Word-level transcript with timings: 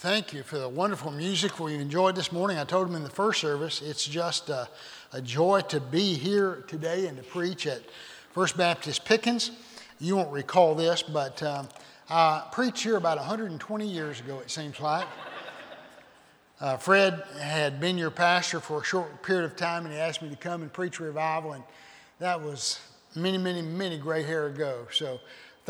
Thank 0.00 0.32
you 0.32 0.42
for 0.42 0.58
the 0.58 0.66
wonderful 0.66 1.10
music 1.10 1.60
we 1.60 1.74
enjoyed 1.74 2.16
this 2.16 2.32
morning. 2.32 2.56
I 2.56 2.64
told 2.64 2.88
them 2.88 2.96
in 2.96 3.02
the 3.02 3.10
first 3.10 3.38
service, 3.38 3.82
it's 3.82 4.06
just 4.06 4.48
a, 4.48 4.66
a 5.12 5.20
joy 5.20 5.60
to 5.68 5.78
be 5.78 6.14
here 6.14 6.64
today 6.68 7.06
and 7.06 7.18
to 7.18 7.22
preach 7.22 7.66
at 7.66 7.82
First 8.32 8.56
Baptist 8.56 9.04
Pickens. 9.04 9.50
You 9.98 10.16
won't 10.16 10.32
recall 10.32 10.74
this, 10.74 11.02
but 11.02 11.42
um, 11.42 11.68
I 12.08 12.44
preached 12.50 12.82
here 12.82 12.96
about 12.96 13.18
120 13.18 13.86
years 13.86 14.20
ago, 14.20 14.38
it 14.38 14.50
seems 14.50 14.80
like. 14.80 15.06
Uh, 16.62 16.78
Fred 16.78 17.22
had 17.38 17.78
been 17.78 17.98
your 17.98 18.10
pastor 18.10 18.58
for 18.58 18.80
a 18.80 18.84
short 18.84 19.22
period 19.22 19.44
of 19.44 19.54
time, 19.54 19.84
and 19.84 19.92
he 19.92 20.00
asked 20.00 20.22
me 20.22 20.30
to 20.30 20.36
come 20.36 20.62
and 20.62 20.72
preach 20.72 20.98
revival, 20.98 21.52
and 21.52 21.64
that 22.20 22.40
was 22.40 22.80
many, 23.14 23.36
many, 23.36 23.60
many 23.60 23.98
gray 23.98 24.22
hair 24.22 24.46
ago. 24.46 24.86
So 24.90 25.20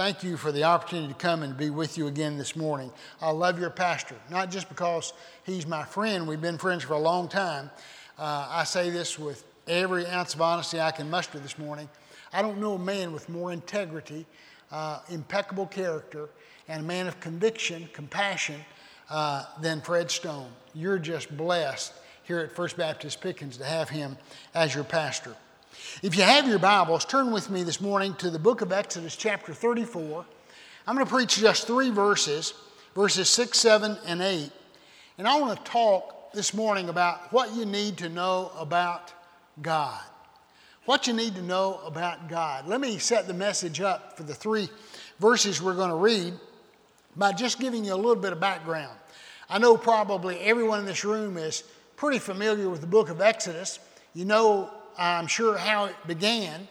thank 0.00 0.24
you 0.24 0.38
for 0.38 0.50
the 0.50 0.64
opportunity 0.64 1.12
to 1.12 1.18
come 1.18 1.42
and 1.42 1.58
be 1.58 1.68
with 1.68 1.98
you 1.98 2.06
again 2.06 2.38
this 2.38 2.56
morning. 2.56 2.90
I 3.20 3.32
love 3.32 3.60
your 3.60 3.68
pastor, 3.68 4.14
not 4.30 4.50
just 4.50 4.70
because 4.70 5.12
he's 5.44 5.66
my 5.66 5.84
friend, 5.84 6.26
we've 6.26 6.40
been 6.40 6.56
friends 6.56 6.84
for 6.84 6.94
a 6.94 6.98
long 6.98 7.28
time. 7.28 7.70
Uh, 8.18 8.48
I 8.48 8.64
say 8.64 8.88
this 8.88 9.18
with 9.18 9.44
every 9.68 10.06
ounce 10.06 10.32
of 10.32 10.40
honesty 10.40 10.80
I 10.80 10.90
can 10.90 11.10
muster 11.10 11.38
this 11.38 11.58
morning. 11.58 11.86
I 12.32 12.40
don't 12.40 12.62
know 12.62 12.76
a 12.76 12.78
man 12.78 13.12
with 13.12 13.28
more 13.28 13.52
integrity, 13.52 14.24
uh, 14.72 15.00
impeccable 15.10 15.66
character, 15.66 16.30
and 16.66 16.82
a 16.82 16.86
man 16.86 17.06
of 17.06 17.20
conviction, 17.20 17.86
compassion 17.92 18.64
uh, 19.10 19.44
than 19.60 19.82
Fred 19.82 20.10
Stone. 20.10 20.48
You're 20.72 20.98
just 20.98 21.36
blessed 21.36 21.92
here 22.22 22.38
at 22.38 22.52
First 22.52 22.78
Baptist 22.78 23.20
Pickens 23.20 23.58
to 23.58 23.66
have 23.66 23.90
him 23.90 24.16
as 24.54 24.74
your 24.74 24.84
pastor. 24.84 25.36
If 26.02 26.16
you 26.16 26.22
have 26.22 26.48
your 26.48 26.58
Bibles, 26.58 27.04
turn 27.04 27.30
with 27.30 27.50
me 27.50 27.62
this 27.62 27.80
morning 27.80 28.14
to 28.14 28.30
the 28.30 28.38
book 28.38 28.60
of 28.60 28.72
Exodus, 28.72 29.16
chapter 29.16 29.54
34. 29.54 30.24
I'm 30.86 30.94
going 30.94 31.06
to 31.06 31.12
preach 31.12 31.38
just 31.38 31.66
three 31.66 31.90
verses, 31.90 32.54
verses 32.94 33.28
6, 33.28 33.58
7, 33.58 33.98
and 34.06 34.22
8. 34.22 34.50
And 35.18 35.28
I 35.28 35.40
want 35.40 35.58
to 35.58 35.70
talk 35.70 36.32
this 36.32 36.54
morning 36.54 36.88
about 36.88 37.32
what 37.32 37.54
you 37.54 37.64
need 37.64 37.98
to 37.98 38.08
know 38.08 38.52
about 38.56 39.12
God 39.60 40.00
what 40.90 41.06
you 41.06 41.12
need 41.12 41.34
to 41.36 41.42
know 41.42 41.80
about 41.84 42.28
God. 42.28 42.66
Let 42.66 42.80
me 42.80 42.98
set 42.98 43.26
the 43.26 43.32
message 43.32 43.80
up 43.80 44.16
for 44.16 44.22
the 44.22 44.34
three 44.34 44.68
verses 45.20 45.62
we're 45.62 45.76
going 45.76 45.90
to 45.90 45.94
read 45.94 46.34
by 47.16 47.32
just 47.32 47.60
giving 47.60 47.84
you 47.84 47.94
a 47.94 47.96
little 47.96 48.16
bit 48.16 48.32
of 48.32 48.40
background. 48.40 48.96
I 49.48 49.58
know 49.58 49.76
probably 49.76 50.40
everyone 50.40 50.80
in 50.80 50.86
this 50.86 51.04
room 51.04 51.36
is 51.36 51.62
pretty 51.96 52.18
familiar 52.18 52.68
with 52.68 52.80
the 52.80 52.86
book 52.86 53.08
of 53.08 53.20
Exodus. 53.20 53.78
You 54.14 54.24
know, 54.24 54.68
I'm 54.98 55.26
sure, 55.26 55.56
how 55.56 55.86
it 55.86 55.96
began. 56.06 56.68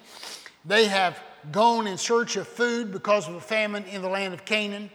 They 0.66 0.86
have 0.86 1.20
gone 1.52 1.88
in 1.88 1.98
search 1.98 2.36
of 2.36 2.48
food 2.48 2.92
because 2.92 3.28
of 3.28 3.36
a 3.36 3.42
famine 3.42 3.84
in 3.86 4.02
the 4.02 4.09
land 4.09 4.34
of 4.34 4.45
Canaan. 4.45 4.89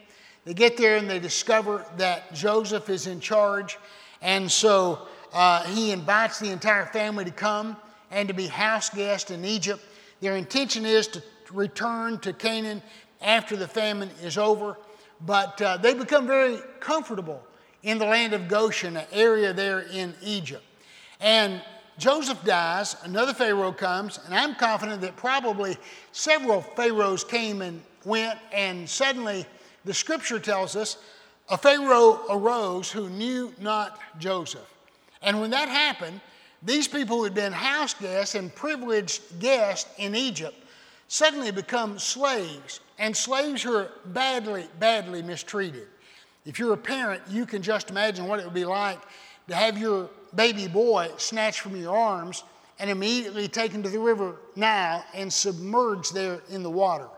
They 0.44 0.54
get 0.54 0.76
there 0.76 0.96
and 0.96 1.08
they 1.08 1.18
discover 1.18 1.86
that 1.96 2.34
Joseph 2.34 2.90
is 2.90 3.06
in 3.06 3.20
charge, 3.20 3.78
and 4.20 4.50
so 4.50 5.08
uh, 5.32 5.64
he 5.64 5.90
invites 5.90 6.38
the 6.38 6.50
entire 6.50 6.86
family 6.86 7.24
to 7.24 7.30
come 7.30 7.76
and 8.10 8.28
to 8.28 8.34
be 8.34 8.46
house 8.46 8.90
guests 8.90 9.30
in 9.30 9.44
Egypt. 9.44 9.82
Their 10.20 10.36
intention 10.36 10.84
is 10.84 11.08
to 11.08 11.22
return 11.50 12.18
to 12.20 12.32
Canaan 12.32 12.82
after 13.20 13.56
the 13.56 13.66
famine 13.66 14.10
is 14.22 14.38
over, 14.38 14.76
but 15.22 15.60
uh, 15.62 15.78
they 15.78 15.94
become 15.94 16.26
very 16.26 16.58
comfortable 16.80 17.42
in 17.82 17.98
the 17.98 18.04
land 18.04 18.32
of 18.32 18.48
Goshen, 18.48 18.96
an 18.96 19.06
area 19.12 19.52
there 19.52 19.80
in 19.80 20.14
Egypt. 20.22 20.62
And 21.20 21.62
Joseph 21.98 22.42
dies, 22.44 22.96
another 23.04 23.32
Pharaoh 23.32 23.72
comes, 23.72 24.18
and 24.24 24.34
I'm 24.34 24.54
confident 24.54 25.00
that 25.02 25.16
probably 25.16 25.76
several 26.12 26.60
Pharaohs 26.60 27.22
came 27.22 27.62
and 27.62 27.82
went, 28.04 28.38
and 28.52 28.88
suddenly 28.88 29.46
the 29.84 29.94
scripture 29.94 30.40
tells 30.40 30.74
us 30.74 30.98
a 31.48 31.56
Pharaoh 31.56 32.20
arose 32.28 32.90
who 32.90 33.08
knew 33.10 33.52
not 33.60 33.98
Joseph. 34.18 34.68
And 35.22 35.40
when 35.40 35.50
that 35.50 35.68
happened, 35.68 36.20
these 36.62 36.88
people 36.88 37.18
who 37.18 37.24
had 37.24 37.34
been 37.34 37.52
house 37.52 37.94
guests 37.94 38.34
and 38.34 38.54
privileged 38.54 39.38
guests 39.38 39.88
in 39.98 40.14
Egypt 40.14 40.56
suddenly 41.08 41.52
become 41.52 41.98
slaves, 41.98 42.80
and 42.98 43.16
slaves 43.16 43.62
who 43.62 43.76
are 43.76 43.90
badly, 44.06 44.66
badly 44.80 45.22
mistreated. 45.22 45.86
If 46.44 46.58
you're 46.58 46.72
a 46.72 46.78
parent, 46.78 47.22
you 47.28 47.46
can 47.46 47.62
just 47.62 47.90
imagine 47.90 48.26
what 48.26 48.40
it 48.40 48.44
would 48.44 48.54
be 48.54 48.64
like 48.64 49.00
to 49.48 49.54
have 49.54 49.78
your 49.78 50.08
baby 50.36 50.68
boy 50.68 51.10
snatched 51.16 51.60
from 51.60 51.76
your 51.76 51.96
arms 51.96 52.44
and 52.78 52.90
immediately 52.90 53.48
taken 53.48 53.82
to 53.82 53.88
the 53.88 53.98
river 53.98 54.36
Nile 54.56 55.04
and 55.14 55.32
submerged 55.32 56.14
there 56.14 56.40
in 56.50 56.62
the 56.62 56.70
water. 56.70 57.08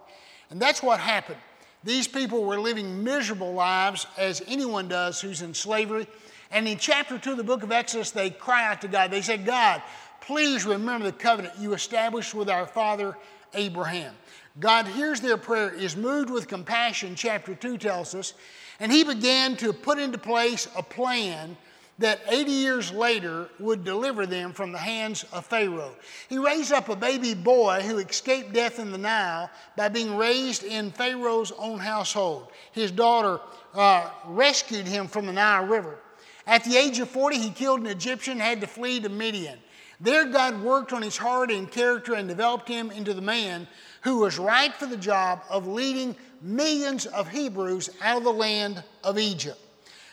And 0.50 0.60
that's 0.60 0.82
what 0.82 1.00
happened. 1.00 1.38
These 1.82 2.09
people 2.09 2.44
were 2.44 2.59
living 2.59 3.04
miserable 3.04 3.53
lives, 3.53 4.06
as 4.19 4.43
anyone 4.49 4.88
does 4.88 5.21
who's 5.21 5.43
in 5.43 5.54
slavery. 5.54 6.06
And 6.50 6.66
in 6.66 6.78
chapter 6.78 7.19
2 7.19 7.32
of 7.32 7.37
the 7.37 7.44
book 7.44 7.62
of 7.62 7.72
Exodus, 7.72 8.10
they 8.10 8.31
cry 8.31 8.66
out 8.66 8.81
to 8.82 8.88
God. 8.88 9.10
They 9.10 9.22
say, 9.22 9.37
God, 9.37 9.83
please 10.21 10.65
remember 10.65 11.06
the 11.06 11.12
covenant 11.12 11.54
you 11.59 11.75
established 11.75 12.34
with 12.34 12.50
our 12.50 12.66
father 12.66 13.16
Abraham. 13.54 14.15
God 14.59 14.87
hears 14.87 15.21
their 15.21 15.37
prayer, 15.37 15.71
is 15.71 15.97
moved 15.97 16.31
with 16.31 16.48
compassion, 16.48 17.15
chapter 17.15 17.54
2 17.54 17.78
tells 17.78 18.15
us, 18.15 18.34
and 18.81 18.91
he 18.91 19.04
began 19.04 19.56
to 19.56 19.72
put 19.72 19.98
into 19.98 20.19
place 20.19 20.69
a 20.77 20.83
plan 20.83 21.56
that 21.99 22.21
80 22.29 22.51
years 22.51 22.93
later 22.93 23.49
would 23.59 23.84
deliver 23.84 24.27
them 24.27 24.53
from 24.53 24.71
the 24.71 24.79
hands 24.79 25.25
of 25.33 25.47
Pharaoh. 25.47 25.95
He 26.29 26.39
raised 26.39 26.73
up 26.73 26.89
a 26.89 26.97
baby 26.97 27.34
boy 27.34 27.81
who 27.83 27.99
escaped 27.99 28.53
death 28.53 28.79
in 28.79 28.93
the 28.93 28.99
Nile 28.99 29.51
by 29.77 29.89
being 29.89 30.17
raised 30.17 30.62
in 30.62 30.91
Pharaoh's 30.91 31.53
own 31.59 31.79
household. 31.79 32.49
His 32.73 32.91
daughter 32.91 33.41
uh, 33.75 34.11
rescued 34.27 34.87
him 34.87 35.07
from 35.07 35.27
the 35.27 35.33
Nile 35.33 35.65
River. 35.65 35.99
At 36.47 36.65
the 36.65 36.77
age 36.77 36.99
of 37.01 37.09
40, 37.09 37.39
he 37.39 37.51
killed 37.51 37.81
an 37.81 37.87
Egyptian 37.87 38.34
and 38.34 38.43
had 38.43 38.61
to 38.61 38.67
flee 38.67 39.01
to 39.01 39.09
Midian. 39.09 39.59
There, 39.99 40.27
God 40.27 40.63
worked 40.63 40.93
on 40.93 41.01
his 41.01 41.17
heart 41.17 41.51
and 41.51 41.71
character 41.71 42.15
and 42.15 42.28
developed 42.28 42.69
him 42.69 42.91
into 42.91 43.15
the 43.15 43.23
man 43.23 43.67
who 44.03 44.19
was 44.19 44.39
right 44.39 44.73
for 44.75 44.87
the 44.87 44.97
job 44.97 45.43
of 45.49 45.67
leading 45.67 46.15
millions 46.43 47.07
of 47.07 47.28
Hebrews 47.28 47.89
out 48.03 48.19
of 48.19 48.25
the 48.25 48.33
land 48.33 48.84
of 49.03 49.19
Egypt. 49.19 49.59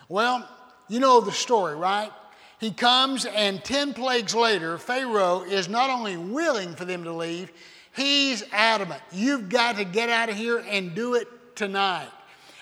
Well, 0.08 0.48
you 0.88 1.00
know 1.00 1.22
the 1.22 1.32
story, 1.32 1.76
right? 1.76 2.12
He 2.60 2.72
comes, 2.72 3.26
and 3.26 3.64
10 3.64 3.94
plagues 3.94 4.34
later, 4.34 4.78
Pharaoh 4.78 5.42
is 5.42 5.68
not 5.68 5.90
only 5.90 6.16
willing 6.16 6.76
for 6.76 6.86
them 6.86 7.04
to 7.04 7.12
leave, 7.12 7.52
he's 7.94 8.44
adamant. 8.52 9.02
You've 9.12 9.50
got 9.50 9.76
to 9.78 9.84
get 9.84 10.10
out 10.10 10.30
of 10.30 10.36
here 10.36 10.64
and 10.70 10.96
do 10.96 11.16
it 11.16 11.28
tonight. 11.56 12.10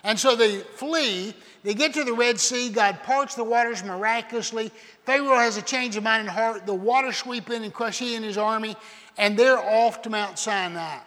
And 0.03 0.19
so 0.19 0.35
they 0.35 0.59
flee. 0.59 1.35
They 1.63 1.75
get 1.75 1.93
to 1.93 2.03
the 2.03 2.13
Red 2.13 2.39
Sea. 2.39 2.69
God 2.69 3.03
parts 3.03 3.35
the 3.35 3.43
waters 3.43 3.83
miraculously. 3.83 4.71
Pharaoh 5.05 5.37
has 5.37 5.57
a 5.57 5.61
change 5.61 5.95
of 5.95 6.03
mind 6.03 6.21
and 6.21 6.29
heart. 6.29 6.65
The 6.65 6.73
waters 6.73 7.17
sweep 7.17 7.49
in 7.51 7.63
and 7.63 7.73
crush 7.73 7.99
he 7.99 8.15
and 8.15 8.25
his 8.25 8.37
army, 8.37 8.75
and 9.17 9.37
they're 9.37 9.59
off 9.59 10.01
to 10.03 10.09
Mount 10.09 10.39
Sinai. 10.39 10.97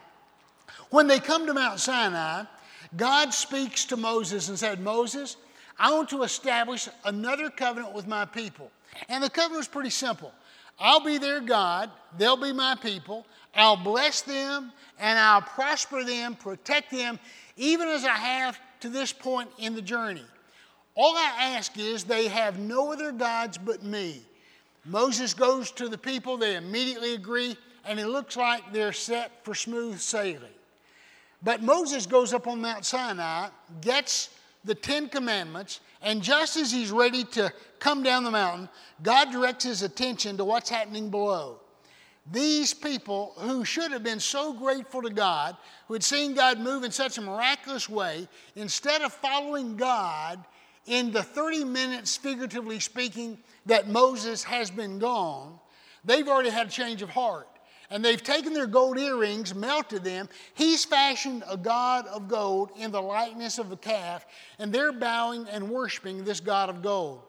When 0.91 1.09
they 1.09 1.19
come 1.19 1.47
to 1.47 1.55
Mount 1.55 1.81
Sinai, 1.81 2.45
God 2.97 3.35
speaks 3.35 3.87
to 3.87 3.97
Moses 3.97 4.49
and 4.49 4.57
said, 4.57 4.79
Moses, 4.79 5.37
I 5.79 5.93
want 5.93 6.09
to 6.11 6.23
establish 6.23 6.89
another 7.05 7.51
covenant 7.51 7.95
with 7.95 8.07
my 8.07 8.25
people. 8.25 8.71
And 9.09 9.23
the 9.23 9.31
covenant 9.31 9.63
is 9.63 9.69
pretty 9.69 9.91
simple. 9.91 10.33
I'll 10.79 11.05
be 11.05 11.19
their 11.19 11.41
God, 11.41 11.91
they'll 12.19 12.37
be 12.37 12.53
my 12.53 12.77
people. 12.77 13.27
I'll 13.55 13.77
bless 13.77 14.23
them 14.23 14.73
and 14.99 15.19
I'll 15.19 15.43
prosper 15.43 16.05
them, 16.05 16.35
protect 16.35 16.91
them, 16.91 17.19
even 17.57 17.89
as 17.89 18.05
I 18.05 18.15
have 18.15 18.59
to 18.81 18.89
this 18.89 19.13
point 19.13 19.51
in 19.59 19.75
the 19.75 19.83
journey. 19.83 20.25
All 20.97 21.17
I 21.17 21.55
ask 21.57 21.77
is 21.79 22.05
they 22.05 22.29
have 22.29 22.59
no 22.59 22.93
other 22.93 23.13
gods 23.13 23.59
but 23.59 23.83
me. 23.83 24.23
Moses 24.85 25.35
goes 25.35 25.71
to 25.73 25.89
the 25.89 25.99
people, 25.99 26.37
they 26.37 26.57
immediately 26.57 27.15
agree, 27.15 27.57
and 27.85 27.99
it 27.99 28.07
looks 28.07 28.37
like 28.37 28.73
they're 28.73 28.93
set 28.93 29.45
for 29.45 29.55
smooth 29.55 29.99
sailing. 29.99 30.51
But 31.43 31.63
Moses 31.63 32.07
goes 32.07 32.33
up 32.33 32.47
on 32.47 32.61
Mount 32.61 32.85
Sinai, 32.85 33.49
gets 33.81 34.31
the 34.65 34.75
Ten 34.75 35.09
Commandments, 35.09 35.81
and 36.03 36.23
just 36.23 36.57
as 36.57 36.73
he's 36.73 36.91
ready 36.91 37.25
to 37.25 37.53
come 37.79 38.03
down 38.03 38.25
the 38.25 38.31
mountain, 38.31 38.69
God 39.03 39.31
directs 39.31 39.65
his 39.65 39.83
attention 39.83 40.37
to 40.39 40.45
what's 40.45 40.71
happening 40.71 41.11
below. 41.11 41.61
These 42.31 42.73
people 42.73 43.35
who 43.37 43.65
should 43.67 43.93
have 43.93 44.03
been 44.03 44.21
so 44.21 44.55
grateful 44.55 45.03
to 45.03 45.11
God, 45.11 45.57
who 45.87 45.93
had 45.95 46.03
seen 46.03 46.35
God 46.35 46.59
move 46.59 46.83
in 46.83 46.91
such 46.91 47.19
a 47.19 47.21
miraculous 47.21 47.89
way, 47.89 48.27
instead 48.57 49.03
of 49.03 49.13
following 49.13 49.77
God 49.77 50.43
in 50.87 51.13
the 51.13 51.23
30 51.23 51.65
minutes, 51.65 52.17
figuratively 52.17 52.81
speaking, 52.81 53.39
that 53.67 53.89
Moses 53.89 54.43
has 54.45 54.71
been 54.71 54.99
gone, 54.99 55.59
they've 56.05 56.27
already 56.27 56.51
had 56.51 56.69
a 56.69 56.71
change 56.71 57.03
of 57.03 57.11
heart 57.11 57.49
and 57.91 58.05
they've 58.05 58.23
taken 58.23 58.53
their 58.53 58.67
gold 58.67 58.99
earrings, 58.99 59.55
melted 59.55 60.05
them. 60.05 60.29
He's 60.55 60.85
fashioned 60.85 61.45
a 61.49 61.57
god 61.57 62.07
of 62.07 62.29
gold 62.29 62.71
in 62.77 62.91
the 62.91 63.03
likeness 63.03 63.59
of 63.59 63.71
a 63.73 63.77
calf, 63.77 64.27
and 64.59 64.73
they're 64.73 64.93
bowing 64.93 65.47
and 65.49 65.69
worshiping 65.69 66.25
this 66.25 66.41
god 66.41 66.69
of 66.69 66.83
gold. 66.83 67.23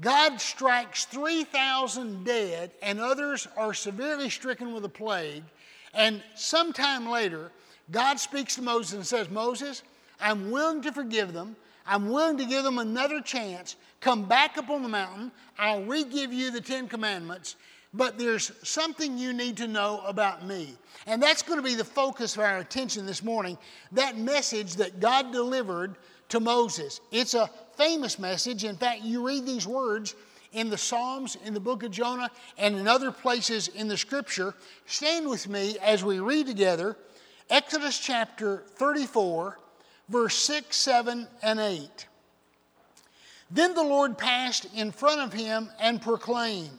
God 0.00 0.40
strikes 0.40 1.04
3,000 1.04 2.24
dead, 2.24 2.72
and 2.82 2.98
others 2.98 3.46
are 3.56 3.74
severely 3.74 4.30
stricken 4.30 4.72
with 4.72 4.84
a 4.84 4.88
plague. 4.88 5.44
And 5.94 6.22
sometime 6.34 7.08
later, 7.08 7.52
God 7.90 8.18
speaks 8.18 8.56
to 8.56 8.62
Moses 8.62 8.94
and 8.94 9.06
says, 9.06 9.30
Moses, 9.30 9.82
I'm 10.20 10.50
willing 10.50 10.82
to 10.82 10.92
forgive 10.92 11.32
them. 11.32 11.56
I'm 11.86 12.10
willing 12.10 12.38
to 12.38 12.46
give 12.46 12.64
them 12.64 12.78
another 12.78 13.20
chance. 13.20 13.76
Come 14.00 14.24
back 14.24 14.56
up 14.56 14.70
on 14.70 14.82
the 14.82 14.88
mountain. 14.88 15.32
I'll 15.58 15.84
re 15.84 16.04
give 16.04 16.32
you 16.32 16.50
the 16.50 16.60
Ten 16.60 16.88
Commandments. 16.88 17.56
But 17.94 18.18
there's 18.18 18.52
something 18.62 19.18
you 19.18 19.32
need 19.32 19.58
to 19.58 19.68
know 19.68 20.02
about 20.06 20.46
me. 20.46 20.74
And 21.06 21.22
that's 21.22 21.42
going 21.42 21.58
to 21.58 21.64
be 21.64 21.74
the 21.74 21.84
focus 21.84 22.36
of 22.36 22.42
our 22.42 22.58
attention 22.58 23.04
this 23.04 23.22
morning 23.22 23.58
that 23.92 24.16
message 24.16 24.76
that 24.76 25.00
God 25.00 25.32
delivered 25.32 25.96
to 26.30 26.40
Moses. 26.40 27.00
It's 27.10 27.34
a 27.34 27.50
famous 27.76 28.18
message. 28.18 28.64
In 28.64 28.76
fact, 28.76 29.02
you 29.02 29.26
read 29.26 29.44
these 29.44 29.66
words 29.66 30.14
in 30.52 30.70
the 30.70 30.78
Psalms, 30.78 31.36
in 31.44 31.52
the 31.54 31.60
book 31.60 31.82
of 31.82 31.90
Jonah, 31.90 32.30
and 32.56 32.76
in 32.76 32.88
other 32.88 33.10
places 33.10 33.68
in 33.68 33.88
the 33.88 33.96
scripture. 33.96 34.54
Stand 34.86 35.28
with 35.28 35.48
me 35.48 35.76
as 35.82 36.04
we 36.04 36.20
read 36.20 36.46
together 36.46 36.96
Exodus 37.50 37.98
chapter 37.98 38.64
34, 38.76 39.58
verse 40.08 40.34
6, 40.36 40.74
7, 40.74 41.26
and 41.42 41.60
8. 41.60 42.06
Then 43.50 43.74
the 43.74 43.82
Lord 43.82 44.16
passed 44.16 44.66
in 44.74 44.90
front 44.90 45.20
of 45.20 45.34
him 45.34 45.68
and 45.78 46.00
proclaimed, 46.00 46.78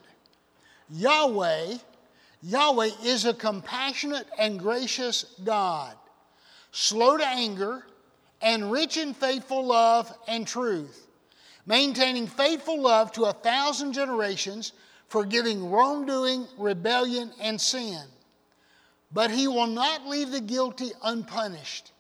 Yahweh, 0.90 1.78
Yahweh 2.42 2.90
is 3.04 3.26
a 3.26 3.34
compassionate 3.34 4.28
and 4.38 4.60
gracious 4.60 5.26
God, 5.44 5.96
slow 6.72 7.18
to 7.18 7.26
anger, 7.26 7.86
and 8.42 8.72
rich 8.72 8.98
in 8.98 9.14
faithful 9.14 9.66
love 9.66 10.14
and 10.28 10.46
truth, 10.46 11.08
maintaining 11.66 12.28
faithful 12.28 12.82
love 12.82 13.12
to 13.14 13.26
a 13.26 13.34
thousand 13.34 13.94
generations, 13.94 14.74
forgiving 15.08 15.70
wrongdoing, 15.72 16.48
rebellion, 16.58 17.32
and 17.40 17.60
sin. 17.60 18.04
But 19.12 19.32
he 19.32 19.48
will 19.48 19.68
not 19.68 20.08
leave 20.08 20.32
the 20.32 20.42
guilty 20.42 20.92
unpunished 21.04 21.94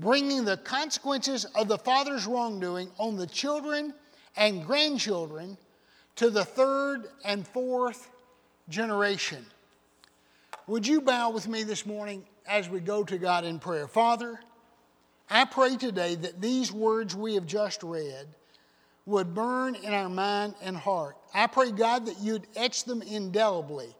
bringing 0.00 0.44
the 0.44 0.56
consequences 0.56 1.44
of 1.54 1.68
the 1.68 1.78
father's 1.78 2.26
wrongdoing 2.26 2.90
on 2.98 3.16
the 3.16 3.26
children 3.26 3.94
and 4.36 4.64
grandchildren 4.64 5.58
to 6.16 6.30
the 6.30 6.44
third 6.44 7.08
and 7.24 7.46
fourth 7.46 8.10
generation. 8.70 9.44
Would 10.66 10.86
you 10.86 11.00
bow 11.00 11.30
with 11.30 11.48
me 11.48 11.64
this 11.64 11.84
morning 11.84 12.24
as 12.48 12.68
we 12.68 12.80
go 12.80 13.04
to 13.04 13.18
God 13.18 13.44
in 13.44 13.58
prayer? 13.58 13.88
Father, 13.88 14.38
I 15.28 15.44
pray 15.44 15.76
today 15.76 16.14
that 16.14 16.40
these 16.40 16.72
words 16.72 17.14
we 17.14 17.34
have 17.34 17.46
just 17.46 17.82
read 17.82 18.26
would 19.06 19.34
burn 19.34 19.74
in 19.74 19.92
our 19.92 20.08
mind 20.08 20.54
and 20.62 20.76
heart. 20.76 21.16
I 21.34 21.48
pray, 21.48 21.72
God, 21.72 22.06
that 22.06 22.20
you'd 22.20 22.46
etch 22.54 22.84
them 22.84 23.02
indelibly 23.02 23.94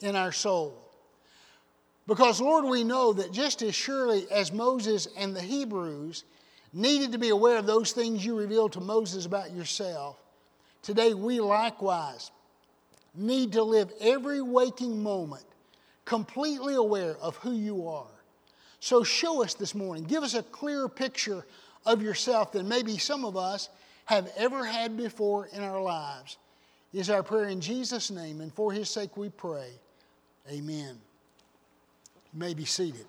in 0.00 0.16
our 0.16 0.32
soul. 0.32 0.76
Because, 2.06 2.40
Lord, 2.40 2.64
we 2.64 2.84
know 2.84 3.12
that 3.12 3.32
just 3.32 3.62
as 3.62 3.74
surely 3.74 4.26
as 4.30 4.52
Moses 4.52 5.08
and 5.16 5.34
the 5.34 5.40
Hebrews 5.40 6.24
needed 6.72 7.12
to 7.12 7.18
be 7.18 7.30
aware 7.30 7.58
of 7.58 7.66
those 7.66 7.92
things 7.92 8.24
you 8.24 8.36
revealed 8.36 8.72
to 8.72 8.80
Moses 8.80 9.26
about 9.26 9.52
yourself, 9.52 10.16
today 10.82 11.14
we 11.14 11.40
likewise 11.40 12.30
need 13.16 13.52
to 13.52 13.62
live 13.62 13.92
every 14.00 14.40
waking 14.40 15.02
moment 15.02 15.44
completely 16.04 16.74
aware 16.74 17.16
of 17.20 17.36
who 17.36 17.52
you 17.52 17.88
are. 17.88 18.06
So, 18.80 19.02
show 19.02 19.42
us 19.42 19.54
this 19.54 19.74
morning. 19.74 20.04
Give 20.04 20.22
us 20.22 20.34
a 20.34 20.42
clearer 20.42 20.88
picture 20.88 21.44
of 21.84 22.02
yourself 22.02 22.52
than 22.52 22.68
maybe 22.68 22.98
some 22.98 23.24
of 23.24 23.36
us 23.36 23.68
have 24.04 24.30
ever 24.36 24.64
had 24.64 24.96
before 24.96 25.48
in 25.52 25.62
our 25.62 25.80
lives. 25.80 26.36
Is 26.92 27.10
our 27.10 27.22
prayer 27.22 27.48
in 27.48 27.60
Jesus' 27.60 28.10
name, 28.10 28.40
and 28.40 28.52
for 28.52 28.72
his 28.72 28.88
sake 28.88 29.16
we 29.16 29.28
pray. 29.28 29.68
Amen. 30.50 30.96
You 32.32 32.38
may 32.38 32.54
be 32.54 32.64
seated. 32.64 33.04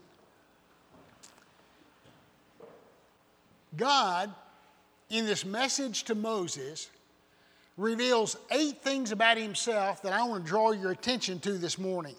God, 3.77 4.33
in 5.09 5.25
this 5.25 5.45
message 5.45 6.03
to 6.05 6.15
Moses, 6.15 6.89
reveals 7.77 8.35
eight 8.51 8.81
things 8.81 9.11
about 9.11 9.37
himself 9.37 10.01
that 10.01 10.11
I 10.11 10.23
want 10.23 10.43
to 10.43 10.49
draw 10.49 10.71
your 10.71 10.91
attention 10.91 11.39
to 11.41 11.53
this 11.53 11.77
morning. 11.77 12.15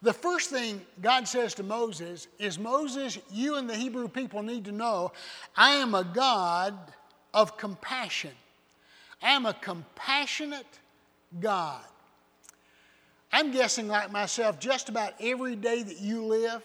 The 0.00 0.12
first 0.12 0.50
thing 0.50 0.80
God 1.00 1.28
says 1.28 1.54
to 1.54 1.62
Moses 1.62 2.26
is 2.38 2.58
Moses, 2.58 3.18
you 3.30 3.54
and 3.56 3.70
the 3.70 3.76
Hebrew 3.76 4.08
people 4.08 4.42
need 4.42 4.64
to 4.64 4.72
know 4.72 5.12
I 5.56 5.74
am 5.74 5.94
a 5.94 6.02
God 6.02 6.76
of 7.32 7.56
compassion. 7.56 8.32
I 9.22 9.30
am 9.30 9.46
a 9.46 9.54
compassionate 9.54 10.66
God. 11.38 11.84
I'm 13.30 13.52
guessing, 13.52 13.88
like 13.88 14.10
myself, 14.10 14.58
just 14.58 14.88
about 14.88 15.14
every 15.20 15.56
day 15.56 15.82
that 15.82 16.00
you 16.00 16.24
live, 16.24 16.62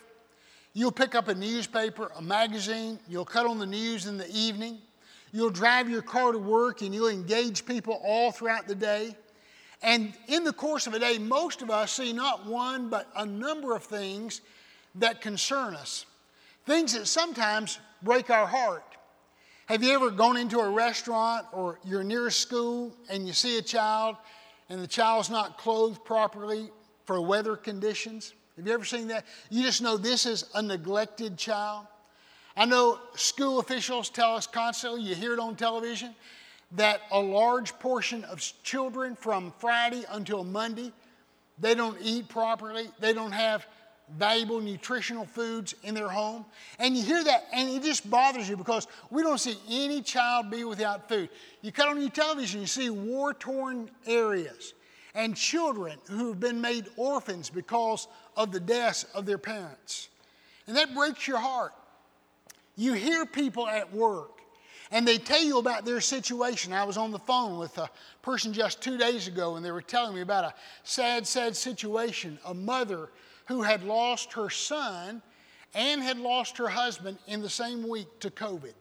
you'll 0.74 0.92
pick 0.92 1.16
up 1.16 1.28
a 1.28 1.36
newspaper, 1.36 2.12
a 2.18 2.22
magazine, 2.22 3.00
you'll 3.08 3.24
cut 3.24 3.46
on 3.46 3.60
the 3.60 3.66
news 3.66 4.06
in 4.08 4.18
the 4.18 4.30
evening, 4.36 4.80
you'll 5.32 5.50
drive 5.50 5.90
your 5.90 6.02
car 6.02 6.32
to 6.32 6.38
work, 6.38 6.82
and 6.82 6.94
you'll 6.94 7.10
engage 7.10 7.66
people 7.66 8.02
all 8.04 8.32
throughout 8.32 8.68
the 8.68 8.76
day. 8.76 9.16
And 9.82 10.14
in 10.28 10.44
the 10.44 10.54
course 10.54 10.88
of 10.88 10.94
a 10.94 11.00
day, 11.00 11.18
most 11.18 11.62
of 11.62 11.70
us 11.70 11.92
see 11.92 12.14
not 12.14 12.46
one, 12.46 12.90
but 12.90 13.08
a 13.16 13.26
number 13.26 13.76
of 13.76 13.84
things 13.84 14.42
that 14.96 15.22
concern 15.22 15.76
us, 15.76 16.06
things 16.66 16.94
that 16.94 17.08
sometimes 17.08 17.80
break 18.02 18.30
our 18.30 18.48
heart. 18.48 18.84
Have 19.68 19.84
you 19.84 19.94
ever 19.94 20.10
gone 20.10 20.38
into 20.38 20.60
a 20.60 20.70
restaurant 20.70 21.46
or 21.52 21.78
you're 21.84 22.04
near 22.04 22.28
a 22.28 22.32
school 22.32 22.96
and 23.10 23.28
you 23.28 23.34
see 23.34 23.58
a 23.58 23.62
child 23.62 24.16
and 24.70 24.82
the 24.82 24.88
child's 24.88 25.30
not 25.30 25.58
clothed 25.58 26.04
properly 26.04 26.70
for 27.06 27.22
weather 27.22 27.56
conditions. 27.56 28.34
Have 28.58 28.68
you 28.68 28.74
ever 28.74 28.86
seen 28.86 29.08
that? 29.08 29.26
You 29.50 29.64
just 29.64 29.82
know 29.82 29.98
this 29.98 30.26
is 30.26 30.46
a 30.56 30.62
neglected 30.62 31.38
child. 31.38 31.88
I 32.58 32.66
know 32.66 32.98
school 33.14 33.60
officials 33.60 34.10
tell 34.10 34.36
us 34.36 34.48
constantly, 34.48 35.04
you 35.04 35.14
hear 35.14 35.34
it 35.34 35.40
on 35.40 35.56
television, 35.56 36.16
that 36.72 37.02
a 37.12 37.20
large 37.20 37.78
portion 37.78 38.24
of 38.24 38.42
children 38.64 39.16
from 39.16 39.54
Friday 39.60 40.06
until 40.10 40.44
Monday, 40.44 40.92
they 41.60 41.76
don't 41.76 41.98
eat 42.02 42.28
properly, 42.28 42.90
they 43.00 43.14
don't 43.14 43.32
have 43.32 43.68
valuable 44.18 44.60
nutritional 44.60 45.26
foods 45.26 45.76
in 45.84 45.94
their 45.94 46.10
home. 46.10 46.46
And 46.80 46.98
you 46.98 47.04
hear 47.04 47.24
that 47.24 47.46
and 47.54 47.70
it 47.70 47.84
just 47.84 48.10
bothers 48.10 48.50
you 48.50 48.58
because 48.58 48.88
we 49.12 49.22
don't 49.22 49.38
see 49.38 49.58
any 49.70 50.02
child 50.02 50.50
be 50.50 50.64
without 50.64 51.08
food. 51.08 51.30
You 51.62 51.72
cut 51.72 51.90
on 51.90 52.02
your 52.02 52.10
television, 52.10 52.62
you 52.62 52.68
see 52.68 52.90
war 52.90 53.36
torn 53.36 53.88
areas 54.08 54.74
and 55.14 55.36
children 55.36 56.00
who 56.10 56.30
have 56.30 56.40
been 56.40 56.60
made 56.60 56.88
orphans 56.96 57.52
because 57.52 58.08
of 58.36 58.52
the 58.52 58.60
deaths 58.60 59.06
of 59.14 59.28
their 59.28 59.38
parents. 59.38 60.10
And 60.66 60.76
that 60.76 60.96
breaks 60.96 61.28
your 61.28 61.40
heart. 61.40 61.74
You 62.78 62.94
hear 62.94 63.26
people 63.26 63.68
at 63.68 63.92
work 63.92 64.40
and 64.92 65.06
they 65.06 65.18
tell 65.18 65.44
you 65.44 65.58
about 65.58 65.84
their 65.84 66.00
situation. 66.00 66.72
I 66.72 66.86
was 66.86 66.96
on 66.96 67.12
the 67.12 67.20
phone 67.20 67.58
with 67.58 67.78
a 67.78 67.90
person 68.22 68.54
just 68.54 68.82
two 68.82 68.98
days 68.98 69.28
ago 69.28 69.56
and 69.56 69.66
they 69.66 69.72
were 69.72 69.82
telling 69.82 70.16
me 70.16 70.22
about 70.22 70.46
a 70.46 70.54
sad, 70.84 71.28
sad 71.28 71.56
situation. 71.56 72.40
A 72.46 72.54
mother 72.54 73.10
who 73.48 73.64
had 73.64 73.84
lost 73.84 74.32
her 74.34 74.50
son 74.50 75.22
and 75.74 76.02
had 76.02 76.18
lost 76.18 76.58
her 76.58 76.68
husband 76.68 77.18
in 77.28 77.42
the 77.42 77.50
same 77.50 77.88
week 77.88 78.08
to 78.20 78.30
COVID. 78.30 78.74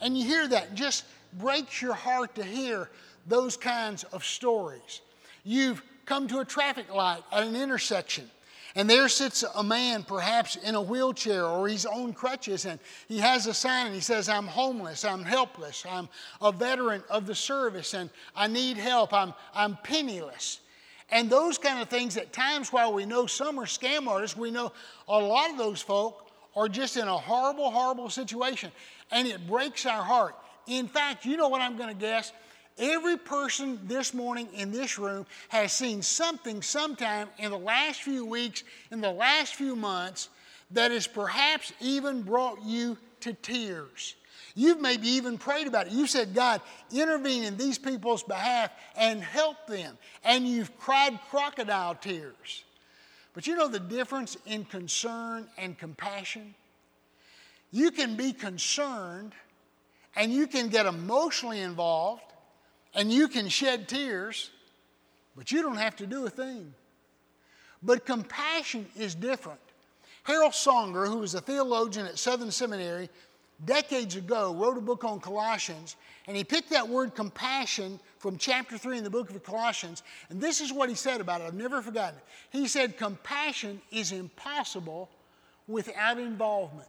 And 0.00 0.16
you 0.16 0.24
hear 0.24 0.48
that, 0.48 0.74
just 0.74 1.04
breaks 1.34 1.82
your 1.82 1.94
heart 1.94 2.34
to 2.36 2.44
hear 2.44 2.88
those 3.26 3.56
kinds 3.56 4.04
of 4.04 4.24
stories. 4.24 5.00
You've 5.44 5.82
come 6.06 6.28
to 6.28 6.40
a 6.40 6.44
traffic 6.44 6.92
light 6.92 7.22
at 7.32 7.44
an 7.44 7.56
intersection, 7.56 8.30
and 8.74 8.90
there 8.90 9.08
sits 9.08 9.44
a 9.54 9.62
man, 9.62 10.02
perhaps 10.02 10.56
in 10.56 10.74
a 10.74 10.82
wheelchair 10.82 11.44
or 11.44 11.68
he's 11.68 11.86
on 11.86 12.12
crutches, 12.12 12.66
and 12.66 12.80
he 13.06 13.18
has 13.18 13.46
a 13.46 13.54
sign 13.54 13.86
and 13.86 13.94
he 13.94 14.00
says, 14.00 14.28
I'm 14.28 14.46
homeless, 14.46 15.04
I'm 15.04 15.22
helpless, 15.22 15.84
I'm 15.88 16.08
a 16.40 16.50
veteran 16.50 17.04
of 17.08 17.26
the 17.26 17.34
service, 17.34 17.94
and 17.94 18.10
I 18.34 18.48
need 18.48 18.76
help, 18.76 19.12
I'm, 19.12 19.32
I'm 19.54 19.78
penniless. 19.84 20.60
And 21.10 21.30
those 21.30 21.58
kind 21.58 21.80
of 21.80 21.88
things, 21.88 22.16
at 22.16 22.32
times, 22.32 22.72
while 22.72 22.92
we 22.92 23.04
know 23.04 23.26
some 23.26 23.58
are 23.60 23.66
scam 23.66 24.08
artists, 24.08 24.36
we 24.36 24.50
know 24.50 24.72
a 25.06 25.18
lot 25.18 25.50
of 25.50 25.58
those 25.58 25.80
folk 25.80 26.30
are 26.56 26.68
just 26.68 26.96
in 26.96 27.06
a 27.06 27.16
horrible, 27.16 27.70
horrible 27.70 28.10
situation. 28.10 28.72
And 29.10 29.28
it 29.28 29.46
breaks 29.46 29.86
our 29.86 30.02
heart. 30.02 30.34
In 30.66 30.88
fact, 30.88 31.24
you 31.24 31.36
know 31.36 31.48
what 31.48 31.60
I'm 31.60 31.76
going 31.76 31.90
to 31.90 31.94
guess? 31.94 32.32
Every 32.76 33.16
person 33.16 33.78
this 33.84 34.12
morning 34.12 34.48
in 34.52 34.72
this 34.72 34.98
room 34.98 35.26
has 35.48 35.72
seen 35.72 36.02
something 36.02 36.60
sometime 36.60 37.28
in 37.38 37.52
the 37.52 37.58
last 37.58 38.02
few 38.02 38.26
weeks, 38.26 38.64
in 38.90 39.00
the 39.00 39.12
last 39.12 39.54
few 39.54 39.76
months, 39.76 40.28
that 40.72 40.90
has 40.90 41.06
perhaps 41.06 41.72
even 41.80 42.22
brought 42.22 42.62
you 42.64 42.98
to 43.20 43.32
tears. 43.32 44.16
You've 44.56 44.80
maybe 44.80 45.08
even 45.08 45.38
prayed 45.38 45.68
about 45.68 45.86
it. 45.86 45.92
You 45.92 46.06
said, 46.06 46.34
God, 46.34 46.60
intervene 46.92 47.44
in 47.44 47.56
these 47.56 47.78
people's 47.78 48.24
behalf 48.24 48.70
and 48.96 49.22
help 49.22 49.66
them. 49.66 49.96
And 50.24 50.46
you've 50.46 50.76
cried 50.78 51.18
crocodile 51.30 51.94
tears. 51.94 52.64
But 53.34 53.46
you 53.46 53.56
know 53.56 53.68
the 53.68 53.80
difference 53.80 54.36
in 54.46 54.64
concern 54.64 55.48
and 55.58 55.78
compassion? 55.78 56.54
You 57.70 57.90
can 57.90 58.16
be 58.16 58.32
concerned 58.32 59.32
and 60.16 60.32
you 60.32 60.46
can 60.46 60.68
get 60.68 60.86
emotionally 60.86 61.60
involved 61.60 62.22
and 62.94 63.12
you 63.12 63.28
can 63.28 63.48
shed 63.48 63.88
tears, 63.88 64.50
but 65.36 65.50
you 65.50 65.62
don't 65.62 65.76
have 65.76 65.96
to 65.96 66.06
do 66.06 66.26
a 66.26 66.30
thing. 66.30 66.72
But 67.82 68.06
compassion 68.06 68.86
is 68.96 69.14
different. 69.14 69.60
Harold 70.22 70.52
Songer, 70.52 71.06
who 71.06 71.18
was 71.18 71.34
a 71.34 71.40
theologian 71.40 72.06
at 72.06 72.18
Southern 72.18 72.50
Seminary, 72.50 73.10
decades 73.64 74.16
ago, 74.16 74.54
wrote 74.54 74.78
a 74.78 74.80
book 74.80 75.04
on 75.04 75.20
Colossians, 75.20 75.96
and 76.26 76.36
he 76.36 76.44
picked 76.44 76.70
that 76.70 76.88
word 76.88 77.14
compassion 77.14 78.00
from 78.18 78.38
chapter 78.38 78.78
3 78.78 78.98
in 78.98 79.04
the 79.04 79.10
book 79.10 79.28
of 79.30 79.42
Colossians, 79.42 80.02
and 80.30 80.40
this 80.40 80.62
is 80.62 80.72
what 80.72 80.88
he 80.88 80.94
said 80.94 81.20
about 81.20 81.42
it. 81.42 81.44
I've 81.44 81.54
never 81.54 81.82
forgotten 81.82 82.18
it. 82.18 82.24
He 82.50 82.66
said, 82.66 82.96
Compassion 82.96 83.82
is 83.90 84.12
impossible 84.12 85.10
without 85.68 86.18
involvement. 86.18 86.88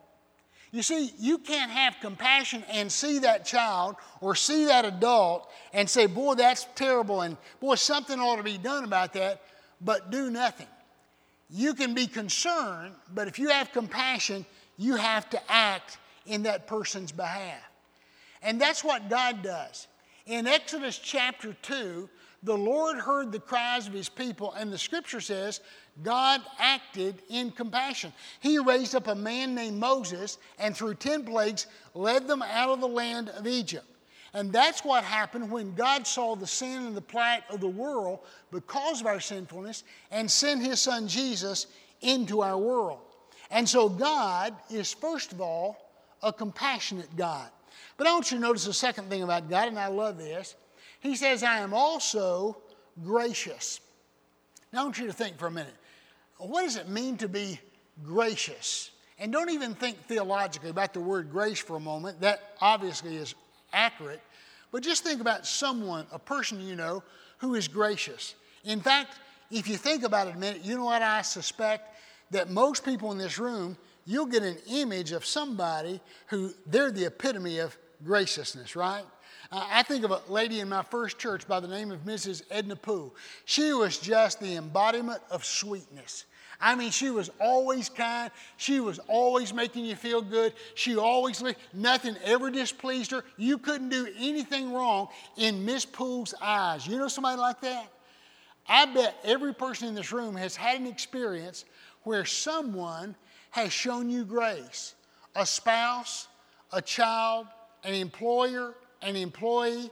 You 0.71 0.83
see, 0.83 1.11
you 1.19 1.37
can't 1.37 1.71
have 1.71 1.95
compassion 2.01 2.63
and 2.69 2.91
see 2.91 3.19
that 3.19 3.45
child 3.45 3.95
or 4.19 4.35
see 4.35 4.65
that 4.65 4.83
adult 4.85 5.49
and 5.73 5.89
say, 5.89 6.05
Boy, 6.05 6.35
that's 6.35 6.67
terrible, 6.75 7.21
and 7.21 7.37
boy, 7.59 7.75
something 7.75 8.19
ought 8.19 8.37
to 8.37 8.43
be 8.43 8.57
done 8.57 8.83
about 8.83 9.13
that, 9.13 9.41
but 9.81 10.11
do 10.11 10.29
nothing. 10.29 10.67
You 11.49 11.73
can 11.73 11.93
be 11.93 12.07
concerned, 12.07 12.95
but 13.13 13.27
if 13.27 13.37
you 13.39 13.49
have 13.49 13.71
compassion, 13.71 14.45
you 14.77 14.95
have 14.95 15.29
to 15.29 15.51
act 15.51 15.97
in 16.25 16.43
that 16.43 16.67
person's 16.67 17.11
behalf. 17.11 17.61
And 18.41 18.59
that's 18.59 18.83
what 18.83 19.09
God 19.09 19.43
does. 19.43 19.87
In 20.25 20.47
Exodus 20.47 20.97
chapter 20.97 21.55
2, 21.61 22.09
the 22.45 22.57
Lord 22.57 22.97
heard 22.97 23.31
the 23.31 23.39
cries 23.39 23.87
of 23.87 23.93
his 23.93 24.07
people, 24.07 24.53
and 24.53 24.71
the 24.71 24.77
scripture 24.77 25.19
says 25.19 25.61
God 26.03 26.41
acted 26.59 27.21
in 27.29 27.51
compassion. 27.51 28.13
He 28.39 28.59
raised 28.59 28.95
up 28.95 29.07
a 29.07 29.15
man 29.15 29.55
named 29.55 29.79
Moses, 29.79 30.37
and 30.59 30.77
through 30.77 30.95
10 30.95 31.25
plagues 31.25 31.65
led 31.95 32.27
them 32.27 32.43
out 32.43 32.69
of 32.69 32.81
the 32.81 32.87
land 32.87 33.29
of 33.29 33.47
Egypt. 33.47 33.85
And 34.33 34.51
that's 34.53 34.83
what 34.83 35.03
happened 35.03 35.49
when 35.49 35.73
God 35.73 36.05
saw 36.05 36.35
the 36.35 36.45
sin 36.45 36.85
and 36.85 36.95
the 36.95 37.01
plight 37.01 37.43
of 37.49 37.61
the 37.61 37.67
world 37.67 38.19
because 38.51 39.01
of 39.01 39.07
our 39.07 39.21
sinfulness 39.21 39.83
and 40.11 40.29
sent 40.29 40.61
his 40.61 40.79
son 40.79 41.07
Jesus 41.07 41.67
into 42.01 42.41
our 42.41 42.57
world. 42.57 42.99
And 43.49 43.67
so 43.67 43.89
God 43.89 44.53
is, 44.69 44.93
first 44.93 45.31
of 45.31 45.41
all, 45.41 45.77
a 46.21 46.31
compassionate 46.31 47.15
God. 47.15 47.49
But 47.97 48.07
I 48.07 48.13
want 48.13 48.29
you 48.29 48.37
to 48.37 48.41
notice 48.41 48.65
the 48.65 48.73
second 48.73 49.09
thing 49.09 49.23
about 49.23 49.49
God, 49.49 49.69
and 49.69 49.79
I 49.79 49.87
love 49.87 50.17
this. 50.17 50.55
He 51.05 51.15
says, 51.15 51.43
I 51.43 51.59
am 51.59 51.71
also 51.71 52.57
gracious. 53.03 53.79
Now 54.73 54.81
I 54.81 54.83
want 54.85 54.97
you 54.97 55.05
to 55.05 55.13
think 55.13 55.37
for 55.37 55.45
a 55.45 55.51
minute. 55.51 55.75
What 56.37 56.63
does 56.63 56.77
it 56.77 56.89
mean 56.89 57.17
to 57.17 57.29
be 57.29 57.59
gracious? 58.03 58.89
And 59.19 59.31
don't 59.31 59.51
even 59.51 59.75
think 59.75 59.99
theologically 60.07 60.71
about 60.71 60.93
the 60.93 60.99
word 60.99 61.29
grace 61.29 61.59
for 61.59 61.75
a 61.75 61.79
moment. 61.79 62.21
That 62.21 62.55
obviously 62.59 63.17
is 63.17 63.35
accurate. 63.71 64.19
But 64.71 64.81
just 64.81 65.03
think 65.03 65.21
about 65.21 65.45
someone, 65.45 66.07
a 66.11 66.17
person 66.17 66.59
you 66.59 66.75
know, 66.75 67.03
who 67.37 67.53
is 67.53 67.67
gracious. 67.67 68.33
In 68.63 68.81
fact, 68.81 69.19
if 69.51 69.67
you 69.67 69.77
think 69.77 70.01
about 70.01 70.27
it 70.27 70.35
a 70.35 70.39
minute, 70.39 70.65
you 70.65 70.75
know 70.75 70.85
what 70.85 71.03
I 71.03 71.21
suspect? 71.21 71.97
That 72.31 72.49
most 72.49 72.83
people 72.83 73.11
in 73.11 73.19
this 73.19 73.37
room, 73.37 73.77
you'll 74.07 74.25
get 74.25 74.41
an 74.41 74.57
image 74.67 75.11
of 75.11 75.23
somebody 75.23 76.01
who 76.29 76.51
they're 76.65 76.91
the 76.91 77.05
epitome 77.05 77.59
of 77.59 77.77
graciousness, 78.03 78.75
right? 78.75 79.05
I 79.57 79.83
think 79.83 80.03
of 80.03 80.11
a 80.11 80.21
lady 80.27 80.59
in 80.59 80.67
my 80.67 80.83
first 80.83 81.17
church 81.17 81.47
by 81.47 81.61
the 81.61 81.67
name 81.67 81.89
of 81.89 82.03
Mrs. 82.03 82.43
Edna 82.51 82.75
Poole. 82.75 83.15
She 83.45 83.71
was 83.71 83.97
just 83.97 84.41
the 84.41 84.55
embodiment 84.55 85.21
of 85.31 85.45
sweetness. 85.45 86.25
I 86.59 86.75
mean, 86.75 86.91
she 86.91 87.09
was 87.09 87.29
always 87.39 87.87
kind. 87.87 88.31
She 88.57 88.81
was 88.81 88.99
always 89.07 89.53
making 89.53 89.85
you 89.85 89.95
feel 89.95 90.21
good. 90.21 90.53
She 90.73 90.97
always, 90.97 91.41
nothing 91.73 92.17
ever 92.23 92.51
displeased 92.51 93.11
her. 93.11 93.23
You 93.37 93.57
couldn't 93.57 93.89
do 93.89 94.07
anything 94.17 94.73
wrong 94.73 95.07
in 95.37 95.63
Miss 95.63 95.85
Poole's 95.85 96.33
eyes. 96.41 96.85
You 96.85 96.97
know 96.97 97.07
somebody 97.07 97.39
like 97.39 97.61
that? 97.61 97.87
I 98.67 98.85
bet 98.87 99.15
every 99.23 99.53
person 99.53 99.87
in 99.87 99.95
this 99.95 100.11
room 100.11 100.35
has 100.35 100.55
had 100.55 100.81
an 100.81 100.87
experience 100.87 101.63
where 102.03 102.25
someone 102.25 103.15
has 103.51 103.71
shown 103.71 104.09
you 104.09 104.25
grace 104.25 104.95
a 105.35 105.45
spouse, 105.45 106.27
a 106.73 106.81
child, 106.81 107.47
an 107.83 107.93
employer, 107.93 108.73
an 109.05 109.15
employee, 109.15 109.89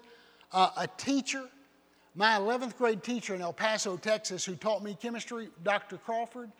uh, 0.51 0.71
a 0.77 0.87
teacher. 0.97 1.43
My 2.15 2.37
11th 2.37 2.77
grade 2.77 3.03
teacher 3.03 3.33
in 3.33 3.41
El 3.41 3.53
Paso, 3.53 3.97
Texas, 3.97 4.43
who 4.43 4.55
taught 4.55 4.83
me 4.83 4.97
chemistry, 4.99 5.49
Dr. 5.63 5.97
Crawford, 5.97 6.51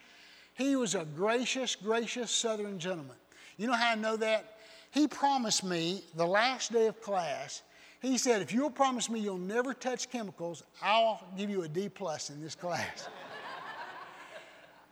he 0.55 0.75
was 0.75 0.95
a 0.95 1.05
gracious, 1.15 1.75
gracious 1.75 2.31
Southern 2.31 2.79
gentleman. 2.79 3.17
You 3.57 3.67
know 3.67 3.73
how 3.73 3.91
I 3.91 3.95
know 3.95 4.15
that? 4.17 4.57
He 4.91 5.07
promised 5.07 5.63
me 5.63 6.03
the 6.15 6.25
last 6.25 6.71
day 6.71 6.87
of 6.87 7.01
class, 7.01 7.63
he 7.99 8.17
said, 8.17 8.41
if 8.41 8.51
you'll 8.51 8.69
promise 8.69 9.09
me 9.09 9.19
you'll 9.19 9.37
never 9.37 9.73
touch 9.73 10.09
chemicals, 10.11 10.63
I'll 10.81 11.25
give 11.37 11.49
you 11.49 11.63
a 11.63 11.67
D 11.67 11.87
plus 11.87 12.29
in 12.29 12.41
this 12.41 12.53
class. 12.53 13.07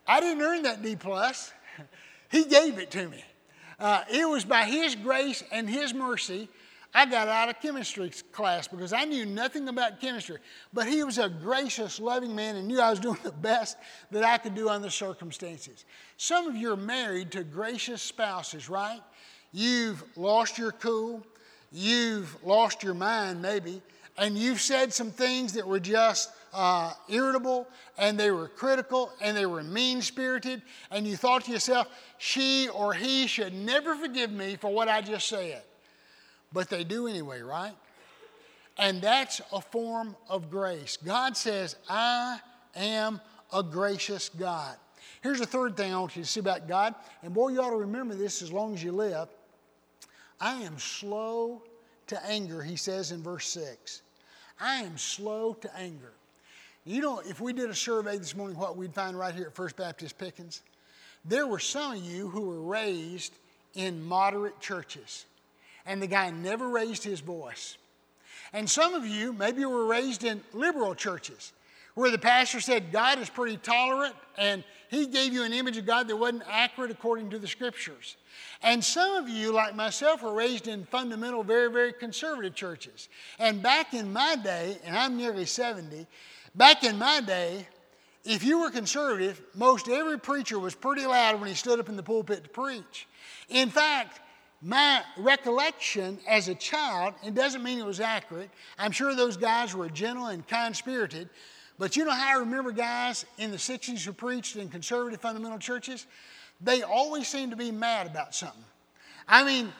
I 0.07 0.19
didn't 0.19 0.41
earn 0.41 0.63
that 0.63 0.81
D 0.81 0.95
plus. 0.95 1.51
He 2.31 2.45
gave 2.45 2.79
it 2.79 2.89
to 2.91 3.09
me. 3.09 3.23
Uh, 3.77 4.03
it 4.09 4.27
was 4.27 4.45
by 4.45 4.63
His 4.63 4.95
grace 4.95 5.43
and 5.51 5.69
His 5.69 5.93
mercy 5.93 6.47
I 6.93 7.05
got 7.05 7.29
out 7.29 7.47
of 7.47 7.61
chemistry 7.61 8.11
class 8.33 8.67
because 8.67 8.91
I 8.91 9.05
knew 9.05 9.25
nothing 9.25 9.67
about 9.69 10.01
chemistry. 10.01 10.37
But 10.73 10.87
he 10.87 11.03
was 11.03 11.17
a 11.17 11.29
gracious, 11.29 11.99
loving 12.01 12.35
man 12.35 12.57
and 12.57 12.67
knew 12.67 12.81
I 12.81 12.89
was 12.89 12.99
doing 12.99 13.19
the 13.23 13.31
best 13.31 13.77
that 14.11 14.23
I 14.25 14.37
could 14.37 14.55
do 14.55 14.67
under 14.67 14.87
the 14.87 14.91
circumstances. 14.91 15.85
Some 16.17 16.47
of 16.47 16.55
you 16.55 16.73
are 16.73 16.77
married 16.77 17.31
to 17.31 17.43
gracious 17.43 18.01
spouses, 18.01 18.69
right? 18.69 18.99
You've 19.53 20.03
lost 20.17 20.57
your 20.57 20.73
cool, 20.73 21.25
you've 21.71 22.35
lost 22.43 22.83
your 22.83 22.93
mind, 22.93 23.41
maybe, 23.41 23.81
and 24.17 24.37
you've 24.37 24.61
said 24.61 24.93
some 24.93 25.11
things 25.11 25.53
that 25.53 25.65
were 25.65 25.79
just 25.79 26.31
uh, 26.53 26.91
irritable 27.07 27.67
and 27.97 28.19
they 28.19 28.31
were 28.31 28.49
critical 28.49 29.11
and 29.21 29.35
they 29.35 29.45
were 29.45 29.63
mean 29.63 30.01
spirited, 30.01 30.61
and 30.89 31.07
you 31.07 31.15
thought 31.15 31.45
to 31.45 31.51
yourself, 31.51 31.87
she 32.17 32.67
or 32.69 32.93
he 32.93 33.27
should 33.27 33.53
never 33.53 33.95
forgive 33.95 34.31
me 34.31 34.57
for 34.57 34.71
what 34.73 34.89
I 34.89 35.01
just 35.01 35.27
said. 35.27 35.63
But 36.53 36.69
they 36.69 36.83
do 36.83 37.07
anyway, 37.07 37.41
right? 37.41 37.73
And 38.77 39.01
that's 39.01 39.41
a 39.51 39.61
form 39.61 40.15
of 40.29 40.49
grace. 40.49 40.97
God 41.03 41.37
says, 41.37 41.75
I 41.89 42.39
am 42.75 43.21
a 43.53 43.63
gracious 43.63 44.29
God. 44.29 44.75
Here's 45.21 45.39
the 45.39 45.45
third 45.45 45.77
thing 45.77 45.93
I 45.93 45.99
want 45.99 46.15
you 46.15 46.23
to 46.23 46.27
see 46.27 46.39
about 46.39 46.67
God, 46.67 46.95
and 47.21 47.33
boy, 47.33 47.49
you 47.49 47.61
ought 47.61 47.69
to 47.69 47.75
remember 47.75 48.15
this 48.15 48.41
as 48.41 48.51
long 48.51 48.73
as 48.73 48.83
you 48.83 48.91
live. 48.91 49.27
I 50.39 50.55
am 50.63 50.79
slow 50.79 51.61
to 52.07 52.25
anger, 52.25 52.63
he 52.63 52.75
says 52.75 53.11
in 53.11 53.21
verse 53.21 53.47
6. 53.49 54.01
I 54.59 54.77
am 54.77 54.97
slow 54.97 55.53
to 55.53 55.77
anger. 55.77 56.13
You 56.83 57.01
know, 57.01 57.19
if 57.19 57.39
we 57.39 57.53
did 57.53 57.69
a 57.69 57.75
survey 57.75 58.17
this 58.17 58.35
morning, 58.35 58.57
what 58.57 58.75
we'd 58.75 58.93
find 58.93 59.17
right 59.17 59.35
here 59.35 59.45
at 59.45 59.55
First 59.55 59.75
Baptist 59.75 60.17
Pickens, 60.17 60.63
there 61.23 61.45
were 61.45 61.59
some 61.59 61.93
of 61.93 62.03
you 62.03 62.27
who 62.29 62.41
were 62.41 62.61
raised 62.61 63.33
in 63.75 64.03
moderate 64.03 64.59
churches 64.59 65.25
and 65.85 66.01
the 66.01 66.07
guy 66.07 66.29
never 66.29 66.69
raised 66.69 67.03
his 67.03 67.19
voice. 67.19 67.77
And 68.53 68.69
some 68.69 68.93
of 68.93 69.05
you, 69.05 69.33
maybe 69.33 69.65
were 69.65 69.85
raised 69.85 70.23
in 70.23 70.41
liberal 70.53 70.93
churches 70.95 71.53
where 71.93 72.11
the 72.11 72.17
pastor 72.17 72.59
said 72.59 72.91
God 72.91 73.19
is 73.19 73.29
pretty 73.29 73.57
tolerant 73.57 74.15
and 74.37 74.63
he 74.89 75.07
gave 75.07 75.33
you 75.33 75.43
an 75.43 75.53
image 75.53 75.77
of 75.77 75.85
God 75.85 76.07
that 76.07 76.15
wasn't 76.15 76.43
accurate 76.49 76.91
according 76.91 77.29
to 77.29 77.39
the 77.39 77.47
scriptures. 77.47 78.17
And 78.61 78.83
some 78.83 79.15
of 79.15 79.29
you, 79.29 79.53
like 79.53 79.75
myself, 79.75 80.21
were 80.21 80.33
raised 80.33 80.67
in 80.67 80.85
fundamental, 80.85 81.43
very, 81.43 81.71
very 81.71 81.93
conservative 81.93 82.55
churches. 82.55 83.07
And 83.39 83.63
back 83.63 83.93
in 83.93 84.11
my 84.11 84.35
day, 84.35 84.77
and 84.83 84.95
I'm 84.95 85.15
nearly 85.15 85.45
70, 85.45 86.05
back 86.55 86.83
in 86.83 86.97
my 86.97 87.21
day, 87.21 87.67
if 88.23 88.43
you 88.43 88.59
were 88.59 88.69
conservative, 88.69 89.41
most 89.55 89.87
every 89.87 90.19
preacher 90.19 90.59
was 90.59 90.75
pretty 90.75 91.05
loud 91.05 91.39
when 91.39 91.49
he 91.49 91.55
stood 91.55 91.79
up 91.79 91.89
in 91.89 91.95
the 91.95 92.03
pulpit 92.03 92.43
to 92.43 92.49
preach. 92.49 93.07
In 93.49 93.69
fact, 93.69 94.19
my 94.61 95.01
recollection 95.17 96.19
as 96.27 96.47
a 96.47 96.55
child, 96.55 97.15
it 97.25 97.33
doesn't 97.33 97.63
mean 97.63 97.79
it 97.79 97.85
was 97.85 97.99
accurate. 97.99 98.49
I'm 98.77 98.91
sure 98.91 99.15
those 99.15 99.37
guys 99.37 99.75
were 99.75 99.89
gentle 99.89 100.27
and 100.27 100.47
kind 100.47 100.75
spirited. 100.75 101.29
But 101.79 101.95
you 101.95 102.05
know 102.05 102.11
how 102.11 102.35
I 102.35 102.39
remember 102.39 102.71
guys 102.71 103.25
in 103.39 103.49
the 103.49 103.57
60s 103.57 104.05
who 104.05 104.13
preached 104.13 104.55
in 104.55 104.69
conservative 104.69 105.19
fundamental 105.19 105.57
churches? 105.57 106.05
They 106.61 106.83
always 106.83 107.27
seemed 107.27 107.51
to 107.51 107.57
be 107.57 107.71
mad 107.71 108.05
about 108.05 108.35
something. 108.35 108.63
I 109.27 109.43
mean, 109.43 109.73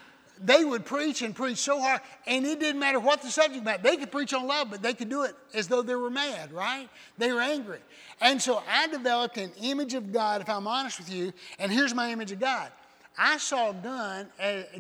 they 0.44 0.66
would 0.66 0.86
preach 0.86 1.22
and 1.22 1.36
preach 1.36 1.60
so 1.60 1.80
hard, 1.80 2.02
and 2.26 2.44
it 2.46 2.60
didn't 2.60 2.80
matter 2.80 3.00
what 3.00 3.22
the 3.22 3.30
subject 3.30 3.64
matter. 3.64 3.84
They 3.84 3.98
could 3.98 4.12
preach 4.12 4.34
on 4.34 4.48
love, 4.48 4.72
but 4.72 4.82
they 4.82 4.96
could 4.96 5.10
do 5.10 5.24
it 5.24 5.36
as 5.54 5.68
though 5.68 5.84
they 5.84 5.94
were 5.94 6.10
mad, 6.10 6.52
right? 6.52 6.90
They 7.20 7.32
were 7.32 7.42
angry. 7.42 7.80
And 8.20 8.42
so 8.42 8.64
I 8.68 8.88
developed 8.88 9.38
an 9.38 9.52
image 9.62 9.94
of 9.94 10.12
God, 10.12 10.42
if 10.42 10.50
I'm 10.50 10.66
honest 10.66 10.98
with 10.98 11.12
you, 11.12 11.34
and 11.60 11.72
here's 11.72 11.94
my 11.94 12.12
image 12.12 12.32
of 12.32 12.40
God. 12.40 12.72
I 13.18 13.38
saw 13.38 13.72
gun, 13.72 14.28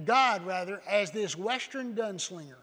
God 0.05 0.45
rather, 0.45 0.81
as 0.87 1.11
this 1.11 1.37
Western 1.37 1.95
gunslinger. 1.95 2.55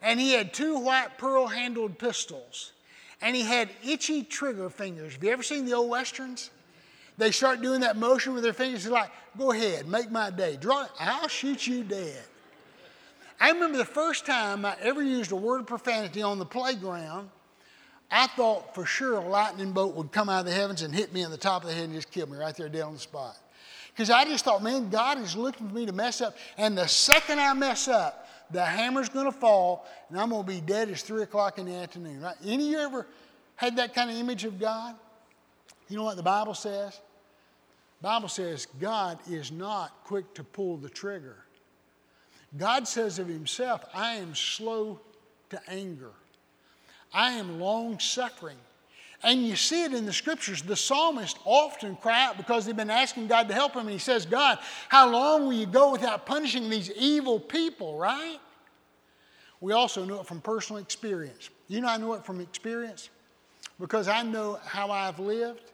And 0.00 0.20
he 0.20 0.32
had 0.32 0.52
two 0.52 0.78
white 0.78 1.16
pearl 1.18 1.46
handled 1.46 1.98
pistols. 1.98 2.72
And 3.20 3.36
he 3.36 3.42
had 3.42 3.70
itchy 3.84 4.22
trigger 4.24 4.68
fingers. 4.68 5.14
Have 5.14 5.22
you 5.22 5.30
ever 5.30 5.42
seen 5.42 5.64
the 5.64 5.74
old 5.74 5.90
Westerns? 5.90 6.50
They 7.18 7.30
start 7.30 7.62
doing 7.62 7.80
that 7.80 7.96
motion 7.96 8.34
with 8.34 8.42
their 8.42 8.52
fingers. 8.52 8.82
He's 8.84 8.92
like, 8.92 9.10
go 9.38 9.52
ahead, 9.52 9.86
make 9.86 10.10
my 10.10 10.30
day. 10.30 10.56
Draw, 10.60 10.86
I'll 10.98 11.28
shoot 11.28 11.66
you 11.66 11.84
dead. 11.84 12.22
I 13.40 13.50
remember 13.50 13.78
the 13.78 13.84
first 13.84 14.26
time 14.26 14.64
I 14.64 14.76
ever 14.80 15.02
used 15.02 15.32
a 15.32 15.36
word 15.36 15.60
of 15.60 15.66
profanity 15.66 16.22
on 16.22 16.38
the 16.38 16.46
playground. 16.46 17.28
I 18.10 18.26
thought 18.28 18.74
for 18.74 18.84
sure 18.84 19.14
a 19.14 19.20
lightning 19.20 19.72
bolt 19.72 19.94
would 19.94 20.12
come 20.12 20.28
out 20.28 20.40
of 20.40 20.46
the 20.46 20.52
heavens 20.52 20.82
and 20.82 20.94
hit 20.94 21.12
me 21.12 21.22
in 21.22 21.30
the 21.30 21.36
top 21.36 21.62
of 21.62 21.68
the 21.68 21.74
head 21.74 21.84
and 21.84 21.94
just 21.94 22.10
kill 22.10 22.28
me 22.28 22.36
right 22.36 22.54
there 22.56 22.68
dead 22.68 22.82
on 22.82 22.94
the 22.94 22.98
spot. 22.98 23.36
Because 23.92 24.10
I 24.10 24.24
just 24.24 24.44
thought, 24.44 24.62
man, 24.62 24.88
God 24.88 25.18
is 25.18 25.36
looking 25.36 25.68
for 25.68 25.74
me 25.74 25.86
to 25.86 25.92
mess 25.92 26.20
up. 26.20 26.36
And 26.56 26.76
the 26.76 26.86
second 26.86 27.38
I 27.38 27.52
mess 27.52 27.88
up, 27.88 28.26
the 28.50 28.64
hammer's 28.64 29.08
going 29.08 29.26
to 29.26 29.32
fall 29.32 29.86
and 30.08 30.18
I'm 30.18 30.30
going 30.30 30.44
to 30.44 30.48
be 30.48 30.60
dead 30.60 30.90
as 30.90 31.02
3 31.02 31.22
o'clock 31.22 31.58
in 31.58 31.66
the 31.66 31.74
afternoon. 31.74 32.20
Right? 32.20 32.36
Any 32.44 32.66
of 32.66 32.70
you 32.70 32.78
ever 32.78 33.06
had 33.56 33.76
that 33.76 33.94
kind 33.94 34.10
of 34.10 34.16
image 34.16 34.44
of 34.44 34.58
God? 34.58 34.94
You 35.88 35.96
know 35.96 36.04
what 36.04 36.16
the 36.16 36.22
Bible 36.22 36.54
says? 36.54 37.00
The 38.00 38.08
Bible 38.08 38.28
says 38.28 38.66
God 38.80 39.18
is 39.28 39.52
not 39.52 39.92
quick 40.04 40.34
to 40.34 40.44
pull 40.44 40.76
the 40.76 40.88
trigger. 40.88 41.36
God 42.56 42.86
says 42.86 43.18
of 43.18 43.28
himself, 43.28 43.84
I 43.94 44.14
am 44.16 44.34
slow 44.34 45.00
to 45.50 45.60
anger. 45.68 46.10
I 47.12 47.32
am 47.32 47.60
long 47.60 47.98
suffering. 47.98 48.56
And 49.24 49.46
you 49.46 49.54
see 49.54 49.84
it 49.84 49.94
in 49.94 50.04
the 50.04 50.12
scriptures. 50.12 50.62
The 50.62 50.76
psalmist 50.76 51.38
often 51.44 51.96
cry 51.96 52.24
out 52.24 52.36
because 52.36 52.66
they've 52.66 52.76
been 52.76 52.90
asking 52.90 53.28
God 53.28 53.48
to 53.48 53.54
help 53.54 53.74
him. 53.74 53.82
And 53.82 53.90
he 53.90 53.98
says, 53.98 54.26
God, 54.26 54.58
how 54.88 55.08
long 55.08 55.44
will 55.44 55.52
you 55.52 55.66
go 55.66 55.92
without 55.92 56.26
punishing 56.26 56.68
these 56.68 56.90
evil 56.92 57.38
people, 57.38 57.96
right? 57.96 58.38
We 59.60 59.72
also 59.72 60.04
know 60.04 60.20
it 60.20 60.26
from 60.26 60.40
personal 60.40 60.82
experience. 60.82 61.50
You 61.68 61.80
know, 61.80 61.88
I 61.88 61.96
know 61.96 62.14
it 62.14 62.24
from 62.24 62.40
experience 62.40 63.10
because 63.78 64.08
I 64.08 64.22
know 64.22 64.58
how 64.64 64.90
I've 64.90 65.20
lived. 65.20 65.70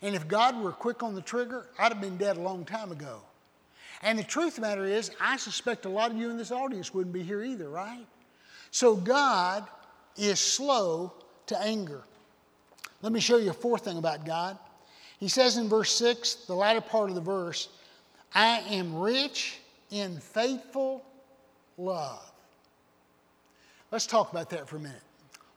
And 0.00 0.14
if 0.14 0.26
God 0.26 0.58
were 0.58 0.72
quick 0.72 1.02
on 1.02 1.14
the 1.14 1.20
trigger, 1.20 1.66
I'd 1.78 1.92
have 1.92 2.00
been 2.00 2.16
dead 2.16 2.38
a 2.38 2.40
long 2.40 2.64
time 2.64 2.90
ago. 2.90 3.20
And 4.02 4.18
the 4.18 4.24
truth 4.24 4.50
of 4.50 4.54
the 4.56 4.60
matter 4.62 4.84
is, 4.84 5.10
I 5.20 5.36
suspect 5.36 5.84
a 5.84 5.88
lot 5.88 6.10
of 6.10 6.16
you 6.16 6.30
in 6.30 6.38
this 6.38 6.52
audience 6.52 6.94
wouldn't 6.94 7.12
be 7.12 7.22
here 7.22 7.42
either, 7.42 7.68
right? 7.68 8.06
So 8.70 8.96
God 8.96 9.66
is 10.16 10.38
slow 10.40 11.12
to 11.46 11.60
anger. 11.60 12.02
Let 13.02 13.12
me 13.12 13.20
show 13.20 13.36
you 13.36 13.50
a 13.50 13.54
fourth 13.54 13.84
thing 13.84 13.98
about 13.98 14.26
God. 14.26 14.58
He 15.18 15.28
says 15.28 15.56
in 15.56 15.68
verse 15.68 15.92
6, 15.92 16.46
the 16.46 16.54
latter 16.54 16.80
part 16.80 17.08
of 17.08 17.14
the 17.14 17.20
verse, 17.20 17.68
I 18.34 18.58
am 18.70 18.94
rich 18.96 19.58
in 19.90 20.18
faithful 20.20 21.04
love. 21.76 22.30
Let's 23.90 24.06
talk 24.06 24.30
about 24.30 24.50
that 24.50 24.68
for 24.68 24.76
a 24.76 24.80
minute. 24.80 25.02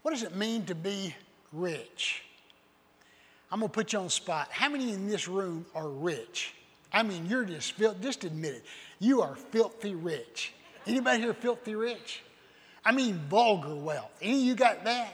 What 0.01 0.11
does 0.11 0.23
it 0.23 0.35
mean 0.35 0.65
to 0.65 0.75
be 0.75 1.15
rich? 1.51 2.23
I'm 3.51 3.59
going 3.59 3.69
to 3.69 3.73
put 3.73 3.93
you 3.93 3.99
on 3.99 4.09
spot. 4.09 4.47
How 4.51 4.69
many 4.69 4.93
in 4.93 5.07
this 5.07 5.27
room 5.27 5.65
are 5.75 5.89
rich? 5.89 6.53
I 6.93 7.03
mean, 7.03 7.25
you're 7.25 7.43
just, 7.43 7.73
filth, 7.73 8.01
just 8.01 8.23
admit 8.23 8.55
it. 8.55 8.65
You 8.99 9.21
are 9.21 9.35
filthy 9.35 9.93
rich. 9.95 10.53
Anybody 10.87 11.21
here 11.21 11.33
filthy 11.33 11.75
rich? 11.75 12.23
I 12.83 12.91
mean, 12.91 13.19
vulgar 13.29 13.75
wealth. 13.75 14.11
Any 14.21 14.39
of 14.39 14.45
you 14.45 14.55
got 14.55 14.83
that? 14.85 15.13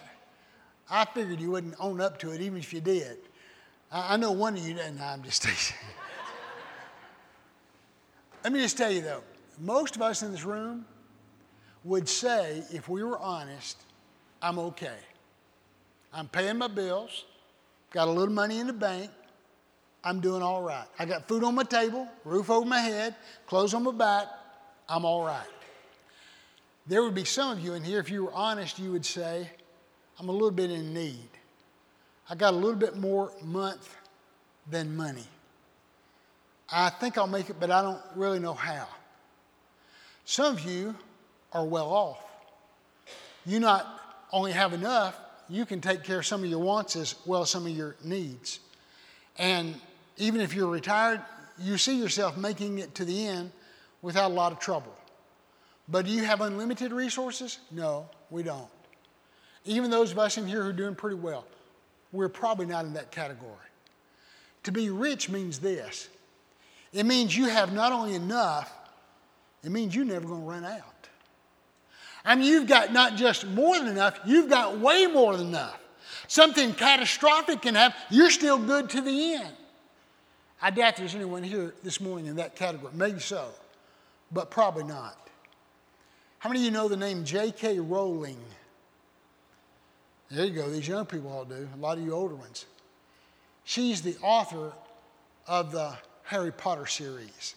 I 0.90 1.06
figured 1.06 1.40
you 1.40 1.52
wouldn't 1.52 1.76
own 1.80 2.00
up 2.00 2.18
to 2.20 2.32
it, 2.32 2.42
even 2.42 2.60
if 2.60 2.74
you 2.74 2.82
did. 2.82 3.18
I, 3.92 4.14
I 4.14 4.18
know 4.18 4.32
one 4.32 4.56
of 4.56 4.66
you 4.66 4.74
didn't. 4.74 5.02
I'm 5.02 5.24
just 5.24 5.44
teasing. 5.44 5.78
Let 8.44 8.54
me 8.54 8.62
just 8.62 8.78
tell 8.78 8.92
you 8.92 9.02
though, 9.02 9.24
most 9.60 9.96
of 9.96 10.02
us 10.02 10.24
in 10.24 10.32
this 10.32 10.44
room 10.44 10.86
would 11.84 12.08
say, 12.08 12.64
if 12.72 12.90
we 12.90 13.04
were 13.04 13.20
honest, 13.20 13.78
I'm 14.42 14.60
okay. 14.60 14.98
I'm 16.14 16.28
paying 16.28 16.58
my 16.58 16.68
bills, 16.68 17.26
got 17.92 18.08
a 18.08 18.12
little 18.12 18.34
money 18.34 18.60
in 18.60 18.68
the 18.68 18.74
bank, 18.74 19.12
I'm 20.04 20.20
doing 20.20 20.42
all 20.42 20.62
right. 20.62 20.86
I 20.98 21.06
got 21.06 21.28
food 21.28 21.44
on 21.44 21.56
my 21.56 21.64
table, 21.64 22.08
roof 22.24 22.50
over 22.50 22.66
my 22.66 22.80
head, 22.80 23.16
clothes 23.46 23.74
on 23.74 23.84
my 23.84 23.92
back, 23.92 24.28
I'm 24.88 25.06
all 25.06 25.26
right. 25.26 25.48
There 26.86 27.04
would 27.04 27.16
be 27.16 27.26
some 27.26 27.52
of 27.52 27.60
you 27.60 27.74
in 27.74 27.84
here, 27.84 28.00
if 28.00 28.10
you 28.10 28.26
were 28.26 28.34
honest, 28.34 28.80
you 28.80 28.92
would 28.92 29.06
say, 29.06 29.50
I'm 30.20 30.30
a 30.30 30.32
little 30.32 30.52
bit 30.52 30.72
in 30.72 30.94
need. 30.94 31.30
I 32.30 32.36
got 32.36 32.54
a 32.54 32.58
little 32.58 32.80
bit 32.80 32.98
more 32.98 33.32
month 33.44 33.96
than 34.70 34.96
money. 34.96 35.26
I 36.70 36.90
think 36.90 37.18
I'll 37.18 37.28
make 37.28 37.50
it, 37.50 37.58
but 37.60 37.72
I 37.72 37.82
don't 37.82 38.02
really 38.16 38.40
know 38.40 38.54
how. 38.54 38.88
Some 40.26 40.54
of 40.54 40.62
you 40.62 40.96
are 41.54 41.66
well 41.66 41.90
off. 41.90 42.24
You 43.46 43.60
not 43.60 43.88
only 44.32 44.52
have 44.52 44.74
enough, 44.74 45.18
you 45.48 45.66
can 45.66 45.80
take 45.80 46.04
care 46.04 46.20
of 46.20 46.26
some 46.26 46.44
of 46.44 46.50
your 46.50 46.60
wants 46.60 46.98
as 46.98 47.16
well 47.26 47.44
as 47.44 47.50
some 47.50 47.66
of 47.66 47.72
your 47.72 47.96
needs. 48.04 48.60
And 49.38 49.76
even 50.18 50.42
if 50.42 50.54
you're 50.54 50.70
retired, 50.70 51.22
you 51.58 51.78
see 51.78 51.98
yourself 51.98 52.36
making 52.36 52.80
it 52.80 52.96
to 52.96 53.06
the 53.06 53.28
end 53.28 53.52
without 54.02 54.32
a 54.32 54.34
lot 54.34 54.52
of 54.52 54.60
trouble. 54.60 54.94
But 55.88 56.06
do 56.06 56.12
you 56.12 56.26
have 56.26 56.42
unlimited 56.42 56.92
resources? 56.92 57.60
No, 57.72 58.10
we 58.30 58.44
don't. 58.44 58.68
Even 59.68 59.92
those 59.92 60.12
of 60.12 60.20
us 60.20 60.38
in 60.38 60.48
here 60.48 60.64
who 60.64 60.70
are 60.70 60.74
doing 60.74 60.96
pretty 60.96 61.18
well, 61.18 61.46
we're 62.12 62.30
probably 62.30 62.66
not 62.66 62.86
in 62.86 62.94
that 62.94 63.12
category. 63.12 63.52
To 64.64 64.72
be 64.72 64.90
rich 64.90 65.30
means 65.30 65.60
this 65.60 66.10
it 66.94 67.06
means 67.06 67.36
you 67.36 67.46
have 67.46 67.74
not 67.74 67.92
only 67.92 68.16
enough, 68.16 68.74
it 69.64 69.72
means 69.72 69.96
you're 69.96 70.06
never 70.06 70.28
going 70.28 70.42
to 70.42 70.48
run 70.48 70.66
out. 70.66 71.10
I 72.24 72.36
mean, 72.36 72.46
you've 72.46 72.68
got 72.68 72.92
not 72.92 73.16
just 73.16 73.46
more 73.46 73.78
than 73.78 73.88
enough, 73.88 74.20
you've 74.26 74.50
got 74.50 74.80
way 74.80 75.06
more 75.06 75.38
than 75.38 75.48
enough. 75.48 75.80
Something 76.28 76.74
catastrophic 76.74 77.62
can 77.62 77.76
happen, 77.76 77.98
you're 78.10 78.32
still 78.32 78.58
good 78.58 78.90
to 78.92 79.02
the 79.02 79.36
end. 79.36 79.54
I 80.62 80.72
doubt 80.72 80.98
there's 80.98 81.16
anyone 81.16 81.44
here 81.44 81.74
this 81.84 82.02
morning 82.02 82.26
in 82.26 82.38
that 82.38 82.56
category. 82.56 82.92
Maybe 82.96 83.20
so, 83.20 83.50
but 84.32 84.50
probably 84.50 84.84
not. 84.84 85.30
How 86.40 86.50
many 86.50 86.62
of 86.62 86.66
you 86.66 86.72
know 86.72 86.88
the 86.88 86.98
name 86.98 87.24
J.K. 87.24 87.80
Rowling? 87.80 88.40
There 90.30 90.46
you 90.46 90.54
go, 90.54 90.70
these 90.70 90.88
young 90.88 91.06
people 91.06 91.32
all 91.32 91.46
do, 91.46 91.68
a 91.74 91.78
lot 91.78 91.98
of 91.98 92.04
you 92.04 92.14
older 92.14 92.36
ones. 92.36 92.66
She's 93.64 94.02
the 94.02 94.18
author 94.22 94.74
of 95.48 95.72
the 95.72 95.94
Harry 96.24 96.52
Potter 96.52 96.86
series. 96.86 97.56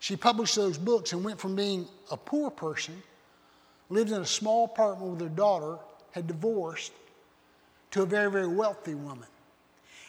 She 0.00 0.16
published 0.16 0.56
those 0.56 0.78
books 0.78 1.12
and 1.12 1.24
went 1.24 1.38
from 1.38 1.54
being 1.54 1.86
a 2.10 2.16
poor 2.16 2.50
person, 2.50 3.00
lived 3.88 4.10
in 4.10 4.20
a 4.20 4.26
small 4.26 4.64
apartment 4.64 5.12
with 5.12 5.20
her 5.20 5.28
daughter, 5.28 5.78
had 6.10 6.26
divorced, 6.26 6.92
to 7.92 8.02
a 8.02 8.06
very, 8.06 8.30
very 8.30 8.48
wealthy 8.48 8.94
woman. 8.94 9.28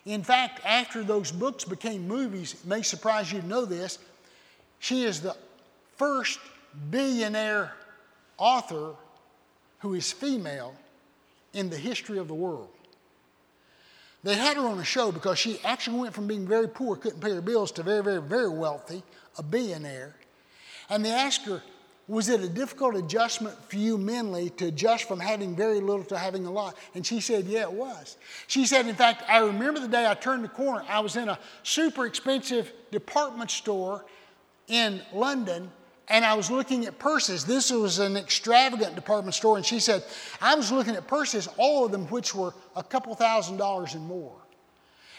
In 0.06 0.24
fact, 0.24 0.62
after 0.66 1.04
those 1.04 1.32
books 1.32 1.64
became 1.64 2.08
movies, 2.08 2.56
it 2.56 2.66
may 2.66 2.82
surprise 2.82 3.32
you 3.32 3.42
to 3.42 3.48
know 3.48 3.66
this, 3.66 4.00
she 4.80 5.04
is 5.04 5.22
the 5.22 5.36
first 5.96 6.40
billionaire 6.90 7.72
author 8.38 8.96
who 9.80 9.94
is 9.94 10.12
female 10.12 10.74
in 11.54 11.70
the 11.70 11.78
history 11.78 12.18
of 12.18 12.28
the 12.28 12.34
world. 12.34 12.70
They 14.24 14.36
had 14.36 14.56
her 14.58 14.66
on 14.66 14.80
a 14.80 14.86
show 14.86 15.12
because 15.12 15.38
she 15.38 15.60
actually 15.64 16.00
went 16.00 16.14
from 16.14 16.28
being 16.28 16.48
very 16.48 16.68
poor, 16.68 16.96
couldn't 16.96 17.20
pay 17.20 17.32
her 17.32 17.42
bills, 17.42 17.72
to 17.74 17.84
very, 17.84 18.02
very, 18.02 18.22
very 18.22 18.50
wealthy, 18.50 19.04
a 19.38 19.44
billionaire. 19.44 20.16
And 20.90 21.04
they 21.04 21.12
asked 21.12 21.46
her, 21.46 21.62
Was 22.08 22.30
it 22.30 22.42
a 22.42 22.48
difficult 22.48 22.96
adjustment 22.96 23.58
for 23.70 23.76
you 23.76 23.98
mentally 23.98 24.50
to 24.52 24.68
adjust 24.68 25.10
from 25.10 25.20
having 25.20 25.56
very 25.56 25.82
little 25.82 26.06
to 26.06 26.18
having 26.18 26.46
a 26.46 26.52
lot? 26.52 26.78
And 26.96 27.06
she 27.06 27.20
said, 27.20 27.46
Yeah, 27.46 27.64
it 27.64 27.74
was. 27.74 28.18
She 28.48 28.66
said, 28.66 28.88
In 28.88 28.96
fact, 28.96 29.24
I 29.28 29.40
remember 29.40 29.82
the 29.82 29.90
day 29.90 30.10
I 30.10 30.14
turned 30.14 30.46
the 30.46 30.50
corner. 30.50 30.86
I 30.88 31.02
was 31.02 31.18
in 31.18 31.28
a 31.28 31.38
super 31.64 32.06
expensive 32.06 32.72
department 32.92 33.52
store 33.52 34.06
in 34.70 35.02
London 35.14 35.70
and 36.10 36.26
I 36.26 36.34
was 36.34 36.52
looking 36.52 36.86
at 36.86 37.00
purses. 37.00 37.46
This 37.46 37.72
was 37.72 38.00
an 38.00 38.18
extravagant 38.18 38.96
department 38.96 39.36
store, 39.36 39.58
and 39.58 39.66
she 39.66 39.80
said, 39.80 40.04
I 40.42 40.56
was 40.56 40.72
looking 40.72 40.96
at 40.96 41.08
purses, 41.08 41.48
all 41.58 41.86
of 41.86 41.92
them 41.92 42.08
which 42.08 42.36
were 42.36 42.54
a 42.76 42.84
couple 42.84 43.16
thousand 43.16 43.58
dollars 43.58 43.94
and 43.94 44.06
more. 44.06 44.36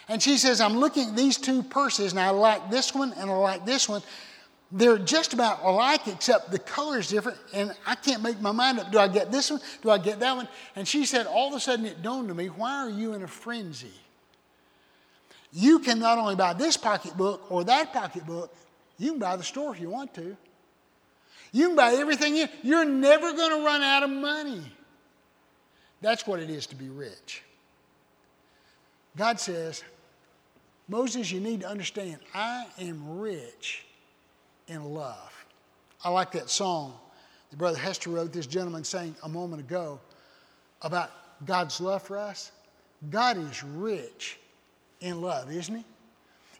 And 0.07 0.21
she 0.21 0.37
says, 0.37 0.61
I'm 0.61 0.77
looking 0.77 1.09
at 1.09 1.15
these 1.15 1.37
two 1.37 1.63
purses, 1.63 2.11
and 2.11 2.19
I 2.19 2.29
like 2.29 2.69
this 2.69 2.93
one 2.93 3.13
and 3.13 3.29
I 3.29 3.35
like 3.35 3.65
this 3.65 3.89
one. 3.89 4.03
They're 4.71 4.97
just 4.97 5.33
about 5.33 5.63
alike, 5.63 6.07
except 6.07 6.51
the 6.51 6.59
color 6.59 6.99
is 6.99 7.07
different, 7.07 7.37
and 7.53 7.73
I 7.85 7.95
can't 7.95 8.21
make 8.21 8.39
my 8.41 8.51
mind 8.51 8.79
up. 8.79 8.91
Do 8.91 8.99
I 8.99 9.07
get 9.07 9.31
this 9.31 9.49
one? 9.49 9.61
Do 9.81 9.89
I 9.89 9.97
get 9.97 10.19
that 10.19 10.35
one? 10.35 10.47
And 10.75 10.87
she 10.87 11.05
said, 11.05 11.27
All 11.27 11.47
of 11.47 11.53
a 11.53 11.59
sudden 11.59 11.85
it 11.85 12.01
dawned 12.01 12.29
on 12.29 12.37
me, 12.37 12.47
why 12.47 12.77
are 12.77 12.89
you 12.89 13.13
in 13.13 13.23
a 13.23 13.27
frenzy? 13.27 13.93
You 15.53 15.79
can 15.79 15.99
not 15.99 16.17
only 16.17 16.35
buy 16.35 16.53
this 16.53 16.77
pocketbook 16.77 17.49
or 17.49 17.63
that 17.63 17.93
pocketbook, 17.93 18.53
you 18.97 19.11
can 19.11 19.19
buy 19.19 19.35
the 19.35 19.43
store 19.43 19.73
if 19.73 19.79
you 19.79 19.89
want 19.89 20.13
to. 20.15 20.35
You 21.55 21.67
can 21.67 21.77
buy 21.77 21.93
everything 21.93 22.35
you, 22.35 22.49
you're 22.63 22.83
never 22.83 23.31
going 23.31 23.51
to 23.51 23.65
run 23.65 23.81
out 23.81 24.03
of 24.03 24.09
money. 24.09 24.61
That's 26.01 26.27
what 26.27 26.41
it 26.41 26.49
is 26.49 26.67
to 26.67 26.75
be 26.75 26.89
rich. 26.89 27.43
God 29.15 29.39
says, 29.39 29.81
Moses, 30.89 31.31
you 31.31 31.39
need 31.39 31.61
to 31.61 31.69
understand, 31.69 32.17
I 32.33 32.65
am 32.77 33.19
rich 33.19 33.85
in 34.67 34.83
love. 34.83 35.45
I 36.03 36.09
like 36.09 36.33
that 36.33 36.49
song 36.49 36.93
that 37.49 37.57
Brother 37.57 37.77
Hester 37.77 38.09
wrote, 38.09 38.33
this 38.33 38.47
gentleman 38.47 38.83
sang 38.83 39.15
a 39.23 39.29
moment 39.29 39.61
ago 39.61 40.01
about 40.81 41.09
God's 41.45 41.79
love 41.79 42.03
for 42.03 42.17
us. 42.17 42.51
God 43.09 43.37
is 43.37 43.63
rich 43.63 44.37
in 44.99 45.21
love, 45.21 45.49
isn't 45.49 45.73
He? 45.73 45.85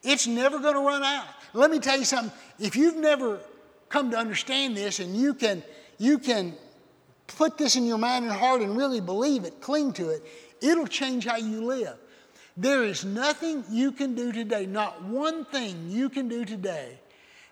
It's 0.04 0.26
never 0.26 0.58
going 0.60 0.76
to 0.76 0.80
run 0.80 1.04
out. 1.04 1.28
Let 1.52 1.70
me 1.70 1.80
tell 1.80 2.00
you 2.00 2.06
something. 2.06 2.32
If 2.60 2.78
you've 2.78 2.96
never 2.96 3.42
come 3.90 4.12
to 4.12 4.18
understand 4.18 4.76
this 4.76 5.00
and 5.00 5.16
you 5.16 5.34
can, 5.34 5.64
you 5.98 6.20
can 6.20 6.54
put 7.28 7.58
this 7.58 7.76
in 7.76 7.86
your 7.86 7.98
mind 7.98 8.26
and 8.26 8.34
heart 8.34 8.62
and 8.62 8.78
really 8.78 9.02
believe 9.02 9.44
it, 9.44 9.62
cling 9.62 9.94
to 9.94 10.10
it, 10.10 10.24
it'll 10.62 10.88
change 10.88 11.26
how 11.26 11.38
you 11.38 11.64
live. 11.64 11.98
There 12.58 12.84
is 12.84 13.04
nothing 13.04 13.64
you 13.70 13.92
can 13.92 14.16
do 14.16 14.32
today, 14.32 14.66
not 14.66 15.04
one 15.04 15.46
thing 15.46 15.90
you 15.90 16.10
can 16.10 16.30
do 16.30 16.46
today 16.46 17.00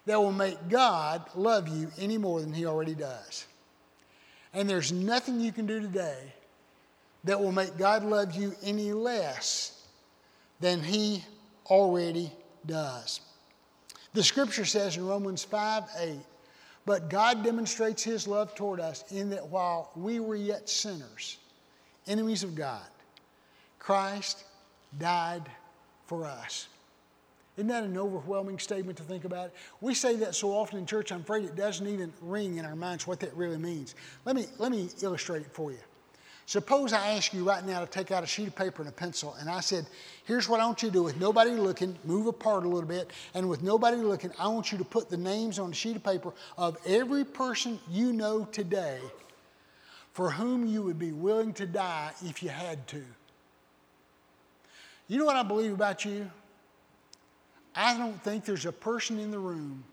that 0.06 0.22
will 0.22 0.32
make 0.32 0.70
God 0.70 1.30
love 1.36 1.68
you 1.68 1.92
any 1.98 2.18
more 2.18 2.42
than 2.42 2.54
He 2.54 2.66
already 2.66 2.96
does. 2.96 3.46
And 4.54 4.70
there's 4.70 4.92
nothing 4.92 5.40
you 5.40 5.52
can 5.52 5.66
do 5.66 5.80
today 5.80 6.34
that 7.24 7.40
will 7.40 7.52
make 7.52 7.78
God 7.78 8.04
love 8.04 8.36
you 8.36 8.56
any 8.64 8.94
less 8.94 9.82
than 10.60 10.82
He 10.84 11.24
already 11.68 12.32
does. 12.66 13.22
The 14.14 14.24
scripture 14.24 14.66
says 14.66 14.98
in 14.98 15.08
Romans 15.08 15.44
5 15.44 15.84
8, 15.98 16.20
but 16.86 17.10
God 17.10 17.44
demonstrates 17.44 18.04
His 18.04 18.28
love 18.28 18.54
toward 18.56 18.80
us 18.80 19.04
in 19.12 19.30
that 19.32 19.48
while 19.48 19.92
we 19.96 20.20
were 20.20 20.36
yet 20.36 20.70
sinners, 20.70 21.38
enemies 22.08 22.44
of 22.44 22.56
God, 22.56 22.86
Christ 23.80 24.44
died 25.00 25.50
for 26.06 26.26
us. 26.26 26.68
Isn't 27.58 27.68
that 27.68 27.84
an 27.84 27.98
overwhelming 27.98 28.58
statement 28.58 28.98
to 28.98 29.04
think 29.04 29.26
about? 29.26 29.52
We 29.80 29.94
say 29.94 30.16
that 30.18 30.34
so 30.34 30.52
often 30.52 30.80
in 30.80 30.86
church, 30.86 31.12
I'm 31.12 31.22
afraid 31.22 31.46
it 31.46 31.56
doesn't 31.56 31.88
even 31.88 32.12
ring 32.22 32.58
in 32.58 32.66
our 32.66 32.76
minds 32.76 33.06
what 33.06 33.20
that 33.20 33.36
really 33.36 33.58
means. 33.58 33.94
Let 34.26 34.36
me, 34.36 34.46
let 34.58 34.72
me 34.72 34.90
illustrate 35.02 35.42
it 35.44 35.52
for 35.52 35.72
you. 35.72 35.78
Suppose 36.46 36.92
I 36.92 37.12
ask 37.12 37.34
you 37.34 37.44
right 37.44 37.66
now 37.66 37.80
to 37.80 37.86
take 37.86 38.12
out 38.12 38.24
a 38.24 38.28
sheet 38.28 38.48
of 38.48 38.56
paper 38.56 38.82
and 38.82 38.90
a 38.90 38.94
pencil, 38.94 39.36
and 39.40 39.50
I 39.50 39.62
said, 39.62 39.86
Here's 40.26 40.50
what 40.50 40.60
I 40.60 40.66
want 40.66 40.84
you 40.84 40.90
to 40.90 40.94
do 40.94 41.04
with 41.04 41.20
nobody 41.20 41.52
looking, 41.52 41.98
move 42.04 42.28
apart 42.28 42.66
a 42.66 42.68
little 42.68 42.88
bit, 42.88 43.12
and 43.34 43.48
with 43.48 43.64
nobody 43.64 43.98
looking, 43.98 44.32
I 44.38 44.48
want 44.50 44.72
you 44.72 44.78
to 44.78 44.84
put 44.84 45.10
the 45.10 45.18
names 45.18 45.58
on 45.58 45.72
a 45.72 45.74
sheet 45.74 45.96
of 45.96 46.04
paper 46.04 46.34
of 46.58 46.78
every 46.86 47.24
person 47.24 47.80
you 47.90 48.12
know 48.12 48.46
today 48.46 49.00
for 50.14 50.30
whom 50.30 50.66
you 50.66 50.82
would 50.84 51.00
be 51.00 51.12
willing 51.12 51.54
to 51.54 51.66
die 51.66 52.12
if 52.24 52.44
you 52.44 52.50
had 52.50 52.88
to. 52.88 53.04
You 55.08 55.18
know 55.18 55.26
what 55.26 55.36
I 55.36 55.44
believe 55.44 55.74
about 55.74 56.06
you? 56.06 56.30
I 57.76 57.98
don't 57.98 58.22
think 58.24 58.46
there's 58.46 58.66
a 58.66 58.72
person 58.72 59.18
in 59.20 59.32
the 59.32 59.40
room 59.40 59.84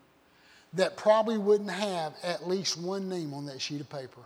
that 0.73 0.95
probably 0.95 1.37
wouldn't 1.37 1.71
have 1.71 2.13
at 2.23 2.47
least 2.47 2.79
one 2.79 3.09
name 3.09 3.33
on 3.33 3.45
that 3.47 3.59
sheet 3.59 3.81
of 3.81 3.89
paper. 3.89 4.21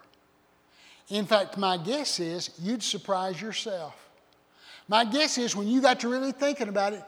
In 1.09 1.25
fact, 1.25 1.57
my 1.57 1.77
guess 1.77 2.19
is 2.19 2.49
you'd 2.59 2.81
surprise 2.81 3.41
yourself. 3.41 3.95
My 4.87 5.05
guess 5.05 5.37
is 5.37 5.55
when 5.55 5.67
you 5.67 5.81
got 5.81 5.99
to 6.01 6.09
really 6.09 6.31
thinking 6.31 6.67
about 6.67 6.93
it, 6.93 7.03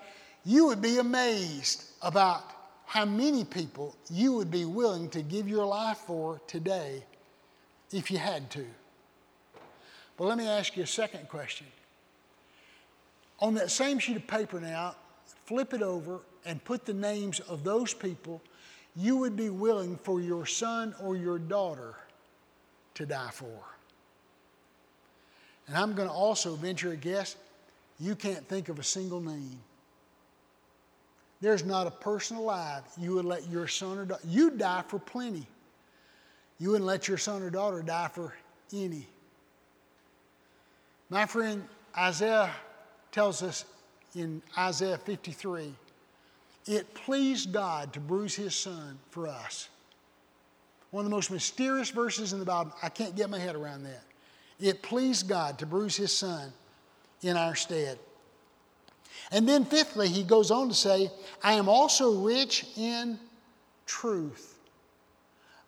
you 0.46 0.68
would 0.68 0.82
be 0.82 1.00
amazed 1.00 1.84
about 2.02 2.44
how 2.86 3.06
many 3.06 3.44
people 3.44 3.96
you 4.10 4.34
would 4.34 4.50
be 4.50 4.66
willing 4.66 5.10
to 5.10 5.22
give 5.22 5.48
your 5.48 5.66
life 5.66 5.98
for 5.98 6.40
today 6.48 7.04
if 7.92 8.10
you 8.10 8.18
had 8.18 8.50
to. 8.52 8.66
But 10.16 10.26
let 10.26 10.38
me 10.38 10.48
ask 10.48 10.76
you 10.78 10.84
a 10.84 10.88
second 10.88 11.28
question. 11.28 11.68
On 13.40 13.54
that 13.56 13.70
same 13.70 14.00
sheet 14.00 14.16
of 14.16 14.26
paper 14.26 14.60
now, 14.60 14.96
flip 15.46 15.74
it 15.74 15.82
over 15.82 16.22
and 16.46 16.64
put 16.64 16.86
the 16.86 16.94
names 16.94 17.40
of 17.42 17.64
those 17.64 17.94
people 17.94 18.42
you 18.96 19.18
would 19.18 19.36
be 19.36 19.50
willing 19.50 19.98
for 19.98 20.20
your 20.20 20.46
son 20.46 20.96
or 21.02 21.16
your 21.16 21.38
daughter 21.38 21.96
to 22.96 23.06
die 23.06 23.30
for. 23.32 23.77
And 25.68 25.78
I'm 25.78 25.94
going 25.94 26.08
to 26.08 26.14
also 26.14 26.56
venture 26.56 26.92
a 26.92 26.96
guess 26.96 27.36
you 28.00 28.16
can't 28.16 28.48
think 28.48 28.70
of 28.70 28.80
a 28.80 28.84
single 28.84 29.22
name. 29.22 29.60
There's 31.42 31.66
not 31.66 31.88
a 31.88 31.92
person 31.92 32.38
alive 32.38 32.84
you 32.98 33.16
would 33.16 33.26
let 33.26 33.48
your 33.50 33.68
son 33.68 33.98
or 33.98 34.06
daughter, 34.06 34.24
you 34.28 34.52
die 34.52 34.84
for 34.88 35.00
plenty. 35.00 35.46
You 36.60 36.72
wouldn't 36.72 36.88
let 36.88 37.08
your 37.08 37.18
son 37.18 37.44
or 37.44 37.50
daughter 37.50 37.84
die 37.84 38.08
for 38.08 38.34
any. 38.74 39.06
My 41.10 41.26
friend 41.26 41.64
Isaiah 41.96 42.52
tells 43.12 43.44
us 43.44 43.66
in 44.16 44.42
Isaiah 44.58 44.98
53 44.98 45.74
it 46.66 46.94
pleased 46.94 47.54
God 47.54 47.94
to 47.94 48.00
bruise 48.00 48.36
his 48.36 48.54
son 48.54 49.00
for 49.10 49.28
us. 49.28 49.70
One 50.92 51.06
of 51.06 51.10
the 51.10 51.16
most 51.16 51.32
mysterious 51.32 51.90
verses 51.90 52.34
in 52.34 52.40
the 52.40 52.46
Bible. 52.46 52.74
I 52.82 52.90
can't 52.90 53.16
get 53.16 53.30
my 53.30 53.40
head 53.40 53.56
around 53.56 53.84
that. 53.84 54.04
It 54.60 54.82
pleased 54.82 55.28
God 55.28 55.60
to 55.60 55.66
bruise 55.66 55.96
his 55.96 56.16
son 56.16 56.52
in 57.22 57.38
our 57.38 57.56
stead. 57.56 58.00
And 59.32 59.48
then, 59.48 59.66
fifthly, 59.66 60.08
he 60.08 60.24
goes 60.24 60.52
on 60.52 60.70
to 60.70 60.76
say, 60.76 61.12
I 61.44 61.54
am 61.54 61.68
also 61.68 62.22
rich 62.22 62.66
in 62.78 63.20
truth. 63.86 64.58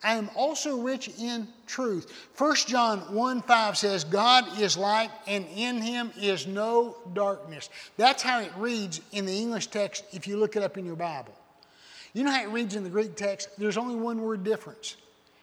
I 0.01 0.15
am 0.15 0.29
also 0.35 0.79
rich 0.79 1.09
in 1.19 1.47
truth. 1.67 2.29
1 2.37 2.55
John 2.67 2.99
1 3.13 3.41
5 3.41 3.77
says, 3.77 4.05
God 4.05 4.59
is 4.59 4.77
light 4.77 5.11
and 5.27 5.45
in 5.55 5.81
him 5.81 6.11
is 6.17 6.47
no 6.47 6.95
darkness. 7.13 7.69
That's 7.97 8.23
how 8.23 8.39
it 8.39 8.51
reads 8.57 9.01
in 9.11 9.25
the 9.25 9.37
English 9.37 9.67
text 9.67 10.05
if 10.13 10.25
you 10.25 10.37
look 10.37 10.55
it 10.55 10.63
up 10.63 10.77
in 10.77 10.85
your 10.85 10.95
Bible. 10.95 11.33
You 12.13 12.23
know 12.23 12.31
how 12.31 12.43
it 12.43 12.49
reads 12.49 12.75
in 12.75 12.83
the 12.83 12.89
Greek 12.89 13.15
text? 13.17 13.49
There's 13.57 13.77
only 13.77 13.95
one 13.95 14.21
word 14.21 14.43
difference. 14.43 14.95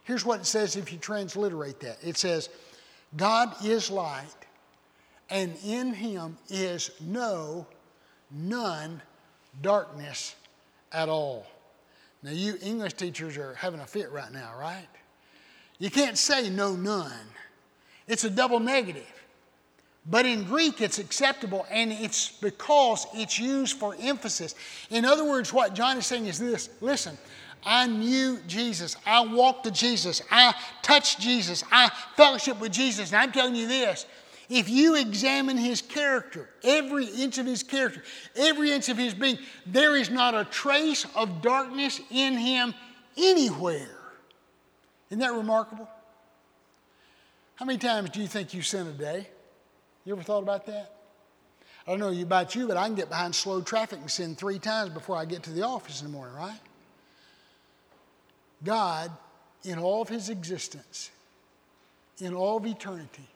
Here's 0.05 0.25
what 0.25 0.41
it 0.41 0.47
says 0.47 0.77
if 0.77 0.91
you 0.91 0.99
transliterate 0.99 1.81
that 1.81 1.99
it 2.03 2.17
says, 2.17 2.49
God 3.17 3.55
is 3.65 3.91
light 3.91 4.27
and 5.31 5.57
in 5.65 5.93
him 5.93 6.37
is 6.49 6.91
no, 7.01 7.67
none 8.31 9.01
darkness 9.63 10.35
at 10.93 11.09
all. 11.09 11.47
Now, 12.23 12.31
you 12.31 12.59
English 12.63 12.95
teachers 12.95 13.37
are 13.37 13.55
having 13.55 13.81
a 13.81 13.87
fit 13.87 14.11
right 14.11 14.33
now, 14.33 14.53
right? 14.59 14.89
You 15.79 15.91
can't 15.91 16.17
say 16.17 16.49
no, 16.49 16.75
none. 16.75 17.13
It's 18.09 18.25
a 18.25 18.31
double 18.31 18.61
negative. 18.61 19.07
But 20.09 20.25
in 20.25 20.45
Greek, 20.45 20.81
it's 20.81 20.99
acceptable, 20.99 21.67
and 21.69 21.91
it's 21.91 22.31
because 22.31 23.07
it's 23.13 23.39
used 23.39 23.77
for 23.77 23.97
emphasis. 24.01 24.55
In 24.91 25.05
other 25.05 25.25
words, 25.25 25.53
what 25.53 25.75
John 25.75 25.99
is 25.99 26.07
saying 26.07 26.27
is 26.27 26.39
this 26.39 26.71
listen, 26.81 27.19
I 27.65 27.87
knew 27.87 28.39
Jesus. 28.47 28.97
I 29.05 29.25
walked 29.27 29.65
to 29.65 29.71
Jesus. 29.71 30.23
I 30.31 30.55
touched 30.83 31.21
Jesus. 31.21 31.65
I 31.71 31.91
fellowship 32.17 32.61
with 32.61 32.73
Jesus. 32.73 33.13
And 33.13 33.21
I'm 33.21 33.33
telling 33.33 33.55
you 33.55 33.67
this 33.67 34.07
if 34.49 34.69
you 34.69 34.95
examine 34.95 35.57
his 35.57 35.83
character, 35.83 36.49
every 36.63 37.07
inch 37.07 37.39
of 37.39 37.47
his 37.47 37.63
character, 37.63 38.03
every 38.37 38.71
inch 38.71 38.89
of 38.89 38.97
his 38.97 39.15
being, 39.15 39.39
there 39.67 39.97
is 39.97 40.11
not 40.11 40.35
a 40.35 40.45
trace 40.45 41.07
of 41.17 41.43
darkness 41.43 42.01
in 42.11 42.35
him 42.35 42.73
anywhere. 43.17 43.99
Isn't 45.11 45.21
that 45.21 45.33
remarkable? 45.33 45.89
How 47.57 47.65
many 47.65 47.79
times 47.79 48.11
do 48.11 48.21
you 48.21 48.29
think 48.29 48.55
you 48.55 48.63
sin 48.63 48.87
a 48.87 48.93
day? 48.93 49.29
You 50.05 50.13
ever 50.13 50.23
thought 50.23 50.43
about 50.43 50.67
that? 50.67 50.93
I 51.87 51.91
don't 51.91 52.01
know 52.01 52.23
about 52.23 52.55
you, 52.55 52.69
but 52.69 52.77
I 52.77 52.87
can 52.87 52.95
get 52.95 53.09
behind 53.09 53.35
slow 53.35 53.61
traffic 53.63 54.01
and 54.01 54.11
sin 54.11 54.37
three 54.37 54.59
times 54.59 54.91
before 54.91 55.17
I 55.17 55.25
get 55.25 55.43
to 55.45 55.51
the 55.51 55.63
office 55.63 56.01
in 56.01 56.07
the 56.07 56.13
morning, 56.13 56.35
right? 56.35 56.59
God, 58.65 59.11
in 59.65 59.79
all 59.79 60.03
of 60.03 60.09
his 60.09 60.29
existence, 60.31 61.11
in 62.19 62.35
all 62.35 62.57
of 62.57 62.67
eternity, 62.67 63.29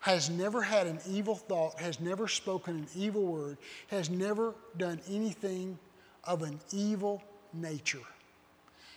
has 0.00 0.30
never 0.30 0.62
had 0.62 0.86
an 0.86 0.98
evil 1.08 1.34
thought, 1.34 1.78
has 1.78 2.00
never 2.00 2.26
spoken 2.26 2.76
an 2.76 2.86
evil 2.96 3.24
word, 3.24 3.58
has 3.88 4.08
never 4.08 4.54
done 4.76 5.00
anything 5.10 5.78
of 6.24 6.42
an 6.42 6.58
evil 6.72 7.22
nature. 7.52 7.98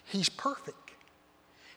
He's 0.06 0.30
perfect. 0.30 0.78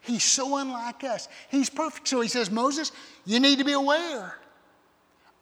He's 0.01 0.23
so 0.23 0.57
unlike 0.57 1.03
us. 1.03 1.29
He's 1.51 1.69
perfect. 1.69 2.07
So 2.07 2.21
he 2.21 2.29
says, 2.29 2.51
Moses, 2.51 2.93
you 3.25 3.41
need 3.41 3.59
to 3.59 3.65
be 3.65 3.73
aware. 3.73 4.37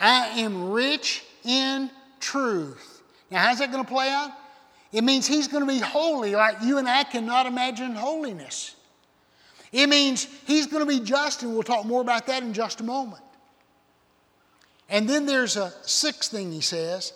I 0.00 0.40
am 0.40 0.70
rich 0.70 1.22
in 1.44 1.90
truth. 2.20 3.02
Now, 3.30 3.40
how's 3.40 3.59
that 3.59 3.70
going 3.70 3.85
to 3.85 3.90
play 3.90 4.09
out? 4.09 4.30
It 4.94 5.02
means 5.02 5.26
he's 5.26 5.48
going 5.48 5.66
to 5.66 5.66
be 5.66 5.80
holy 5.80 6.37
like 6.37 6.62
you 6.62 6.78
and 6.78 6.88
I 6.88 7.02
cannot 7.02 7.46
imagine 7.46 7.96
holiness. 7.96 8.76
It 9.72 9.88
means 9.88 10.28
he's 10.46 10.68
going 10.68 10.87
to 10.87 10.88
be 10.88 11.04
just, 11.04 11.42
and 11.42 11.52
we'll 11.52 11.64
talk 11.64 11.85
more 11.85 12.00
about 12.00 12.28
that 12.28 12.44
in 12.44 12.52
just 12.52 12.80
a 12.80 12.85
moment. 12.85 13.24
And 14.88 15.09
then 15.09 15.26
there's 15.26 15.57
a 15.57 15.72
sixth 15.83 16.30
thing 16.30 16.52
he 16.52 16.61
says. 16.61 17.12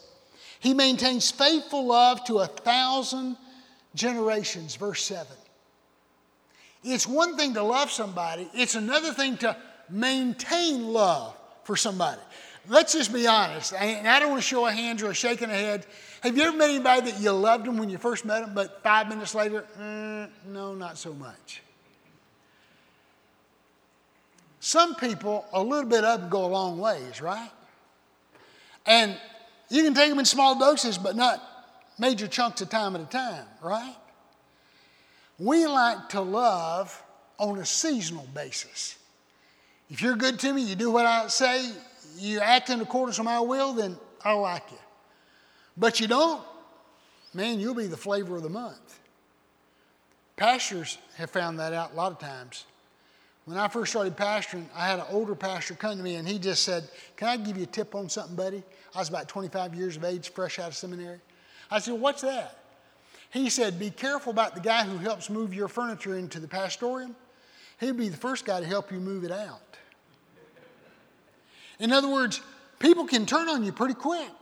He 0.58 0.74
maintains 0.74 1.30
faithful 1.30 1.86
love 1.86 2.24
to 2.24 2.38
a 2.38 2.48
thousand 2.48 3.36
generations, 3.94 4.74
verse 4.74 5.04
7. 5.04 5.28
It's 6.82 7.06
one 7.06 7.36
thing 7.36 7.54
to 7.54 7.62
love 7.62 7.92
somebody, 7.92 8.50
it's 8.54 8.74
another 8.74 9.12
thing 9.12 9.36
to 9.36 9.56
maintain 9.88 10.92
love 10.92 11.36
for 11.62 11.76
somebody. 11.76 12.20
Let's 12.66 12.94
just 12.94 13.12
be 13.12 13.28
honest, 13.28 13.72
and 13.72 14.08
I 14.08 14.18
don't 14.18 14.30
want 14.30 14.42
to 14.42 14.48
show 14.48 14.66
a 14.66 14.72
hand 14.72 15.00
or 15.00 15.10
a 15.10 15.14
shaking 15.14 15.48
a 15.48 15.54
head. 15.54 15.86
Have 16.22 16.36
you 16.36 16.42
ever 16.44 16.56
met 16.56 16.70
anybody 16.70 17.10
that 17.10 17.20
you 17.20 17.30
loved 17.30 17.66
them 17.66 17.76
when 17.78 17.88
you 17.88 17.98
first 17.98 18.24
met 18.24 18.40
them, 18.40 18.54
but 18.54 18.82
five 18.82 19.08
minutes 19.08 19.34
later, 19.34 19.64
mm, 19.78 20.28
no, 20.46 20.74
not 20.74 20.98
so 20.98 21.14
much? 21.14 21.62
Some 24.60 24.96
people, 24.96 25.46
a 25.52 25.62
little 25.62 25.88
bit 25.88 26.04
up 26.04 26.28
go 26.28 26.44
a 26.44 26.48
long 26.48 26.78
ways, 26.78 27.22
right? 27.22 27.50
And 28.84 29.16
you 29.70 29.84
can 29.84 29.94
take 29.94 30.08
them 30.08 30.18
in 30.18 30.24
small 30.24 30.58
doses, 30.58 30.98
but 30.98 31.14
not 31.14 31.40
major 31.98 32.26
chunks 32.26 32.60
of 32.60 32.68
time 32.68 32.96
at 32.96 33.02
a 33.02 33.06
time, 33.06 33.46
right? 33.62 33.94
We 35.38 35.66
like 35.66 36.08
to 36.10 36.20
love 36.20 37.00
on 37.38 37.58
a 37.58 37.66
seasonal 37.66 38.26
basis. 38.34 38.96
If 39.88 40.02
you're 40.02 40.16
good 40.16 40.40
to 40.40 40.52
me, 40.52 40.62
you 40.62 40.74
do 40.74 40.90
what 40.90 41.06
I 41.06 41.28
say, 41.28 41.70
you 42.16 42.40
act 42.40 42.70
in 42.70 42.80
accordance 42.80 43.18
with 43.18 43.26
my 43.26 43.40
will, 43.40 43.72
then 43.72 43.96
I 44.24 44.32
like 44.32 44.64
you. 44.72 44.78
But 45.78 46.00
you 46.00 46.08
don't, 46.08 46.42
man, 47.32 47.60
you'll 47.60 47.74
be 47.74 47.86
the 47.86 47.96
flavor 47.96 48.36
of 48.36 48.42
the 48.42 48.48
month. 48.48 48.98
Pastors 50.36 50.98
have 51.16 51.30
found 51.30 51.58
that 51.60 51.72
out 51.72 51.92
a 51.92 51.96
lot 51.96 52.12
of 52.12 52.18
times. 52.18 52.64
When 53.44 53.56
I 53.56 53.68
first 53.68 53.92
started 53.92 54.16
pastoring, 54.16 54.66
I 54.74 54.86
had 54.86 54.98
an 54.98 55.06
older 55.08 55.34
pastor 55.34 55.74
come 55.74 55.96
to 55.96 56.02
me 56.02 56.16
and 56.16 56.28
he 56.28 56.38
just 56.38 56.64
said, 56.64 56.88
Can 57.16 57.28
I 57.28 57.36
give 57.36 57.56
you 57.56 57.62
a 57.62 57.66
tip 57.66 57.94
on 57.94 58.08
something, 58.08 58.36
buddy? 58.36 58.62
I 58.94 58.98
was 58.98 59.08
about 59.08 59.28
25 59.28 59.74
years 59.74 59.96
of 59.96 60.04
age, 60.04 60.30
fresh 60.30 60.58
out 60.58 60.68
of 60.68 60.74
seminary. 60.74 61.18
I 61.70 61.78
said, 61.78 61.94
What's 61.94 62.22
that? 62.22 62.58
He 63.30 63.48
said, 63.48 63.78
Be 63.78 63.90
careful 63.90 64.32
about 64.32 64.54
the 64.54 64.60
guy 64.60 64.84
who 64.84 64.98
helps 64.98 65.30
move 65.30 65.54
your 65.54 65.68
furniture 65.68 66.18
into 66.18 66.40
the 66.40 66.48
pastorium. 66.48 67.16
He'll 67.80 67.94
be 67.94 68.08
the 68.08 68.16
first 68.16 68.44
guy 68.44 68.60
to 68.60 68.66
help 68.66 68.92
you 68.92 68.98
move 68.98 69.24
it 69.24 69.32
out. 69.32 69.60
In 71.78 71.92
other 71.92 72.08
words, 72.08 72.40
people 72.80 73.06
can 73.06 73.24
turn 73.24 73.48
on 73.48 73.64
you 73.64 73.72
pretty 73.72 73.94
quick. 73.94 74.37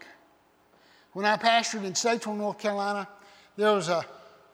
When 1.16 1.24
I 1.24 1.38
pastored 1.38 1.84
in 1.84 1.94
Statesville, 1.94 2.36
North 2.36 2.58
Carolina, 2.58 3.08
there 3.56 3.72
was 3.72 3.88
a 3.88 4.04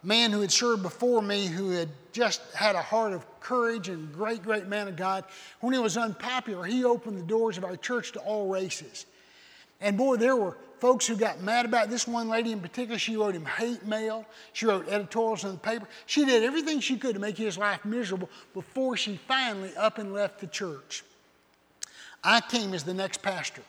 man 0.05 0.31
who 0.31 0.43
had 0.43 0.53
served 0.53 0.85
before 0.85 1.21
me 1.21 1.49
who 1.49 1.71
had 1.71 1.89
just 2.13 2.41
had 2.55 2.77
a 2.77 2.81
heart 2.81 3.13
of 3.13 3.27
courage 3.41 3.89
and 3.89 4.15
great, 4.15 4.45
great 4.45 4.69
man 4.69 4.87
of 4.87 4.95
God. 4.95 5.25
When 5.59 5.73
he 5.73 5.81
was 5.81 5.97
unpopular, 5.97 6.63
he 6.65 6.85
opened 6.85 7.19
the 7.19 7.25
doors 7.25 7.59
of 7.59 7.65
our 7.65 7.77
church 7.77 8.13
to 8.13 8.21
all 8.21 8.47
races. 8.47 9.07
And 9.81 9.99
boy, 9.99 10.19
there 10.19 10.37
were 10.37 10.57
folks 10.79 11.05
who 11.05 11.17
got 11.17 11.41
mad 11.41 11.65
about 11.65 11.91
this 11.91 12.07
one 12.07 12.29
lady 12.29 12.53
in 12.53 12.61
particular. 12.61 12.97
She 12.97 13.17
wrote 13.17 13.35
him 13.35 13.45
hate 13.45 13.85
mail. 13.85 14.25
She 14.53 14.67
wrote 14.67 14.89
editorials 14.89 15.43
in 15.43 15.51
the 15.51 15.59
paper. 15.59 15.89
She 16.07 16.25
did 16.25 16.45
everything 16.45 16.79
she 16.79 16.97
could 16.97 17.15
to 17.15 17.21
make 17.21 17.37
his 17.37 17.59
life 17.59 17.85
miserable 17.85 18.31
before 18.55 18.97
she 18.97 19.17
finally 19.27 19.75
up 19.77 19.99
and 19.99 20.13
left 20.13 20.39
the 20.39 20.47
church. 20.47 21.03
I 22.23 22.41
came 22.41 22.73
as 22.73 22.85
the 22.85 22.95
next 22.95 23.21
pastor. 23.21 23.63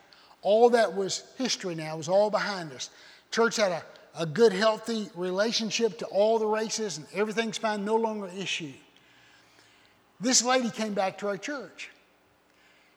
All 0.44 0.70
that 0.72 0.94
was 0.94 1.24
history 1.38 1.74
now, 1.74 1.98
was 1.98 2.10
all 2.10 2.30
behind 2.30 2.72
us. 2.74 2.90
Church 3.32 3.56
had 3.56 3.72
a, 3.72 3.84
a 4.20 4.26
good, 4.26 4.52
healthy 4.54 5.10
relationship 5.16 5.98
to 6.00 6.06
all 6.08 6.38
the 6.38 6.46
races, 6.46 6.98
and 6.98 7.08
everything's 7.14 7.58
fine, 7.58 7.84
no 7.84 7.96
longer 7.96 8.28
an 8.28 8.38
issue. 8.38 8.74
This 10.20 10.44
lady 10.44 10.70
came 10.70 10.94
back 10.94 11.18
to 11.20 11.28
our 11.28 11.38
church. 11.38 11.90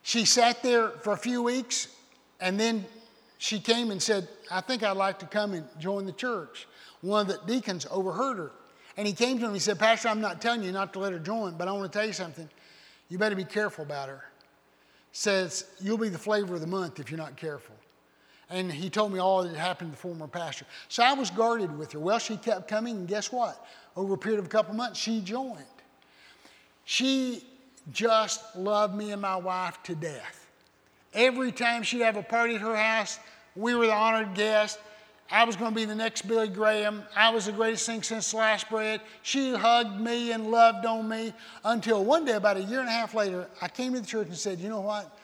She 0.02 0.24
sat 0.24 0.62
there 0.62 0.90
for 0.90 1.12
a 1.12 1.16
few 1.16 1.42
weeks, 1.42 1.88
and 2.40 2.59
then 2.59 2.85
she 3.38 3.61
came 3.61 3.90
and 3.90 4.02
said, 4.02 4.28
I 4.50 4.61
think 4.61 4.82
I'd 4.82 4.96
like 4.96 5.20
to 5.20 5.26
come 5.26 5.54
and 5.54 5.64
join 5.78 6.04
the 6.04 6.12
church. 6.12 6.66
One 7.00 7.22
of 7.22 7.28
the 7.28 7.40
deacons 7.46 7.87
overheard 7.90 8.38
her. 8.38 8.50
And 8.96 9.06
he 9.06 9.12
came 9.12 9.37
to 9.38 9.44
him 9.44 9.48
and 9.50 9.56
he 9.56 9.61
said, 9.61 9.78
Pastor, 9.78 10.09
I'm 10.09 10.20
not 10.20 10.40
telling 10.40 10.62
you 10.62 10.72
not 10.72 10.92
to 10.94 10.98
let 10.98 11.12
her 11.12 11.18
join, 11.18 11.56
but 11.56 11.68
I 11.68 11.72
want 11.72 11.92
to 11.92 11.98
tell 11.98 12.06
you 12.06 12.14
something. 12.14 12.48
You 13.09 13.18
better 13.18 13.37
be 13.37 13.44
careful 13.44 13.85
about 13.85 14.09
her 14.09 14.24
says, 15.16 15.64
You'll 15.81 15.96
be 15.96 16.11
the 16.11 16.18
flavor 16.18 16.55
of 16.55 16.61
the 16.61 16.66
month 16.66 17.00
if 17.00 17.11
you're 17.11 17.18
not 17.18 17.37
careful. 17.37 17.74
And 18.50 18.70
he 18.70 18.90
told 18.90 19.12
me 19.12 19.18
all 19.18 19.42
that 19.42 19.48
had 19.48 19.57
happened 19.57 19.90
to 19.90 19.96
the 19.96 20.00
former 20.00 20.29
pastor. 20.29 20.66
So 20.88 21.02
I 21.02 21.14
was 21.14 21.31
guarded 21.31 21.76
with 21.76 21.92
her. 21.92 21.98
Well, 21.98 22.18
she 22.18 22.37
kept 22.37 22.68
coming, 22.68 22.96
and 22.96 23.09
guess 23.09 23.33
what? 23.33 23.66
Over 23.96 24.14
a 24.14 24.18
period 24.18 24.38
of 24.38 24.46
a 24.46 24.48
couple 24.48 24.74
months, 24.74 25.00
she 25.00 25.20
joined. 25.20 25.64
She 26.85 27.42
just 27.92 28.55
loved 28.55 28.94
me 28.94 29.11
and 29.11 29.22
my 29.22 29.37
wife 29.37 29.83
to 29.85 29.94
death. 29.94 30.46
Every 31.12 31.50
time 31.50 31.83
she'd 31.83 32.02
have 32.02 32.16
a 32.16 32.22
party 32.22 32.55
at 32.55 32.61
her 32.61 32.76
house, 32.76 33.18
we 33.57 33.74
were 33.74 33.87
the 33.87 33.94
honored 33.94 34.35
guest. 34.35 34.79
I 35.30 35.44
was 35.44 35.56
going 35.56 35.72
to 35.72 35.74
be 35.74 35.84
the 35.84 35.94
next 35.94 36.22
Billy 36.28 36.48
Graham. 36.48 37.02
I 37.14 37.30
was 37.30 37.46
the 37.46 37.52
greatest 37.52 37.84
thing 37.86 38.02
since 38.02 38.28
sliced 38.28 38.70
bread. 38.70 39.00
She 39.22 39.54
hugged 39.54 40.00
me 40.00 40.32
and 40.32 40.50
loved 40.50 40.86
on 40.86 41.08
me 41.08 41.32
until 41.64 42.04
one 42.04 42.24
day, 42.24 42.32
about 42.32 42.56
a 42.56 42.62
year 42.62 42.80
and 42.80 42.88
a 42.88 42.92
half 42.92 43.14
later, 43.14 43.48
I 43.60 43.68
came 43.68 43.92
to 43.94 44.00
the 44.00 44.06
church 44.06 44.28
and 44.28 44.36
said, 44.36 44.60
You 44.60 44.68
know 44.68 44.80
what? 44.80 45.18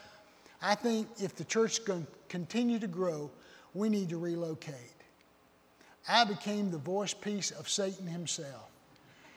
I 0.61 0.75
think 0.75 1.07
if 1.21 1.35
the 1.35 1.45
church 1.45 1.73
is 1.73 1.79
going 1.79 2.05
to 2.05 2.11
continue 2.27 2.79
to 2.79 2.87
grow, 2.87 3.31
we 3.73 3.89
need 3.89 4.09
to 4.09 4.17
relocate. 4.17 4.75
I 6.07 6.25
became 6.25 6.69
the 6.69 6.77
voice 6.77 7.13
piece 7.13 7.51
of 7.51 7.69
Satan 7.69 8.05
himself. 8.05 8.69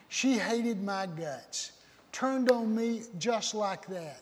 She 0.09 0.33
hated 0.33 0.83
my 0.83 1.05
guts, 1.05 1.71
turned 2.11 2.51
on 2.51 2.75
me 2.75 3.03
just 3.17 3.55
like 3.55 3.87
that. 3.87 4.21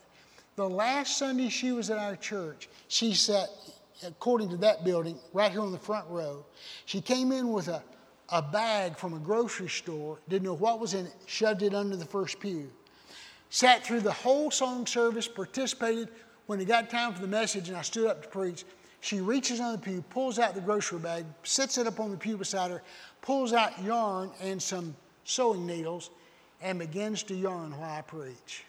The 0.55 0.67
last 0.67 1.17
Sunday 1.17 1.49
she 1.49 1.71
was 1.71 1.89
at 1.89 1.97
our 1.97 2.15
church, 2.15 2.69
she 2.87 3.13
sat 3.13 3.49
according 4.03 4.49
to 4.49 4.57
that 4.57 4.83
building, 4.83 5.17
right 5.33 5.51
here 5.51 5.61
on 5.61 5.71
the 5.71 5.77
front 5.77 6.07
row. 6.09 6.45
She 6.85 7.01
came 7.01 7.31
in 7.31 7.51
with 7.51 7.67
a, 7.67 7.83
a 8.29 8.41
bag 8.41 8.97
from 8.97 9.13
a 9.13 9.19
grocery 9.19 9.69
store, 9.69 10.19
didn't 10.27 10.43
know 10.43 10.55
what 10.55 10.79
was 10.79 10.93
in 10.93 11.05
it, 11.05 11.13
shoved 11.25 11.61
it 11.61 11.73
under 11.73 11.95
the 11.95 12.05
first 12.05 12.39
pew. 12.39 12.71
Sat 13.49 13.85
through 13.85 14.01
the 14.01 14.11
whole 14.11 14.51
song 14.51 14.85
service, 14.85 15.27
participated. 15.27 16.09
When 16.47 16.59
it 16.59 16.65
got 16.65 16.89
time 16.89 17.13
for 17.13 17.21
the 17.21 17.27
message 17.27 17.69
and 17.69 17.77
I 17.77 17.81
stood 17.81 18.07
up 18.07 18.21
to 18.21 18.29
preach, 18.29 18.65
she 19.01 19.19
reaches 19.19 19.59
on 19.59 19.71
the 19.71 19.77
pew, 19.77 20.03
pulls 20.09 20.39
out 20.39 20.55
the 20.55 20.61
grocery 20.61 20.99
bag, 20.99 21.25
sits 21.43 21.77
it 21.77 21.87
up 21.87 21.99
on 21.99 22.11
the 22.11 22.17
pew 22.17 22.37
beside 22.37 22.71
her, 22.71 22.81
pulls 23.21 23.53
out 23.53 23.81
yarn 23.83 24.31
and 24.41 24.61
some 24.61 24.95
sewing 25.23 25.65
needles, 25.65 26.09
and 26.61 26.79
begins 26.79 27.23
to 27.23 27.35
yarn 27.35 27.71
while 27.77 27.99
I 27.99 28.01
preach. 28.01 28.63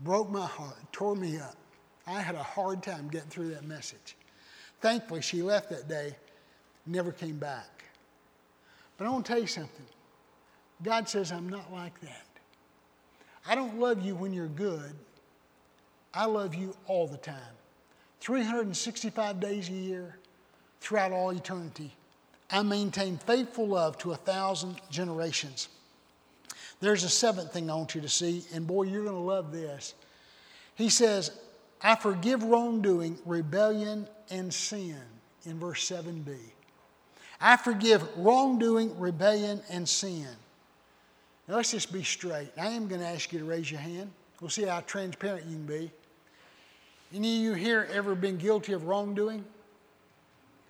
Broke 0.00 0.30
my 0.30 0.46
heart, 0.46 0.76
tore 0.92 1.16
me 1.16 1.38
up. 1.38 1.56
I 2.06 2.20
had 2.20 2.34
a 2.34 2.42
hard 2.42 2.82
time 2.82 3.08
getting 3.08 3.28
through 3.28 3.50
that 3.50 3.64
message. 3.64 4.16
Thankfully, 4.80 5.20
she 5.20 5.42
left 5.42 5.70
that 5.70 5.88
day, 5.88 6.14
never 6.86 7.12
came 7.12 7.36
back. 7.36 7.84
But 8.96 9.06
I 9.06 9.10
want 9.10 9.26
to 9.26 9.32
tell 9.32 9.40
you 9.40 9.46
something. 9.46 9.86
God 10.82 11.08
says, 11.08 11.32
I'm 11.32 11.48
not 11.48 11.72
like 11.72 12.00
that. 12.00 12.26
I 13.46 13.54
don't 13.54 13.78
love 13.78 14.04
you 14.04 14.14
when 14.14 14.32
you're 14.32 14.46
good. 14.46 14.94
I 16.12 16.26
love 16.26 16.54
you 16.54 16.74
all 16.86 17.06
the 17.06 17.16
time. 17.16 17.36
365 18.20 19.40
days 19.40 19.68
a 19.68 19.72
year, 19.72 20.16
throughout 20.80 21.12
all 21.12 21.30
eternity. 21.30 21.92
I 22.50 22.62
maintain 22.62 23.16
faithful 23.18 23.68
love 23.68 23.96
to 23.98 24.12
a 24.12 24.16
thousand 24.16 24.80
generations. 24.90 25.68
There's 26.80 27.04
a 27.04 27.08
seventh 27.08 27.52
thing 27.52 27.70
I 27.70 27.74
want 27.74 27.94
you 27.94 28.00
to 28.00 28.08
see, 28.08 28.44
and 28.52 28.66
boy, 28.66 28.84
you're 28.84 29.04
going 29.04 29.14
to 29.14 29.20
love 29.20 29.52
this. 29.52 29.94
He 30.74 30.88
says, 30.88 31.30
I 31.82 31.96
forgive 31.96 32.42
wrongdoing, 32.42 33.18
rebellion, 33.24 34.06
and 34.30 34.52
sin 34.52 35.00
in 35.44 35.58
verse 35.58 35.88
7b. 35.88 36.36
I 37.40 37.56
forgive 37.56 38.06
wrongdoing, 38.18 38.98
rebellion, 38.98 39.62
and 39.70 39.88
sin. 39.88 40.28
Now 41.48 41.56
let's 41.56 41.70
just 41.70 41.92
be 41.92 42.02
straight. 42.02 42.50
I 42.58 42.68
am 42.68 42.86
going 42.86 43.00
to 43.00 43.06
ask 43.06 43.32
you 43.32 43.38
to 43.38 43.44
raise 43.44 43.70
your 43.70 43.80
hand. 43.80 44.10
We'll 44.40 44.50
see 44.50 44.64
how 44.64 44.80
transparent 44.80 45.46
you 45.46 45.56
can 45.56 45.66
be. 45.66 45.90
Any 47.14 47.38
of 47.38 47.42
you 47.42 47.52
here 47.54 47.88
ever 47.92 48.14
been 48.14 48.36
guilty 48.36 48.72
of 48.72 48.84
wrongdoing? 48.84 49.44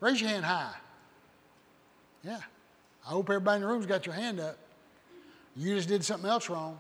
Raise 0.01 0.20
your 0.20 0.31
hand 0.31 0.44
high. 0.44 0.75
Yeah. 2.25 2.38
I 3.05 3.11
hope 3.11 3.29
everybody 3.29 3.57
in 3.57 3.62
the 3.62 3.68
room's 3.68 3.87
got 3.87 4.07
your 4.07 4.14
hand 4.14 4.40
up. 4.40 4.57
You 5.57 5.75
just 5.75 5.88
did 5.88 6.05
something 6.05 6.29
else 6.29 6.49
wrong. 6.49 6.79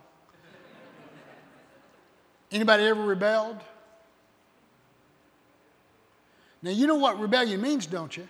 Anybody 2.52 2.84
ever 2.84 3.02
rebelled? 3.02 3.58
Now, 6.62 6.70
you 6.70 6.86
know 6.86 6.96
what 6.96 7.18
rebellion 7.18 7.60
means, 7.60 7.86
don't 7.86 8.14
you? 8.16 8.28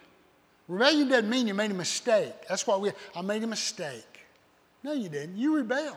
Rebellion 0.69 1.09
doesn't 1.09 1.29
mean 1.29 1.49
you 1.49 1.55
made 1.55 1.71
a 1.71 1.75
mistake. 1.75 2.33
That's 2.49 2.67
why 2.67 2.77
we, 2.77 2.93
I 3.15 3.23
made 3.23 3.43
a 3.43 3.47
mistake. 3.47 4.27
No, 4.85 4.93
you 4.93 5.09
didn't. 5.09 5.37
You 5.37 5.57
rebelled. 5.57 5.97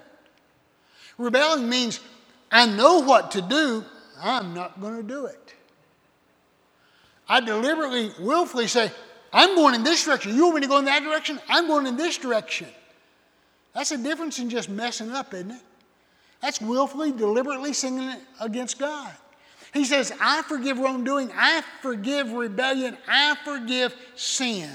Rebelling 1.18 1.70
means 1.70 2.00
I 2.52 2.66
know 2.66 3.00
what 3.00 3.32
to 3.32 3.42
do, 3.42 3.84
I'm 4.22 4.54
not 4.54 4.80
going 4.82 4.98
to 4.98 5.04
do 5.04 5.26
it. 5.26 5.54
I 7.28 7.40
deliberately, 7.40 8.12
willfully 8.20 8.68
say, 8.68 8.92
I'm 9.32 9.56
going 9.56 9.76
in 9.76 9.84
this 9.84 10.06
direction. 10.06 10.36
You 10.36 10.44
want 10.44 10.56
me 10.56 10.62
to 10.62 10.68
go 10.68 10.78
in 10.78 10.86
that 10.86 11.04
direction? 11.04 11.40
I'm 11.50 11.68
going 11.68 11.88
in 11.88 11.98
this 11.98 12.18
direction. 12.18 12.68
That's 13.74 13.92
a 13.92 13.98
difference 13.98 14.38
in 14.40 14.50
just 14.50 14.70
messing 14.70 15.12
up, 15.12 15.34
isn't 15.34 15.52
it? 15.52 15.62
That's 16.42 16.62
willfully, 16.62 17.12
deliberately 17.12 17.74
sinning 17.74 18.18
against 18.40 18.78
God. 18.78 19.14
He 19.74 19.86
says, 19.86 20.14
I 20.22 20.44
forgive 20.44 20.78
wrongdoing, 20.78 21.32
I 21.36 21.64
forgive 21.82 22.32
rebellion, 22.32 22.96
I 23.08 23.36
forgive 23.44 23.96
sin. 24.16 24.70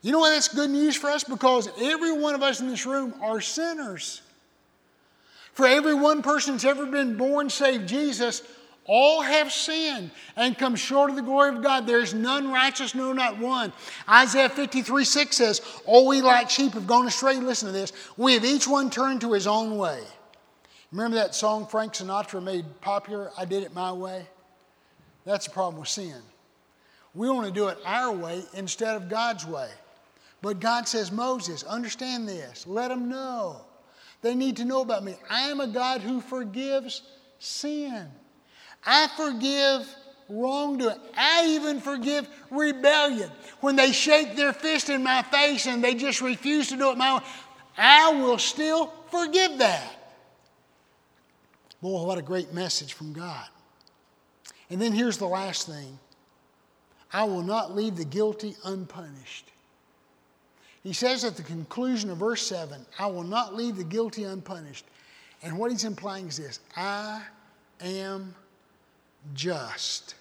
You 0.00 0.12
know 0.12 0.20
why 0.20 0.30
that's 0.30 0.48
good 0.48 0.70
news 0.70 0.96
for 0.96 1.10
us? 1.10 1.24
Because 1.24 1.68
every 1.80 2.12
one 2.12 2.34
of 2.34 2.42
us 2.42 2.60
in 2.60 2.68
this 2.68 2.86
room 2.86 3.14
are 3.22 3.40
sinners. 3.40 4.22
For 5.52 5.66
every 5.66 5.94
one 5.94 6.22
person 6.22 6.54
that's 6.54 6.64
ever 6.64 6.86
been 6.86 7.16
born, 7.16 7.48
save 7.48 7.86
Jesus, 7.86 8.42
all 8.86 9.22
have 9.22 9.52
sinned 9.52 10.10
and 10.36 10.58
come 10.58 10.76
short 10.76 11.10
of 11.10 11.16
the 11.16 11.22
glory 11.22 11.54
of 11.54 11.62
God. 11.62 11.86
There 11.86 12.00
is 12.00 12.12
none 12.12 12.50
righteous, 12.52 12.94
no, 12.94 13.12
not 13.12 13.38
one. 13.38 13.72
Isaiah 14.08 14.48
53 14.48 15.04
6 15.04 15.36
says, 15.36 15.60
All 15.86 16.06
we 16.06 16.20
like 16.22 16.50
sheep 16.50 16.72
have 16.74 16.86
gone 16.86 17.06
astray. 17.06 17.36
Listen 17.36 17.68
to 17.68 17.72
this. 17.72 17.92
We 18.16 18.34
have 18.34 18.44
each 18.44 18.66
one 18.66 18.90
turned 18.90 19.20
to 19.22 19.32
his 19.32 19.46
own 19.46 19.78
way. 19.78 20.02
Remember 20.94 21.16
that 21.16 21.34
song 21.34 21.66
Frank 21.66 21.94
Sinatra 21.94 22.40
made 22.40 22.64
popular, 22.80 23.32
I 23.36 23.46
Did 23.46 23.64
It 23.64 23.74
My 23.74 23.92
Way? 23.92 24.28
That's 25.24 25.46
the 25.46 25.50
problem 25.50 25.80
with 25.80 25.88
sin. 25.88 26.22
We 27.14 27.28
want 27.28 27.48
to 27.48 27.52
do 27.52 27.66
it 27.66 27.78
our 27.84 28.12
way 28.12 28.44
instead 28.54 28.94
of 28.94 29.08
God's 29.08 29.44
way. 29.44 29.68
But 30.40 30.60
God 30.60 30.86
says, 30.86 31.10
Moses, 31.10 31.64
understand 31.64 32.28
this. 32.28 32.64
Let 32.64 32.90
them 32.90 33.08
know. 33.08 33.62
They 34.22 34.36
need 34.36 34.58
to 34.58 34.64
know 34.64 34.82
about 34.82 35.02
me. 35.02 35.16
I 35.28 35.48
am 35.48 35.58
a 35.58 35.66
God 35.66 36.00
who 36.00 36.20
forgives 36.20 37.02
sin. 37.40 38.06
I 38.86 39.08
forgive 39.16 39.92
wrongdoing. 40.28 41.00
I 41.16 41.46
even 41.48 41.80
forgive 41.80 42.28
rebellion. 42.52 43.32
When 43.60 43.74
they 43.74 43.90
shake 43.90 44.36
their 44.36 44.52
fist 44.52 44.90
in 44.90 45.02
my 45.02 45.22
face 45.22 45.66
and 45.66 45.82
they 45.82 45.96
just 45.96 46.20
refuse 46.20 46.68
to 46.68 46.76
do 46.76 46.92
it 46.92 46.96
my 46.96 47.16
way, 47.16 47.24
I 47.76 48.12
will 48.12 48.38
still 48.38 48.92
forgive 49.10 49.58
that. 49.58 49.93
Boy, 51.84 52.02
what 52.02 52.16
a 52.16 52.22
great 52.22 52.54
message 52.54 52.94
from 52.94 53.12
God. 53.12 53.46
And 54.70 54.80
then 54.80 54.92
here's 54.92 55.18
the 55.18 55.26
last 55.26 55.66
thing 55.66 55.98
I 57.12 57.24
will 57.24 57.42
not 57.42 57.76
leave 57.76 57.96
the 57.96 58.06
guilty 58.06 58.56
unpunished. 58.64 59.50
He 60.82 60.94
says 60.94 61.24
at 61.24 61.36
the 61.36 61.42
conclusion 61.42 62.08
of 62.08 62.16
verse 62.16 62.40
7, 62.40 62.86
I 62.98 63.06
will 63.08 63.22
not 63.22 63.54
leave 63.54 63.76
the 63.76 63.84
guilty 63.84 64.24
unpunished. 64.24 64.86
And 65.42 65.58
what 65.58 65.70
he's 65.70 65.84
implying 65.84 66.28
is 66.28 66.38
this 66.38 66.60
I 66.74 67.20
am 67.82 68.34
just. 69.34 70.14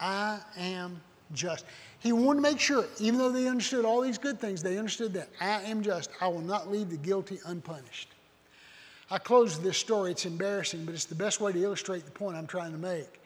I 0.00 0.40
am 0.56 1.00
just. 1.34 1.64
He 2.00 2.10
wanted 2.10 2.38
to 2.38 2.50
make 2.50 2.58
sure, 2.58 2.84
even 2.98 3.20
though 3.20 3.30
they 3.30 3.46
understood 3.46 3.84
all 3.84 4.00
these 4.00 4.18
good 4.18 4.40
things, 4.40 4.60
they 4.60 4.76
understood 4.76 5.12
that 5.12 5.28
I 5.40 5.62
am 5.62 5.82
just. 5.82 6.10
I 6.20 6.26
will 6.26 6.40
not 6.40 6.68
leave 6.68 6.90
the 6.90 6.96
guilty 6.96 7.38
unpunished. 7.46 8.08
I 9.10 9.18
close 9.18 9.58
this 9.58 9.76
story. 9.76 10.12
It's 10.12 10.24
embarrassing, 10.24 10.84
but 10.84 10.94
it's 10.94 11.04
the 11.04 11.14
best 11.14 11.40
way 11.40 11.52
to 11.52 11.62
illustrate 11.62 12.04
the 12.04 12.10
point 12.12 12.36
I'm 12.36 12.46
trying 12.46 12.72
to 12.72 12.78
make. 12.78 13.20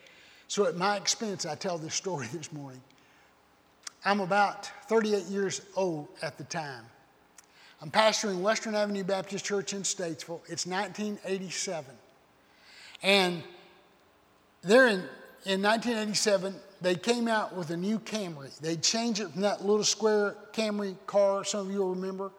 So, 0.49 0.67
at 0.67 0.77
my 0.77 0.97
expense, 0.97 1.47
I 1.47 1.55
tell 1.55 1.79
this 1.79 1.95
story 1.95 2.27
this 2.33 2.53
morning. 2.53 2.81
I'm 4.05 4.21
about 4.21 4.67
38 4.89 5.25
years 5.25 5.63
old 5.77 6.09
at 6.23 6.37
the 6.37 6.45
time. 6.45 6.85
I'm 7.81 7.91
pastoring 7.91 8.41
Western 8.41 8.75
Avenue 8.75 9.05
Baptist 9.05 9.45
Church 9.45 9.73
in 9.73 9.83
Statesville. 9.83 10.41
It's 10.49 10.67
1987. 10.67 11.95
And 13.03 13.43
there 14.63 14.87
in, 14.87 15.01
in 15.45 15.63
1987, 15.63 16.55
they 16.81 16.95
came 16.95 17.29
out 17.29 17.55
with 17.55 17.71
a 17.71 17.77
new 17.77 17.99
Camry. 17.99 18.59
They 18.61 18.77
changed 18.77 19.21
it 19.21 19.31
from 19.31 19.43
that 19.43 19.65
little 19.65 19.85
square 19.85 20.37
Camry 20.53 20.97
car, 21.07 21.45
some 21.45 21.67
of 21.67 21.73
you 21.73 21.81
will 21.81 21.95
remember. 21.95 22.31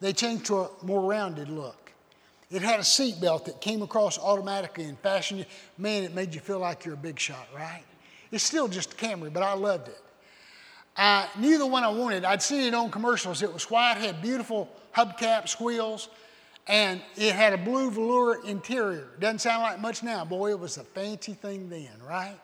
They 0.00 0.12
changed 0.12 0.46
to 0.46 0.58
a 0.58 0.70
more 0.82 1.08
rounded 1.08 1.48
look. 1.48 1.87
It 2.50 2.62
had 2.62 2.80
a 2.80 2.84
seat 2.84 3.20
belt 3.20 3.44
that 3.44 3.60
came 3.60 3.82
across 3.82 4.18
automatically 4.18 4.84
and 4.84 4.98
fastened 4.98 5.40
you. 5.40 5.46
Man, 5.76 6.04
it 6.04 6.14
made 6.14 6.34
you 6.34 6.40
feel 6.40 6.58
like 6.58 6.84
you're 6.84 6.94
a 6.94 6.96
big 6.96 7.18
shot, 7.18 7.46
right? 7.54 7.82
It's 8.30 8.44
still 8.44 8.68
just 8.68 8.94
a 8.94 8.96
Camry, 8.96 9.32
but 9.32 9.42
I 9.42 9.52
loved 9.52 9.88
it. 9.88 10.00
I 10.96 11.28
knew 11.38 11.58
the 11.58 11.66
one 11.66 11.84
I 11.84 11.88
wanted. 11.88 12.24
I'd 12.24 12.42
seen 12.42 12.62
it 12.62 12.74
on 12.74 12.90
commercials. 12.90 13.42
It 13.42 13.52
was 13.52 13.70
white, 13.70 13.98
had 13.98 14.20
beautiful 14.20 14.68
hubcaps, 14.96 15.60
wheels, 15.60 16.08
and 16.66 17.00
it 17.16 17.34
had 17.34 17.52
a 17.52 17.58
blue 17.58 17.90
velour 17.90 18.44
interior. 18.44 19.08
Doesn't 19.20 19.40
sound 19.40 19.62
like 19.62 19.78
much 19.78 20.02
now. 20.02 20.24
Boy, 20.24 20.50
it 20.50 20.58
was 20.58 20.76
a 20.76 20.84
fancy 20.84 21.34
thing 21.34 21.68
then, 21.68 21.90
right? 22.06 22.34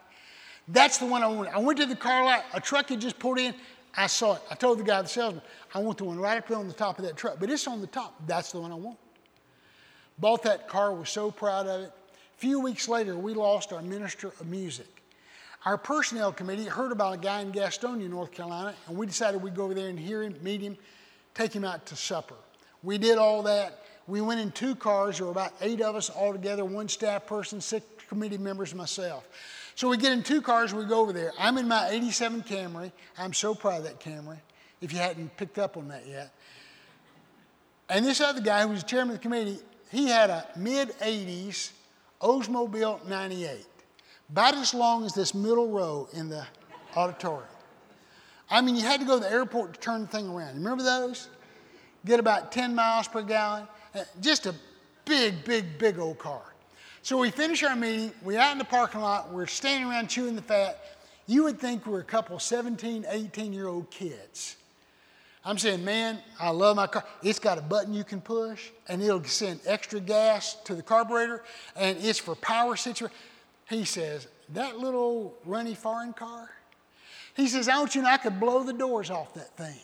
That's 0.68 0.98
the 0.98 1.06
one 1.06 1.22
I 1.22 1.26
wanted. 1.26 1.52
I 1.52 1.58
went 1.58 1.78
to 1.80 1.86
the 1.86 1.96
car 1.96 2.24
lot. 2.24 2.44
A 2.54 2.60
truck 2.60 2.90
had 2.90 3.00
just 3.00 3.18
pulled 3.18 3.38
in. 3.38 3.54
I 3.96 4.06
saw 4.06 4.36
it. 4.36 4.42
I 4.50 4.54
told 4.54 4.78
the 4.78 4.84
guy, 4.84 5.02
the 5.02 5.08
salesman, 5.08 5.42
I 5.74 5.78
want 5.78 5.98
the 5.98 6.04
one 6.04 6.18
right 6.18 6.38
up 6.38 6.48
there 6.48 6.56
on 6.56 6.68
the 6.68 6.74
top 6.74 6.98
of 6.98 7.04
that 7.04 7.16
truck. 7.16 7.38
But 7.38 7.50
it's 7.50 7.66
on 7.66 7.80
the 7.80 7.86
top. 7.86 8.14
That's 8.26 8.52
the 8.52 8.60
one 8.60 8.72
I 8.72 8.76
want. 8.76 8.98
Bought 10.18 10.42
that 10.44 10.68
car. 10.68 10.94
Was 10.94 11.10
so 11.10 11.30
proud 11.30 11.66
of 11.66 11.82
it. 11.82 11.92
A 12.36 12.40
few 12.40 12.60
weeks 12.60 12.88
later, 12.88 13.16
we 13.16 13.34
lost 13.34 13.72
our 13.72 13.82
minister 13.82 14.28
of 14.28 14.46
music. 14.46 14.86
Our 15.64 15.78
personnel 15.78 16.32
committee 16.32 16.66
heard 16.66 16.92
about 16.92 17.14
a 17.14 17.18
guy 17.18 17.40
in 17.40 17.50
Gastonia, 17.50 18.08
North 18.08 18.32
Carolina, 18.32 18.74
and 18.86 18.98
we 18.98 19.06
decided 19.06 19.42
we'd 19.42 19.54
go 19.54 19.64
over 19.64 19.72
there 19.72 19.88
and 19.88 19.98
hear 19.98 20.22
him, 20.22 20.36
meet 20.42 20.60
him, 20.60 20.76
take 21.32 21.54
him 21.54 21.64
out 21.64 21.86
to 21.86 21.96
supper. 21.96 22.34
We 22.82 22.98
did 22.98 23.16
all 23.16 23.42
that. 23.44 23.80
We 24.06 24.20
went 24.20 24.40
in 24.40 24.50
two 24.52 24.74
cars. 24.74 25.16
There 25.16 25.26
were 25.26 25.32
about 25.32 25.54
eight 25.62 25.80
of 25.80 25.96
us 25.96 26.10
all 26.10 26.32
together, 26.32 26.66
one 26.66 26.88
staff 26.88 27.26
person, 27.26 27.62
six 27.62 27.86
committee 28.08 28.36
members, 28.36 28.74
myself. 28.74 29.26
So 29.74 29.88
we 29.88 29.96
get 29.96 30.12
in 30.12 30.22
two 30.22 30.42
cars, 30.42 30.74
we 30.74 30.84
go 30.84 31.00
over 31.00 31.12
there. 31.12 31.32
I'm 31.38 31.56
in 31.56 31.66
my 31.66 31.88
87 31.88 32.42
Camry. 32.42 32.92
I'm 33.18 33.32
so 33.32 33.54
proud 33.54 33.78
of 33.78 33.84
that 33.84 34.00
Camry, 34.00 34.38
if 34.82 34.92
you 34.92 34.98
hadn't 34.98 35.34
picked 35.36 35.58
up 35.58 35.78
on 35.78 35.88
that 35.88 36.06
yet. 36.06 36.32
And 37.88 38.04
this 38.04 38.20
other 38.20 38.40
guy, 38.40 38.62
who 38.62 38.68
was 38.68 38.84
chairman 38.84 39.16
of 39.16 39.20
the 39.20 39.22
committee, 39.22 39.58
he 39.94 40.08
had 40.08 40.30
a 40.30 40.46
mid 40.56 40.90
80s 40.98 41.70
Oldsmobile 42.20 43.06
98 43.06 43.64
about 44.30 44.54
as 44.54 44.74
long 44.74 45.04
as 45.04 45.12
this 45.12 45.34
middle 45.34 45.68
row 45.68 46.08
in 46.12 46.28
the 46.28 46.44
auditorium. 46.96 47.48
I 48.50 48.60
mean, 48.60 48.76
you 48.76 48.82
had 48.82 49.00
to 49.00 49.06
go 49.06 49.18
to 49.18 49.24
the 49.24 49.30
airport 49.30 49.74
to 49.74 49.80
turn 49.80 50.02
the 50.02 50.06
thing 50.06 50.28
around. 50.28 50.56
Remember 50.56 50.82
those? 50.82 51.28
Get 52.04 52.20
about 52.20 52.52
10 52.52 52.74
miles 52.74 53.08
per 53.08 53.22
gallon. 53.22 53.66
Uh, 53.94 54.04
just 54.20 54.46
a 54.46 54.54
big, 55.04 55.44
big, 55.44 55.78
big 55.78 55.98
old 55.98 56.18
car. 56.18 56.42
So 57.02 57.18
we 57.18 57.30
finish 57.30 57.62
our 57.62 57.76
meeting. 57.76 58.12
We're 58.22 58.40
out 58.40 58.52
in 58.52 58.58
the 58.58 58.64
parking 58.64 59.00
lot. 59.00 59.32
We're 59.32 59.46
standing 59.46 59.90
around 59.90 60.08
chewing 60.08 60.36
the 60.36 60.42
fat. 60.42 60.80
You 61.26 61.44
would 61.44 61.58
think 61.58 61.86
we're 61.86 62.00
a 62.00 62.04
couple 62.04 62.38
17, 62.38 63.06
18 63.08 63.52
year 63.52 63.68
old 63.68 63.90
kids. 63.90 64.56
I'm 65.44 65.58
saying, 65.58 65.84
man, 65.84 66.18
I 66.40 66.50
love 66.50 66.76
my 66.76 66.86
car. 66.86 67.04
It's 67.22 67.38
got 67.38 67.58
a 67.58 67.62
button 67.62 67.92
you 67.92 68.04
can 68.04 68.20
push, 68.20 68.70
and 68.88 69.02
it'll 69.02 69.22
send 69.24 69.60
extra 69.66 70.00
gas 70.00 70.54
to 70.64 70.74
the 70.74 70.82
carburetor, 70.82 71.44
and 71.76 71.98
it's 72.00 72.18
for 72.18 72.34
power 72.34 72.76
situation. 72.76 73.14
He 73.68 73.84
says, 73.84 74.26
That 74.54 74.78
little 74.78 75.34
runny 75.44 75.74
foreign 75.74 76.14
car? 76.14 76.48
He 77.34 77.48
says, 77.48 77.68
I 77.68 77.78
want 77.78 77.94
you 77.94 78.00
to 78.00 78.06
know 78.06 78.12
I 78.12 78.16
could 78.16 78.40
blow 78.40 78.62
the 78.62 78.72
doors 78.72 79.10
off 79.10 79.34
that 79.34 79.54
thing. 79.56 79.80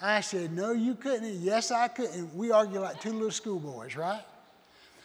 I 0.00 0.20
said, 0.20 0.52
No, 0.52 0.72
you 0.72 0.94
couldn't. 0.94 1.40
Yes, 1.40 1.70
I 1.70 1.88
could. 1.88 2.10
And 2.10 2.34
we 2.34 2.50
argue 2.50 2.80
like 2.80 3.00
two 3.00 3.12
little 3.12 3.30
schoolboys, 3.30 3.94
right? 3.94 4.22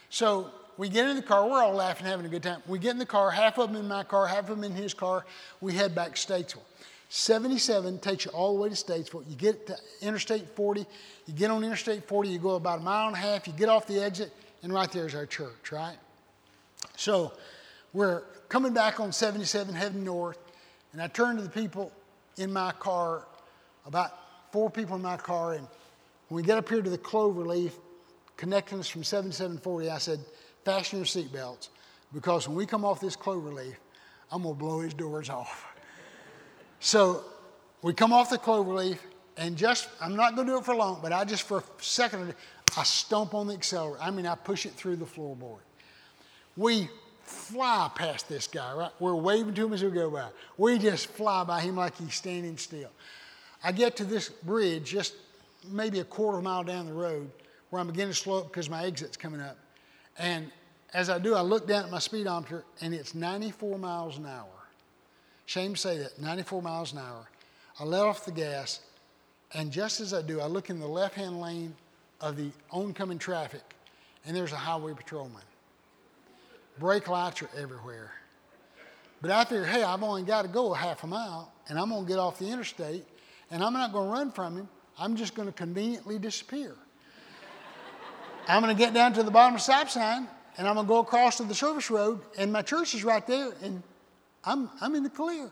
So 0.09 0.49
we 0.77 0.87
get 0.87 1.09
in 1.09 1.17
the 1.17 1.21
car. 1.21 1.47
We're 1.47 1.61
all 1.61 1.73
laughing, 1.73 2.05
having 2.05 2.25
a 2.25 2.29
good 2.29 2.43
time. 2.43 2.61
We 2.67 2.79
get 2.79 2.91
in 2.91 2.99
the 2.99 3.05
car, 3.05 3.31
half 3.31 3.57
of 3.57 3.71
them 3.71 3.81
in 3.81 3.87
my 3.87 4.03
car, 4.03 4.27
half 4.27 4.49
of 4.49 4.61
them 4.61 4.63
in 4.63 4.71
his 4.71 4.93
car. 4.93 5.25
We 5.59 5.73
head 5.73 5.93
back 5.93 6.15
to 6.15 6.33
Statesville. 6.33 6.61
77 7.09 7.99
takes 7.99 8.25
you 8.25 8.31
all 8.31 8.55
the 8.55 8.61
way 8.61 8.69
to 8.69 8.75
Statesville. 8.75 9.23
You 9.29 9.35
get 9.35 9.67
to 9.67 9.77
Interstate 10.01 10.49
40. 10.55 10.85
You 11.25 11.33
get 11.33 11.51
on 11.51 11.63
Interstate 11.63 12.07
40, 12.07 12.29
you 12.29 12.39
go 12.39 12.55
about 12.55 12.79
a 12.79 12.83
mile 12.83 13.07
and 13.07 13.15
a 13.15 13.19
half, 13.19 13.47
you 13.47 13.53
get 13.53 13.69
off 13.69 13.87
the 13.87 14.03
exit, 14.03 14.31
and 14.63 14.73
right 14.73 14.91
there's 14.91 15.15
our 15.15 15.25
church, 15.25 15.71
right? 15.71 15.97
So 16.95 17.33
we're 17.93 18.21
coming 18.49 18.73
back 18.73 18.99
on 18.99 19.11
77 19.11 19.73
heading 19.73 20.03
north, 20.03 20.37
and 20.93 21.01
I 21.01 21.07
turn 21.07 21.35
to 21.35 21.41
the 21.41 21.49
people 21.49 21.91
in 22.37 22.51
my 22.51 22.71
car, 22.73 23.25
about 23.85 24.11
four 24.51 24.69
people 24.69 24.95
in 24.95 25.01
my 25.01 25.17
car, 25.17 25.53
and 25.53 25.67
when 26.29 26.41
we 26.41 26.43
get 26.43 26.57
up 26.57 26.67
here 26.69 26.81
to 26.81 26.89
the 26.89 26.97
clover 26.97 27.45
leaf 27.45 27.75
connecting 28.37 28.79
us 28.79 28.87
from 28.87 29.03
7740, 29.03 29.89
I 29.89 29.97
said, 29.97 30.19
fasten 30.63 30.99
your 30.99 31.05
seatbelts, 31.05 31.69
because 32.13 32.47
when 32.47 32.55
we 32.55 32.65
come 32.65 32.85
off 32.85 32.99
this 32.99 33.15
clover 33.15 33.49
leaf, 33.49 33.79
I'm 34.31 34.43
going 34.43 34.55
to 34.55 34.59
blow 34.59 34.79
his 34.81 34.93
doors 34.93 35.29
off. 35.29 35.66
So 36.79 37.23
we 37.81 37.93
come 37.93 38.13
off 38.13 38.29
the 38.29 38.37
clover 38.37 38.73
leaf, 38.73 39.01
and 39.37 39.55
just, 39.55 39.87
I'm 40.01 40.15
not 40.15 40.35
going 40.35 40.47
to 40.47 40.53
do 40.53 40.57
it 40.57 40.65
for 40.65 40.75
long, 40.75 40.99
but 41.01 41.13
I 41.13 41.23
just 41.23 41.43
for 41.43 41.59
a 41.59 41.63
second, 41.79 42.33
I 42.75 42.83
stomp 42.83 43.33
on 43.33 43.47
the 43.47 43.53
accelerator. 43.53 44.01
I 44.01 44.11
mean, 44.11 44.25
I 44.25 44.35
push 44.35 44.65
it 44.65 44.73
through 44.73 44.95
the 44.95 45.05
floorboard. 45.05 45.59
We 46.55 46.89
fly 47.21 47.91
past 47.93 48.27
this 48.27 48.47
guy, 48.47 48.73
right? 48.73 48.91
We're 48.99 49.13
waving 49.15 49.53
to 49.55 49.65
him 49.65 49.73
as 49.73 49.83
we 49.83 49.91
go 49.91 50.09
by. 50.09 50.29
We 50.57 50.79
just 50.79 51.07
fly 51.07 51.43
by 51.43 51.61
him 51.61 51.75
like 51.75 51.95
he's 51.97 52.15
standing 52.15 52.57
still. 52.57 52.89
I 53.63 53.71
get 53.71 53.95
to 53.97 54.05
this 54.05 54.29
bridge 54.29 54.85
just 54.85 55.15
maybe 55.69 55.99
a 55.99 56.03
quarter 56.03 56.41
mile 56.41 56.63
down 56.63 56.85
the 56.85 56.93
road 56.93 57.29
where 57.69 57.79
I'm 57.79 57.87
beginning 57.87 58.13
to 58.13 58.17
slow 58.17 58.39
up 58.39 58.47
because 58.47 58.69
my 58.69 58.85
exit's 58.85 59.17
coming 59.17 59.41
up. 59.41 59.57
And 60.17 60.51
as 60.93 61.09
I 61.09 61.19
do, 61.19 61.35
I 61.35 61.41
look 61.41 61.67
down 61.67 61.83
at 61.83 61.91
my 61.91 61.99
speedometer 61.99 62.63
and 62.81 62.93
it's 62.93 63.13
94 63.13 63.77
miles 63.77 64.17
an 64.17 64.25
hour. 64.25 64.56
Shame 65.47 65.75
to 65.75 65.79
say 65.79 65.97
that, 65.99 66.21
94 66.21 66.61
miles 66.61 66.91
an 66.91 66.99
hour. 66.99 67.25
I 67.79 67.85
let 67.85 68.01
off 68.01 68.25
the 68.25 68.33
gas, 68.33 68.81
and 69.53 69.71
just 69.71 70.01
as 70.01 70.13
I 70.13 70.21
do, 70.21 70.41
I 70.41 70.45
look 70.45 70.69
in 70.69 70.77
the 70.77 70.87
left 70.87 71.15
hand 71.15 71.39
lane 71.39 71.73
of 72.19 72.35
the 72.35 72.49
oncoming 72.69 73.17
traffic, 73.17 73.61
and 74.25 74.35
there's 74.35 74.51
a 74.51 74.57
highway 74.57 74.93
patrolman. 74.93 75.41
Brake 76.79 77.07
lights 77.07 77.41
are 77.41 77.49
everywhere. 77.57 78.11
But 79.21 79.31
I 79.31 79.45
figure, 79.45 79.63
hey, 79.63 79.83
I've 79.83 80.03
only 80.03 80.23
got 80.23 80.41
to 80.41 80.49
go 80.49 80.73
a 80.73 80.77
half 80.77 81.05
a 81.05 81.07
mile, 81.07 81.49
and 81.69 81.79
I'm 81.79 81.89
going 81.89 82.03
to 82.03 82.07
get 82.09 82.19
off 82.19 82.39
the 82.39 82.49
interstate, 82.49 83.05
and 83.49 83.63
I'm 83.63 83.71
not 83.71 83.93
going 83.93 84.07
to 84.07 84.11
run 84.11 84.31
from 84.33 84.57
him. 84.57 84.69
I'm 84.99 85.15
just 85.15 85.33
going 85.33 85.47
to 85.47 85.53
conveniently 85.53 86.19
disappear. 86.19 86.75
I'm 88.49 88.61
going 88.61 88.75
to 88.75 88.77
get 88.77 88.93
down 88.93 89.13
to 89.13 89.23
the 89.23 89.31
bottom 89.31 89.55
of 89.55 89.61
the 89.61 89.63
stop 89.63 89.89
sign, 89.89 90.27
and 90.57 90.67
I'm 90.67 90.73
going 90.73 90.85
to 90.85 90.89
go 90.89 90.99
across 90.99 91.37
to 91.37 91.43
the 91.45 91.55
service 91.55 91.89
road, 91.89 92.19
and 92.37 92.51
my 92.51 92.63
church 92.63 92.93
is 92.93 93.05
right 93.05 93.25
there, 93.25 93.53
and 93.63 93.81
I'm, 94.47 94.69
I'm 94.79 94.95
in 94.95 95.03
the 95.03 95.09
clear. 95.09 95.51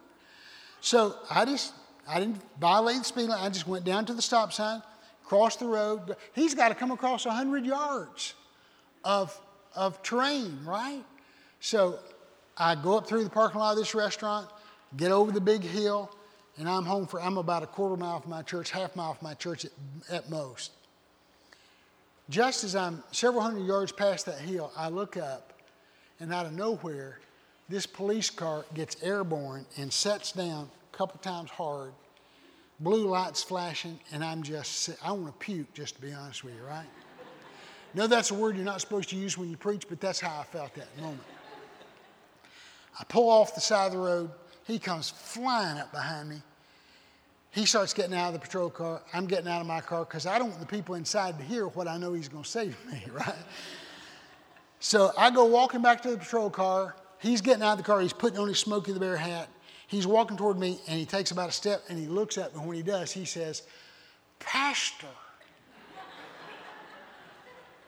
So 0.79 1.15
I 1.29 1.45
just, 1.45 1.73
I 2.07 2.19
didn't 2.19 2.41
violate 2.59 2.99
the 2.99 3.03
speed 3.03 3.23
limit. 3.23 3.41
I 3.41 3.49
just 3.49 3.67
went 3.67 3.83
down 3.83 4.05
to 4.05 4.13
the 4.13 4.21
stop 4.21 4.53
sign, 4.53 4.81
crossed 5.25 5.59
the 5.59 5.67
road. 5.67 6.15
He's 6.33 6.55
got 6.55 6.69
to 6.69 6.75
come 6.75 6.91
across 6.91 7.25
100 7.25 7.65
yards 7.65 8.33
of, 9.03 9.37
of 9.75 10.01
terrain, 10.01 10.59
right? 10.65 11.03
So 11.59 11.99
I 12.57 12.75
go 12.75 12.97
up 12.97 13.07
through 13.07 13.25
the 13.25 13.29
parking 13.29 13.59
lot 13.59 13.71
of 13.71 13.77
this 13.77 13.93
restaurant, 13.93 14.47
get 14.95 15.11
over 15.11 15.31
the 15.31 15.41
big 15.41 15.61
hill, 15.61 16.09
and 16.57 16.69
I'm 16.69 16.85
home 16.85 17.05
for, 17.05 17.21
I'm 17.21 17.37
about 17.37 17.63
a 17.63 17.67
quarter 17.67 17.97
mile 17.97 18.21
from 18.21 18.31
my 18.31 18.43
church, 18.43 18.71
half 18.71 18.95
mile 18.95 19.13
from 19.13 19.27
my 19.27 19.33
church 19.33 19.65
at, 19.65 19.71
at 20.09 20.29
most. 20.29 20.71
Just 22.29 22.63
as 22.63 22.75
I'm 22.75 23.03
several 23.11 23.43
hundred 23.43 23.65
yards 23.65 23.91
past 23.91 24.25
that 24.27 24.39
hill, 24.39 24.71
I 24.75 24.87
look 24.87 25.17
up, 25.17 25.53
and 26.19 26.33
out 26.33 26.45
of 26.45 26.53
nowhere, 26.53 27.19
this 27.69 27.85
police 27.85 28.29
car 28.29 28.65
gets 28.73 29.01
airborne 29.01 29.65
and 29.77 29.91
sets 29.91 30.31
down 30.31 30.69
a 30.93 30.97
couple 30.97 31.19
times 31.19 31.49
hard, 31.49 31.91
blue 32.79 33.07
lights 33.07 33.41
flashing, 33.41 33.99
and 34.11 34.23
I'm 34.23 34.43
just, 34.43 34.91
I 35.03 35.11
want 35.11 35.27
to 35.27 35.45
puke, 35.45 35.73
just 35.73 35.95
to 35.95 36.01
be 36.01 36.13
honest 36.13 36.43
with 36.43 36.55
you, 36.55 36.63
right? 36.63 36.85
No, 37.93 38.07
that's 38.07 38.29
a 38.31 38.33
word 38.33 38.57
you're 38.57 38.65
not 38.65 38.81
supposed 38.81 39.09
to 39.09 39.15
use 39.15 39.37
when 39.37 39.49
you 39.49 39.57
preach, 39.57 39.87
but 39.87 40.01
that's 40.01 40.19
how 40.19 40.39
I 40.39 40.43
felt 40.43 40.73
that 40.75 40.95
moment. 40.99 41.23
I 42.99 43.03
pull 43.05 43.29
off 43.29 43.55
the 43.55 43.61
side 43.61 43.87
of 43.87 43.93
the 43.93 43.97
road. 43.99 44.29
He 44.65 44.79
comes 44.79 45.09
flying 45.09 45.77
up 45.77 45.91
behind 45.91 46.29
me. 46.29 46.41
He 47.51 47.65
starts 47.65 47.93
getting 47.93 48.13
out 48.13 48.27
of 48.27 48.33
the 48.33 48.39
patrol 48.39 48.69
car. 48.69 49.01
I'm 49.13 49.27
getting 49.27 49.47
out 49.47 49.61
of 49.61 49.67
my 49.67 49.79
car 49.79 50.03
because 50.03 50.25
I 50.25 50.37
don't 50.37 50.49
want 50.49 50.59
the 50.59 50.65
people 50.65 50.95
inside 50.95 51.37
to 51.37 51.43
hear 51.45 51.67
what 51.67 51.87
I 51.87 51.97
know 51.97 52.11
he's 52.11 52.27
going 52.27 52.43
to 52.43 52.49
say 52.49 52.65
to 52.69 52.91
me, 52.91 53.01
right? 53.13 53.33
So 54.81 55.13
I 55.17 55.31
go 55.31 55.45
walking 55.45 55.81
back 55.81 56.01
to 56.01 56.11
the 56.11 56.17
patrol 56.17 56.49
car. 56.49 56.95
He's 57.25 57.41
getting 57.41 57.63
out 57.63 57.71
of 57.71 57.77
the 57.79 57.83
car. 57.83 58.01
He's 58.01 58.13
putting 58.13 58.37
on 58.37 58.47
his 58.47 58.59
Smokey 58.59 58.91
the 58.91 58.99
Bear 58.99 59.17
hat. 59.17 59.49
He's 59.87 60.05
walking 60.05 60.37
toward 60.37 60.59
me 60.59 60.79
and 60.87 60.99
he 60.99 61.05
takes 61.05 61.31
about 61.31 61.49
a 61.49 61.51
step 61.51 61.81
and 61.89 61.97
he 61.97 62.05
looks 62.05 62.37
at 62.37 62.55
me. 62.55 62.61
When 62.63 62.77
he 62.77 62.83
does, 62.83 63.11
he 63.11 63.25
says, 63.25 63.63
Pastor. 64.39 65.07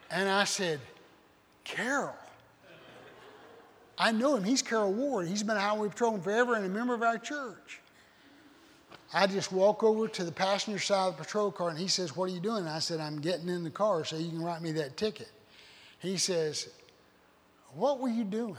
and 0.09 0.27
I 0.27 0.43
said, 0.43 0.79
Carol. 1.63 2.15
I 3.99 4.11
know 4.11 4.35
him. 4.35 4.43
He's 4.43 4.63
Carol 4.63 4.91
Ward. 4.91 5.27
He's 5.27 5.43
been 5.43 5.57
a 5.57 5.61
highway 5.61 5.89
patrolman 5.89 6.21
forever 6.21 6.55
and 6.55 6.65
a 6.65 6.69
member 6.69 6.95
of 6.95 7.03
our 7.03 7.19
church. 7.19 7.79
I 9.13 9.27
just 9.27 9.51
walk 9.51 9.83
over 9.83 10.07
to 10.07 10.23
the 10.23 10.31
passenger 10.31 10.79
side 10.79 11.09
of 11.09 11.17
the 11.17 11.23
patrol 11.23 11.51
car 11.51 11.69
and 11.69 11.77
he 11.77 11.87
says, 11.87 12.15
What 12.15 12.31
are 12.31 12.33
you 12.33 12.39
doing? 12.39 12.65
I 12.65 12.79
said, 12.79 12.99
I'm 12.99 13.21
getting 13.21 13.49
in 13.49 13.63
the 13.63 13.69
car 13.69 14.03
so 14.03 14.17
you 14.17 14.29
can 14.29 14.41
write 14.41 14.63
me 14.63 14.71
that 14.73 14.97
ticket. 14.97 15.29
He 15.99 16.17
says, 16.17 16.69
What 17.75 17.99
were 17.99 18.09
you 18.09 18.23
doing? 18.23 18.57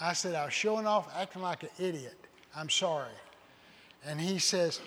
I 0.00 0.12
said, 0.12 0.34
I 0.34 0.44
was 0.44 0.54
showing 0.54 0.86
off, 0.86 1.08
acting 1.16 1.42
like 1.42 1.62
an 1.62 1.70
idiot. 1.78 2.18
I'm 2.56 2.70
sorry. 2.70 3.12
And 4.04 4.20
he 4.20 4.38
says, 4.38 4.80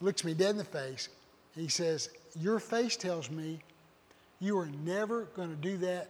looks 0.00 0.24
me 0.24 0.34
dead 0.34 0.50
in 0.50 0.58
the 0.58 0.64
face. 0.64 1.08
He 1.54 1.68
says, 1.68 2.10
Your 2.40 2.58
face 2.60 2.96
tells 2.96 3.30
me 3.30 3.60
you 4.40 4.58
are 4.58 4.68
never 4.84 5.24
going 5.36 5.50
to 5.50 5.56
do 5.56 5.76
that 5.78 6.08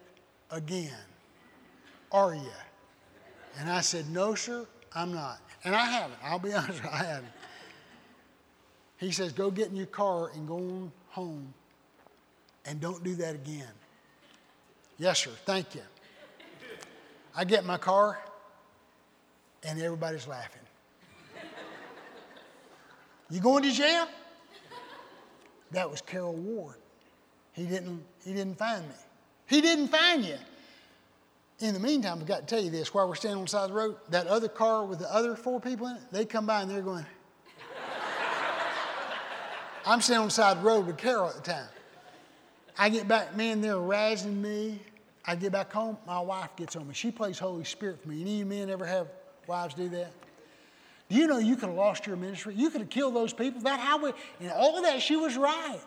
again 0.51 0.93
are 2.15 2.33
you? 2.33 2.53
And 3.59 3.69
I 3.69 3.81
said, 3.81 4.09
No, 4.09 4.35
sir, 4.35 4.67
I'm 4.95 5.13
not. 5.13 5.41
And 5.65 5.75
I 5.75 5.85
haven't. 5.85 6.19
I'll 6.23 6.39
be 6.39 6.53
honest, 6.55 6.83
I 6.85 6.99
haven't. 6.99 7.33
He 8.97 9.11
says, 9.11 9.33
Go 9.33 9.51
get 9.51 9.69
in 9.69 9.77
your 9.77 9.87
car 9.87 10.31
and 10.35 10.47
go 10.47 10.57
on 10.57 10.93
home 11.09 11.53
and 12.65 12.81
don't 12.81 13.03
do 13.03 13.17
that 13.17 13.35
again. 13.35 13.69
Yes, 14.97 15.19
sir, 15.19 15.31
thank 15.45 15.75
you. 15.75 15.83
I 17.37 17.45
get 17.45 17.65
my 17.65 17.79
car 17.79 18.19
and 19.63 19.81
everybody's 19.81 20.27
laughing. 20.27 20.61
You 23.31 23.41
going 23.41 23.63
to 23.65 23.73
jail? 23.73 24.07
That 25.73 25.91
was 25.91 26.01
Carol 26.01 26.35
Ward. 26.35 26.77
He 27.53 27.65
didn't, 27.65 28.05
he 28.25 28.33
didn't 28.33 28.59
find 28.59 28.87
me. 28.87 28.95
He 29.47 29.61
didn't 29.61 29.89
find 29.89 30.25
you. 30.25 30.37
In 31.61 31.75
the 31.75 31.81
meantime, 31.81 32.19
I've 32.21 32.27
got 32.27 32.41
to 32.41 32.47
tell 32.47 32.63
you 32.63 32.71
this 32.71 32.93
while 32.93 33.09
we're 33.09 33.15
standing 33.15 33.39
on 33.39 33.45
the 33.45 33.49
side 33.49 33.65
of 33.65 33.71
the 33.71 33.75
road, 33.75 33.97
that 34.11 34.27
other 34.27 34.49
car 34.49 34.85
with 34.85 34.99
the 34.99 35.13
other 35.13 35.35
four 35.35 35.61
people 35.61 35.87
in 35.87 35.97
it, 35.97 36.03
they 36.13 36.25
come 36.25 36.47
by 36.47 36.63
and 36.63 36.71
they're 36.71 36.83
going, 36.83 37.07
I'm 39.87 40.01
standing 40.01 40.23
on 40.23 40.27
the 40.29 40.33
side 40.33 40.57
of 40.57 40.63
the 40.63 40.69
road 40.69 40.87
with 40.87 40.97
Carol 40.97 41.29
at 41.29 41.37
the 41.37 41.53
time. 41.53 41.69
I 42.79 42.89
get 42.89 43.07
back, 43.07 43.37
man, 43.37 43.61
they're 43.61 43.75
razzing 43.75 44.41
me. 44.41 44.81
I 45.27 45.35
get 45.37 45.53
back 45.53 45.73
home, 45.73 45.97
my 46.07 46.21
wife 46.21 46.55
gets 46.57 46.77
on 46.77 46.87
me. 46.87 46.95
She 46.95 47.11
plays 47.11 47.39
Holy 47.39 47.65
Spirit 47.65 48.03
for 48.03 48.09
me. 48.09 48.21
Any 48.21 48.45
men 48.45 48.69
ever 48.69 48.85
have 48.85 49.09
wives 49.47 49.75
do 49.75 49.89
that? 49.91 50.13
Do 51.09 51.17
you 51.17 51.27
know 51.27 51.39
you 51.39 51.57
could 51.57 51.69
have 51.69 51.77
lost 51.77 52.07
your 52.07 52.17
ministry? 52.17 52.55
You 52.55 52.71
could 52.71 52.81
have 52.81 52.91
killed 52.91 53.15
those 53.15 53.33
people. 53.33 53.61
That 53.63 53.81
highway, 53.81 54.13
and 54.41 54.51
all 54.51 54.77
of 54.77 54.85
that, 54.85 55.01
she 55.01 55.17
was 55.17 55.37
right. 55.37 55.81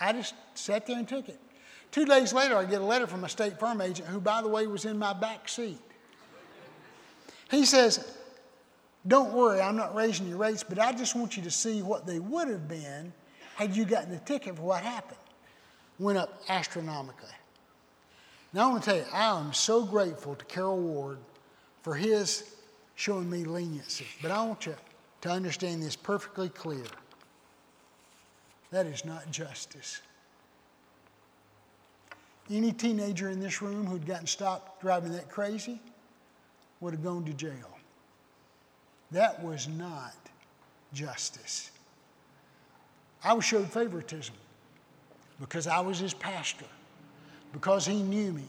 I 0.00 0.12
just 0.12 0.34
sat 0.54 0.86
there 0.86 0.98
and 0.98 1.08
took 1.08 1.28
it. 1.28 1.40
Two 1.90 2.04
days 2.04 2.32
later, 2.32 2.56
I 2.56 2.64
get 2.64 2.80
a 2.80 2.84
letter 2.84 3.06
from 3.06 3.22
a 3.24 3.28
State 3.28 3.58
Farm 3.58 3.80
agent 3.80 4.08
who, 4.08 4.20
by 4.20 4.42
the 4.42 4.48
way, 4.48 4.66
was 4.66 4.84
in 4.84 4.98
my 4.98 5.12
back 5.12 5.48
seat. 5.48 5.78
He 7.50 7.64
says, 7.64 8.16
Don't 9.06 9.32
worry, 9.32 9.60
I'm 9.60 9.76
not 9.76 9.94
raising 9.94 10.28
your 10.28 10.38
rates, 10.38 10.64
but 10.64 10.78
I 10.78 10.92
just 10.92 11.14
want 11.14 11.36
you 11.36 11.42
to 11.44 11.50
see 11.50 11.82
what 11.82 12.06
they 12.06 12.18
would 12.18 12.48
have 12.48 12.68
been 12.68 13.12
had 13.54 13.76
you 13.76 13.84
gotten 13.84 14.10
the 14.10 14.18
ticket 14.18 14.56
for 14.56 14.62
what 14.62 14.82
happened. 14.82 15.18
Went 16.00 16.18
up 16.18 16.42
astronomically. 16.48 17.28
Now, 18.54 18.68
I 18.68 18.72
want 18.72 18.84
to 18.84 18.90
tell 18.90 18.98
you, 18.98 19.06
I 19.12 19.40
am 19.40 19.52
so 19.52 19.84
grateful 19.84 20.36
to 20.36 20.44
Carol 20.44 20.78
Ward 20.78 21.18
for 21.82 21.96
his 21.96 22.54
showing 22.94 23.28
me 23.28 23.42
leniency. 23.44 24.06
But 24.22 24.30
I 24.30 24.44
want 24.44 24.66
you 24.66 24.76
to 25.22 25.28
understand 25.28 25.82
this 25.82 25.96
perfectly 25.96 26.48
clear. 26.48 26.84
That 28.70 28.86
is 28.86 29.04
not 29.04 29.28
justice. 29.32 30.00
Any 32.48 32.72
teenager 32.72 33.28
in 33.28 33.40
this 33.40 33.60
room 33.60 33.86
who'd 33.86 34.06
gotten 34.06 34.26
stopped 34.26 34.80
driving 34.80 35.12
that 35.12 35.28
crazy 35.28 35.80
would 36.80 36.92
have 36.92 37.02
gone 37.02 37.24
to 37.24 37.32
jail. 37.32 37.70
That 39.10 39.42
was 39.42 39.66
not 39.66 40.14
justice. 40.92 41.72
I 43.24 43.32
was 43.32 43.44
showed 43.44 43.68
favoritism 43.70 44.34
because 45.40 45.66
I 45.66 45.80
was 45.80 45.98
his 45.98 46.14
pastor, 46.14 46.66
because 47.54 47.86
he 47.86 48.02
knew 48.02 48.32
me. 48.32 48.44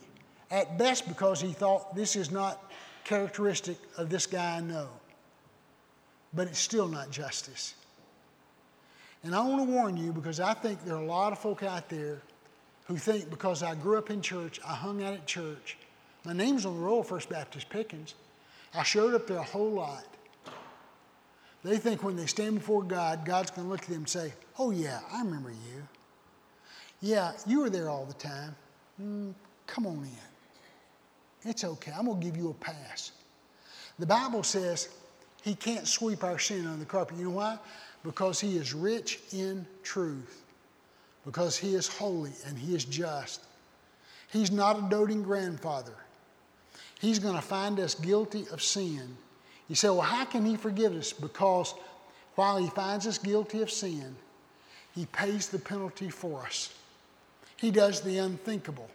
At 0.52 0.78
best, 0.78 1.08
because 1.08 1.40
he 1.40 1.54
thought 1.54 1.96
this 1.96 2.18
is 2.18 2.32
not 2.32 2.72
characteristic 3.06 3.78
of 3.98 4.10
this 4.10 4.28
guy 4.28 4.58
I 4.58 4.60
know. 4.60 4.90
But 6.34 6.48
it's 6.48 6.60
still 6.60 6.88
not 6.88 7.12
justice. 7.12 7.76
And 9.24 9.34
I 9.34 9.40
want 9.40 9.66
to 9.66 9.72
warn 9.72 9.96
you 9.96 10.12
because 10.12 10.40
I 10.40 10.54
think 10.54 10.84
there 10.84 10.96
are 10.96 11.02
a 11.02 11.06
lot 11.06 11.32
of 11.32 11.40
folk 11.40 11.64
out 11.64 11.88
there 11.88 12.22
who 12.88 12.98
think 12.98 13.30
because 13.30 13.64
I 13.64 13.74
grew 13.76 13.98
up 13.98 14.10
in 14.10 14.22
church, 14.22 14.60
I 14.68 14.74
hung 14.76 15.04
out 15.04 15.14
at 15.14 15.26
church. 15.26 15.78
My 16.26 16.34
name's 16.34 16.66
on 16.66 16.76
the 16.76 16.82
roll, 16.82 17.04
First 17.04 17.30
Baptist 17.30 17.70
Pickens. 17.70 18.16
I 18.74 18.84
showed 18.84 19.14
up 19.14 19.26
there 19.28 19.38
a 19.38 19.44
whole 19.44 19.72
lot. 19.72 20.06
They 21.64 21.78
think 21.78 22.04
when 22.04 22.16
they 22.16 22.28
stand 22.28 22.56
before 22.56 22.84
God, 22.84 23.26
God's 23.26 23.50
going 23.50 23.66
to 23.66 23.72
look 23.72 23.82
at 23.82 23.88
them 23.88 23.98
and 24.00 24.10
say, 24.10 24.34
Oh, 24.60 24.70
yeah, 24.72 25.00
I 25.12 25.20
remember 25.22 25.50
you. 25.50 25.88
Yeah, 27.02 27.34
you 27.48 27.62
were 27.62 27.70
there 27.70 27.90
all 27.90 28.06
the 28.06 28.14
time. 28.14 28.56
Mm, 29.02 29.34
come 29.68 29.88
on 29.88 30.04
in. 30.04 31.50
It's 31.50 31.64
okay. 31.64 31.92
I'm 31.98 32.06
going 32.06 32.20
to 32.20 32.26
give 32.26 32.38
you 32.38 32.50
a 32.50 32.54
pass. 32.54 33.12
The 34.00 34.06
Bible 34.06 34.44
says 34.44 34.90
He 35.44 35.56
can't 35.56 35.88
sweep 35.88 36.24
our 36.24 36.40
sin 36.40 36.66
under 36.66 36.80
the 36.80 36.86
carpet. 36.86 37.18
You 37.18 37.26
know 37.26 37.32
why? 37.32 37.58
Because 38.04 38.40
He 38.40 38.58
is 38.58 38.74
rich 38.74 39.20
in 39.32 39.66
truth 39.84 40.46
because 41.26 41.58
He 41.58 41.76
is 41.76 41.88
holy 41.88 42.32
and 42.48 42.58
He 42.58 42.76
is 42.76 42.86
just. 42.86 43.44
He's 44.32 44.52
not 44.52 44.78
a 44.78 44.90
doting 44.90 45.24
grandfather. 45.24 45.94
He's 47.00 47.20
going 47.20 47.36
to 47.36 47.42
find 47.42 47.80
us 47.80 47.96
guilty 47.96 48.46
of 48.52 48.62
sin. 48.62 49.18
You 49.68 49.76
say, 49.76 49.90
well, 49.90 50.02
how 50.02 50.26
can 50.26 50.46
He 50.46 50.56
forgive 50.56 50.94
us? 50.94 51.12
Because 51.12 51.74
while 52.36 52.58
He 52.58 52.70
finds 52.70 53.08
us 53.08 53.18
guilty 53.18 53.62
of 53.62 53.72
sin, 53.72 54.16
He 54.94 55.06
pays 55.08 55.50
the 55.50 55.60
penalty 55.60 56.10
for 56.10 56.44
us. 56.44 56.74
He 57.58 57.72
does 57.72 58.02
the 58.02 58.18
unthinkable. 58.18 58.90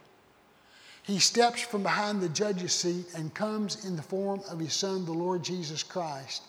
He 1.03 1.19
steps 1.19 1.61
from 1.61 1.83
behind 1.83 2.21
the 2.21 2.29
judge's 2.29 2.73
seat 2.73 3.05
and 3.15 3.33
comes 3.33 3.85
in 3.85 3.95
the 3.95 4.01
form 4.03 4.41
of 4.49 4.59
His 4.59 4.73
Son, 4.73 5.05
the 5.05 5.11
Lord 5.11 5.43
Jesus 5.43 5.81
Christ, 5.81 6.43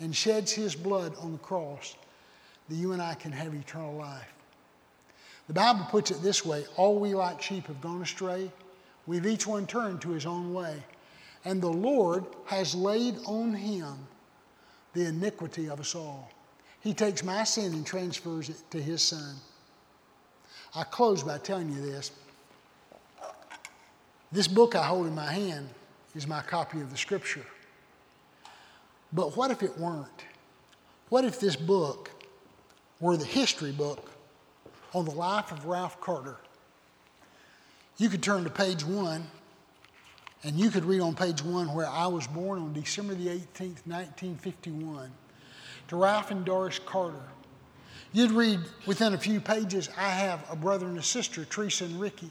and 0.00 0.16
sheds 0.16 0.52
His 0.52 0.74
blood 0.74 1.14
on 1.20 1.32
the 1.32 1.38
cross 1.38 1.94
that 2.68 2.74
you 2.74 2.92
and 2.92 3.02
I 3.02 3.14
can 3.14 3.32
have 3.32 3.54
eternal 3.54 3.94
life. 3.94 4.32
The 5.46 5.52
Bible 5.52 5.86
puts 5.90 6.10
it 6.10 6.22
this 6.22 6.44
way 6.44 6.64
all 6.76 6.98
we 6.98 7.14
like 7.14 7.42
sheep 7.42 7.66
have 7.66 7.80
gone 7.80 8.02
astray. 8.02 8.50
We've 9.06 9.26
each 9.26 9.46
one 9.46 9.66
turned 9.66 10.00
to 10.02 10.10
his 10.10 10.26
own 10.26 10.54
way. 10.54 10.82
And 11.44 11.60
the 11.60 11.68
Lord 11.68 12.24
has 12.46 12.74
laid 12.74 13.16
on 13.26 13.52
him 13.52 14.06
the 14.94 15.06
iniquity 15.06 15.68
of 15.68 15.80
us 15.80 15.94
all. 15.94 16.30
He 16.80 16.94
takes 16.94 17.24
my 17.24 17.44
sin 17.44 17.72
and 17.72 17.84
transfers 17.84 18.48
it 18.48 18.62
to 18.70 18.80
his 18.80 19.02
son. 19.02 19.34
I 20.74 20.84
close 20.84 21.22
by 21.22 21.38
telling 21.38 21.72
you 21.72 21.80
this. 21.80 22.12
This 24.30 24.48
book 24.48 24.74
I 24.74 24.84
hold 24.84 25.06
in 25.06 25.14
my 25.14 25.30
hand 25.30 25.68
is 26.14 26.26
my 26.26 26.40
copy 26.40 26.80
of 26.80 26.90
the 26.90 26.96
scripture. 26.96 27.44
But 29.12 29.36
what 29.36 29.50
if 29.50 29.62
it 29.62 29.78
weren't? 29.78 30.24
What 31.10 31.24
if 31.24 31.38
this 31.38 31.56
book 31.56 32.10
were 33.02 33.16
the 33.16 33.24
history 33.24 33.72
book 33.72 34.12
on 34.94 35.04
the 35.04 35.10
life 35.10 35.52
of 35.52 35.66
Ralph 35.66 36.00
Carter. 36.00 36.36
You 37.98 38.08
could 38.08 38.22
turn 38.22 38.44
to 38.44 38.50
page 38.50 38.84
one, 38.84 39.26
and 40.44 40.58
you 40.58 40.70
could 40.70 40.84
read 40.84 41.00
on 41.00 41.14
page 41.14 41.42
one 41.42 41.74
where 41.74 41.88
I 41.88 42.06
was 42.06 42.26
born 42.26 42.60
on 42.60 42.72
December 42.72 43.14
the 43.14 43.26
18th, 43.26 43.86
1951, 43.86 45.10
to 45.88 45.96
Ralph 45.96 46.30
and 46.30 46.44
Doris 46.44 46.78
Carter. 46.78 47.22
You'd 48.14 48.30
read 48.30 48.60
within 48.86 49.14
a 49.14 49.18
few 49.18 49.40
pages, 49.40 49.88
I 49.96 50.08
have 50.08 50.44
a 50.50 50.56
brother 50.56 50.86
and 50.86 50.98
a 50.98 51.02
sister, 51.02 51.46
Teresa 51.46 51.84
and 51.84 51.98
Ricky. 51.98 52.30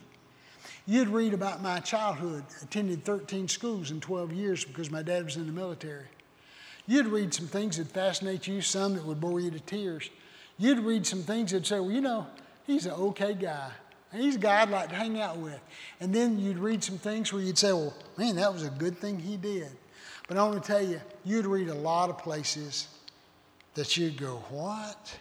You'd 0.85 1.07
read 1.07 1.33
about 1.33 1.61
my 1.63 1.79
childhood, 1.79 2.43
attended 2.61 3.03
13 3.03 3.47
schools 3.47 3.89
in 3.89 3.99
12 3.99 4.31
years 4.31 4.63
because 4.63 4.91
my 4.91 5.01
dad 5.01 5.25
was 5.25 5.37
in 5.37 5.47
the 5.47 5.51
military. 5.51 6.05
You'd 6.85 7.07
read 7.07 7.33
some 7.33 7.47
things 7.47 7.77
that 7.77 7.87
fascinate 7.87 8.47
you, 8.47 8.61
some 8.61 8.93
that 8.95 9.05
would 9.05 9.19
bore 9.19 9.39
you 9.39 9.49
to 9.49 9.59
tears. 9.59 10.09
You'd 10.57 10.79
read 10.79 11.05
some 11.07 11.23
things 11.23 11.51
that 11.51 11.65
say, 11.65 11.79
well, 11.79 11.91
you 11.91 12.01
know, 12.01 12.27
he's 12.67 12.85
an 12.85 12.91
okay 12.91 13.33
guy. 13.33 13.71
He's 14.13 14.35
a 14.35 14.39
guy 14.39 14.61
I'd 14.61 14.69
like 14.69 14.89
to 14.89 14.95
hang 14.95 15.19
out 15.19 15.37
with. 15.37 15.59
And 15.99 16.13
then 16.13 16.37
you'd 16.37 16.59
read 16.59 16.83
some 16.83 16.97
things 16.97 17.31
where 17.31 17.41
you'd 17.41 17.57
say, 17.57 17.71
well, 17.71 17.93
man, 18.17 18.35
that 18.35 18.51
was 18.51 18.63
a 18.63 18.69
good 18.69 18.97
thing 18.97 19.17
he 19.17 19.37
did. 19.37 19.69
But 20.27 20.37
I 20.37 20.43
want 20.43 20.61
to 20.63 20.71
tell 20.71 20.81
you, 20.85 21.01
you'd 21.23 21.45
read 21.45 21.69
a 21.69 21.73
lot 21.73 22.09
of 22.09 22.17
places 22.17 22.87
that 23.73 23.97
you'd 23.97 24.17
go, 24.17 24.43
what? 24.49 25.17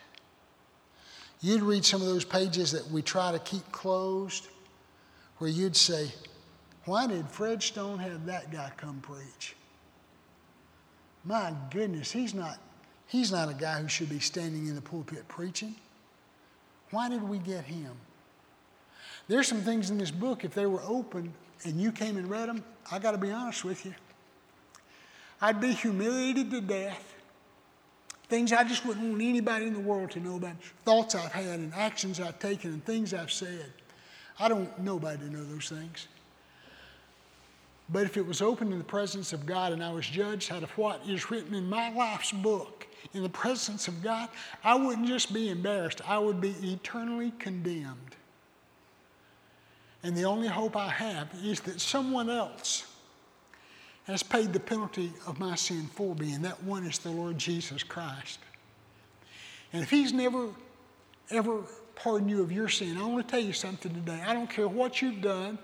You'd 1.40 1.62
read 1.62 1.84
some 1.84 2.02
of 2.02 2.06
those 2.06 2.24
pages 2.24 2.72
that 2.72 2.90
we 2.90 3.02
try 3.02 3.32
to 3.32 3.38
keep 3.38 3.70
closed 3.72 4.48
where 5.38 5.48
you'd 5.48 5.76
say, 5.76 6.12
why 6.84 7.06
did 7.06 7.28
Fred 7.28 7.62
Stone 7.62 7.98
have 7.98 8.26
that 8.26 8.50
guy 8.50 8.70
come 8.76 9.00
preach? 9.00 9.56
My 11.24 11.54
goodness, 11.70 12.12
he's 12.12 12.34
not, 12.34 12.58
he's 13.06 13.32
not 13.32 13.48
a 13.48 13.54
guy 13.54 13.80
who 13.80 13.88
should 13.88 14.08
be 14.08 14.18
standing 14.18 14.66
in 14.66 14.74
the 14.74 14.80
pulpit 14.80 15.26
preaching. 15.28 15.74
Why 16.90 17.08
did 17.08 17.22
we 17.22 17.38
get 17.38 17.64
him? 17.64 17.92
There's 19.28 19.46
some 19.46 19.60
things 19.62 19.90
in 19.90 19.98
this 19.98 20.10
book, 20.10 20.44
if 20.44 20.54
they 20.54 20.66
were 20.66 20.82
open 20.82 21.32
and 21.64 21.80
you 21.80 21.92
came 21.92 22.16
and 22.16 22.28
read 22.28 22.48
them, 22.48 22.64
I 22.90 22.98
got 22.98 23.12
to 23.12 23.18
be 23.18 23.30
honest 23.30 23.64
with 23.64 23.86
you. 23.86 23.94
I'd 25.40 25.60
be 25.60 25.72
humiliated 25.72 26.50
to 26.50 26.60
death. 26.60 27.09
Things 28.30 28.52
I 28.52 28.62
just 28.62 28.86
wouldn't 28.86 29.10
want 29.10 29.20
anybody 29.20 29.66
in 29.66 29.72
the 29.72 29.80
world 29.80 30.12
to 30.12 30.20
know 30.20 30.36
about. 30.36 30.54
Thoughts 30.84 31.16
I've 31.16 31.32
had 31.32 31.58
and 31.58 31.74
actions 31.74 32.20
I've 32.20 32.38
taken 32.38 32.70
and 32.70 32.84
things 32.84 33.12
I've 33.12 33.32
said. 33.32 33.66
I 34.38 34.48
don't 34.48 34.60
want 34.60 34.78
nobody 34.78 35.18
to 35.18 35.32
know 35.32 35.44
those 35.44 35.68
things. 35.68 36.06
But 37.92 38.04
if 38.04 38.16
it 38.16 38.24
was 38.24 38.40
open 38.40 38.70
in 38.70 38.78
the 38.78 38.84
presence 38.84 39.32
of 39.32 39.46
God 39.46 39.72
and 39.72 39.82
I 39.82 39.90
was 39.90 40.06
judged 40.06 40.52
out 40.52 40.62
of 40.62 40.70
what 40.78 41.00
is 41.08 41.28
written 41.28 41.54
in 41.54 41.68
my 41.68 41.92
life's 41.92 42.30
book, 42.30 42.86
in 43.14 43.24
the 43.24 43.28
presence 43.28 43.88
of 43.88 44.00
God, 44.00 44.28
I 44.62 44.76
wouldn't 44.76 45.08
just 45.08 45.34
be 45.34 45.48
embarrassed, 45.48 46.00
I 46.08 46.18
would 46.18 46.40
be 46.40 46.54
eternally 46.62 47.32
condemned. 47.40 48.14
And 50.04 50.16
the 50.16 50.24
only 50.24 50.46
hope 50.46 50.76
I 50.76 50.88
have 50.88 51.28
is 51.42 51.58
that 51.62 51.80
someone 51.80 52.30
else 52.30 52.84
has 54.10 54.22
paid 54.22 54.52
the 54.52 54.60
penalty 54.60 55.12
of 55.26 55.38
my 55.38 55.54
sin 55.54 55.88
for 55.94 56.14
me, 56.14 56.32
and 56.32 56.44
that 56.44 56.62
one 56.62 56.84
is 56.84 56.98
the 56.98 57.10
Lord 57.10 57.38
Jesus 57.38 57.82
Christ. 57.82 58.38
And 59.72 59.82
if 59.82 59.90
He's 59.90 60.12
never, 60.12 60.48
ever 61.30 61.62
pardoned 61.94 62.30
you 62.30 62.42
of 62.42 62.50
your 62.50 62.68
sin, 62.68 62.96
I 62.96 63.04
want 63.04 63.26
to 63.26 63.30
tell 63.30 63.44
you 63.44 63.52
something 63.52 63.92
today. 63.92 64.22
I 64.26 64.32
don't 64.32 64.48
care 64.48 64.68
what 64.68 65.02
you've 65.02 65.20
done, 65.20 65.58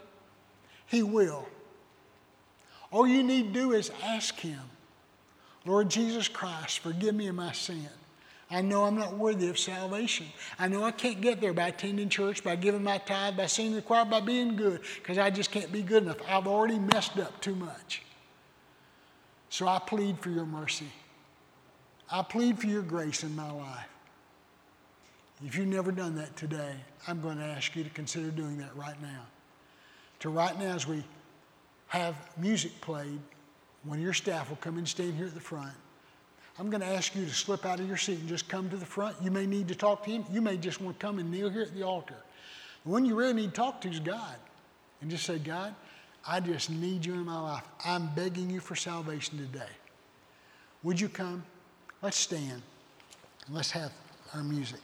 He 0.87 1.03
will. 1.03 1.47
All 2.93 3.07
you 3.07 3.23
need 3.23 3.53
to 3.53 3.61
do 3.61 3.73
is 3.73 3.91
ask 4.05 4.39
Him, 4.39 4.61
Lord 5.65 5.89
Jesus 5.89 6.29
Christ, 6.29 6.79
forgive 6.79 7.15
me 7.15 7.27
of 7.27 7.35
my 7.35 7.53
sin. 7.53 7.89
I 8.49 8.63
know 8.63 8.85
I'm 8.85 8.97
not 8.97 9.17
worthy 9.17 9.49
of 9.49 9.59
salvation. 9.59 10.27
I 10.57 10.69
know 10.69 10.85
I 10.85 10.93
can't 10.93 11.21
get 11.21 11.41
there 11.41 11.53
by 11.53 11.69
attending 11.69 12.09
church, 12.09 12.45
by 12.45 12.55
giving 12.55 12.85
my 12.85 12.99
tithe, 12.99 13.37
by 13.37 13.47
singing 13.47 13.75
the 13.75 13.83
choir, 13.83 14.05
by 14.05 14.21
being 14.21 14.55
good, 14.55 14.83
because 14.95 15.19
I 15.19 15.31
just 15.31 15.51
can't 15.51 15.73
be 15.73 15.83
good 15.83 16.05
enough. 16.05 16.19
I've 16.29 16.47
already 16.47 16.79
messed 16.79 17.19
up 17.19 17.41
too 17.41 17.57
much. 17.57 18.03
So 19.49 19.69
I 19.69 19.79
plead 19.79 20.19
for 20.19 20.31
your 20.31 20.47
mercy. 20.47 20.91
I 22.11 22.23
plead 22.23 22.59
for 22.59 22.67
your 22.67 22.83
grace 22.83 23.23
in 23.23 23.35
my 23.35 23.51
life. 23.51 23.89
If 25.45 25.57
you've 25.57 25.67
never 25.67 25.93
done 25.93 26.15
that 26.17 26.37
today, 26.37 26.75
I'm 27.07 27.21
going 27.21 27.39
to 27.39 27.45
ask 27.45 27.77
you 27.77 27.85
to 27.85 27.91
consider 27.91 28.31
doing 28.31 28.59
that 28.59 28.75
right 28.77 29.01
now. 29.03 29.27
To 30.21 30.31
right 30.31 30.59
now, 30.59 30.75
as 30.75 30.87
we 30.87 31.05
have 31.89 32.17
music 32.39 32.81
played, 32.81 33.21
one 33.85 33.99
of 33.99 34.05
your 34.05 34.15
staff 34.15 34.49
will 34.49 34.57
come 34.57 34.79
and 34.79 34.89
stand 34.89 35.15
here 35.15 35.27
at 35.27 35.35
the 35.35 35.41
front. 35.41 35.75
I'm 36.59 36.71
going 36.71 36.81
to 36.81 36.87
ask 36.87 37.15
you 37.15 37.25
to 37.25 37.35
slip 37.35 37.67
out 37.67 37.81
of 37.81 37.87
your 37.87 37.99
seat 37.99 38.19
and 38.19 38.29
just 38.29 38.49
come 38.49 38.71
to 38.71 38.77
the 38.77 38.87
front. 38.87 39.17
You 39.23 39.31
may 39.31 39.47
need 39.47 39.69
to 39.69 39.75
talk 39.75 40.05
to 40.05 40.11
him. 40.11 40.25
You 40.33 40.41
may 40.41 40.57
just 40.57 40.81
want 40.81 40.99
to 40.99 41.07
come 41.07 41.19
and 41.19 41.31
kneel 41.31 41.51
here 41.51 41.63
at 41.63 41.75
the 41.75 41.83
altar. 41.83 42.17
The 42.85 42.91
one 42.91 43.05
you 43.05 43.15
really 43.15 43.35
need 43.35 43.51
to 43.51 43.57
talk 43.57 43.83
to 43.83 43.91
is 43.91 44.01
God. 44.01 44.37
And 45.03 45.11
just 45.11 45.25
say, 45.25 45.39
God, 45.39 45.75
I 46.29 46.41
just 46.41 46.70
need 46.70 47.07
you 47.07 47.14
in 47.14 47.24
my 47.24 47.41
life. 47.41 47.64
I'm 47.85 48.09
begging 48.14 48.51
you 48.51 48.61
for 48.61 48.74
salvation 48.74 49.39
today. 49.39 49.70
Would 50.83 51.01
you 51.01 51.09
come? 51.09 51.45
Let's 52.03 52.16
stand 52.16 52.62
and 53.47 53.55
let's 53.55 53.70
have 53.70 53.93
our 54.35 54.43
music. 54.43 54.81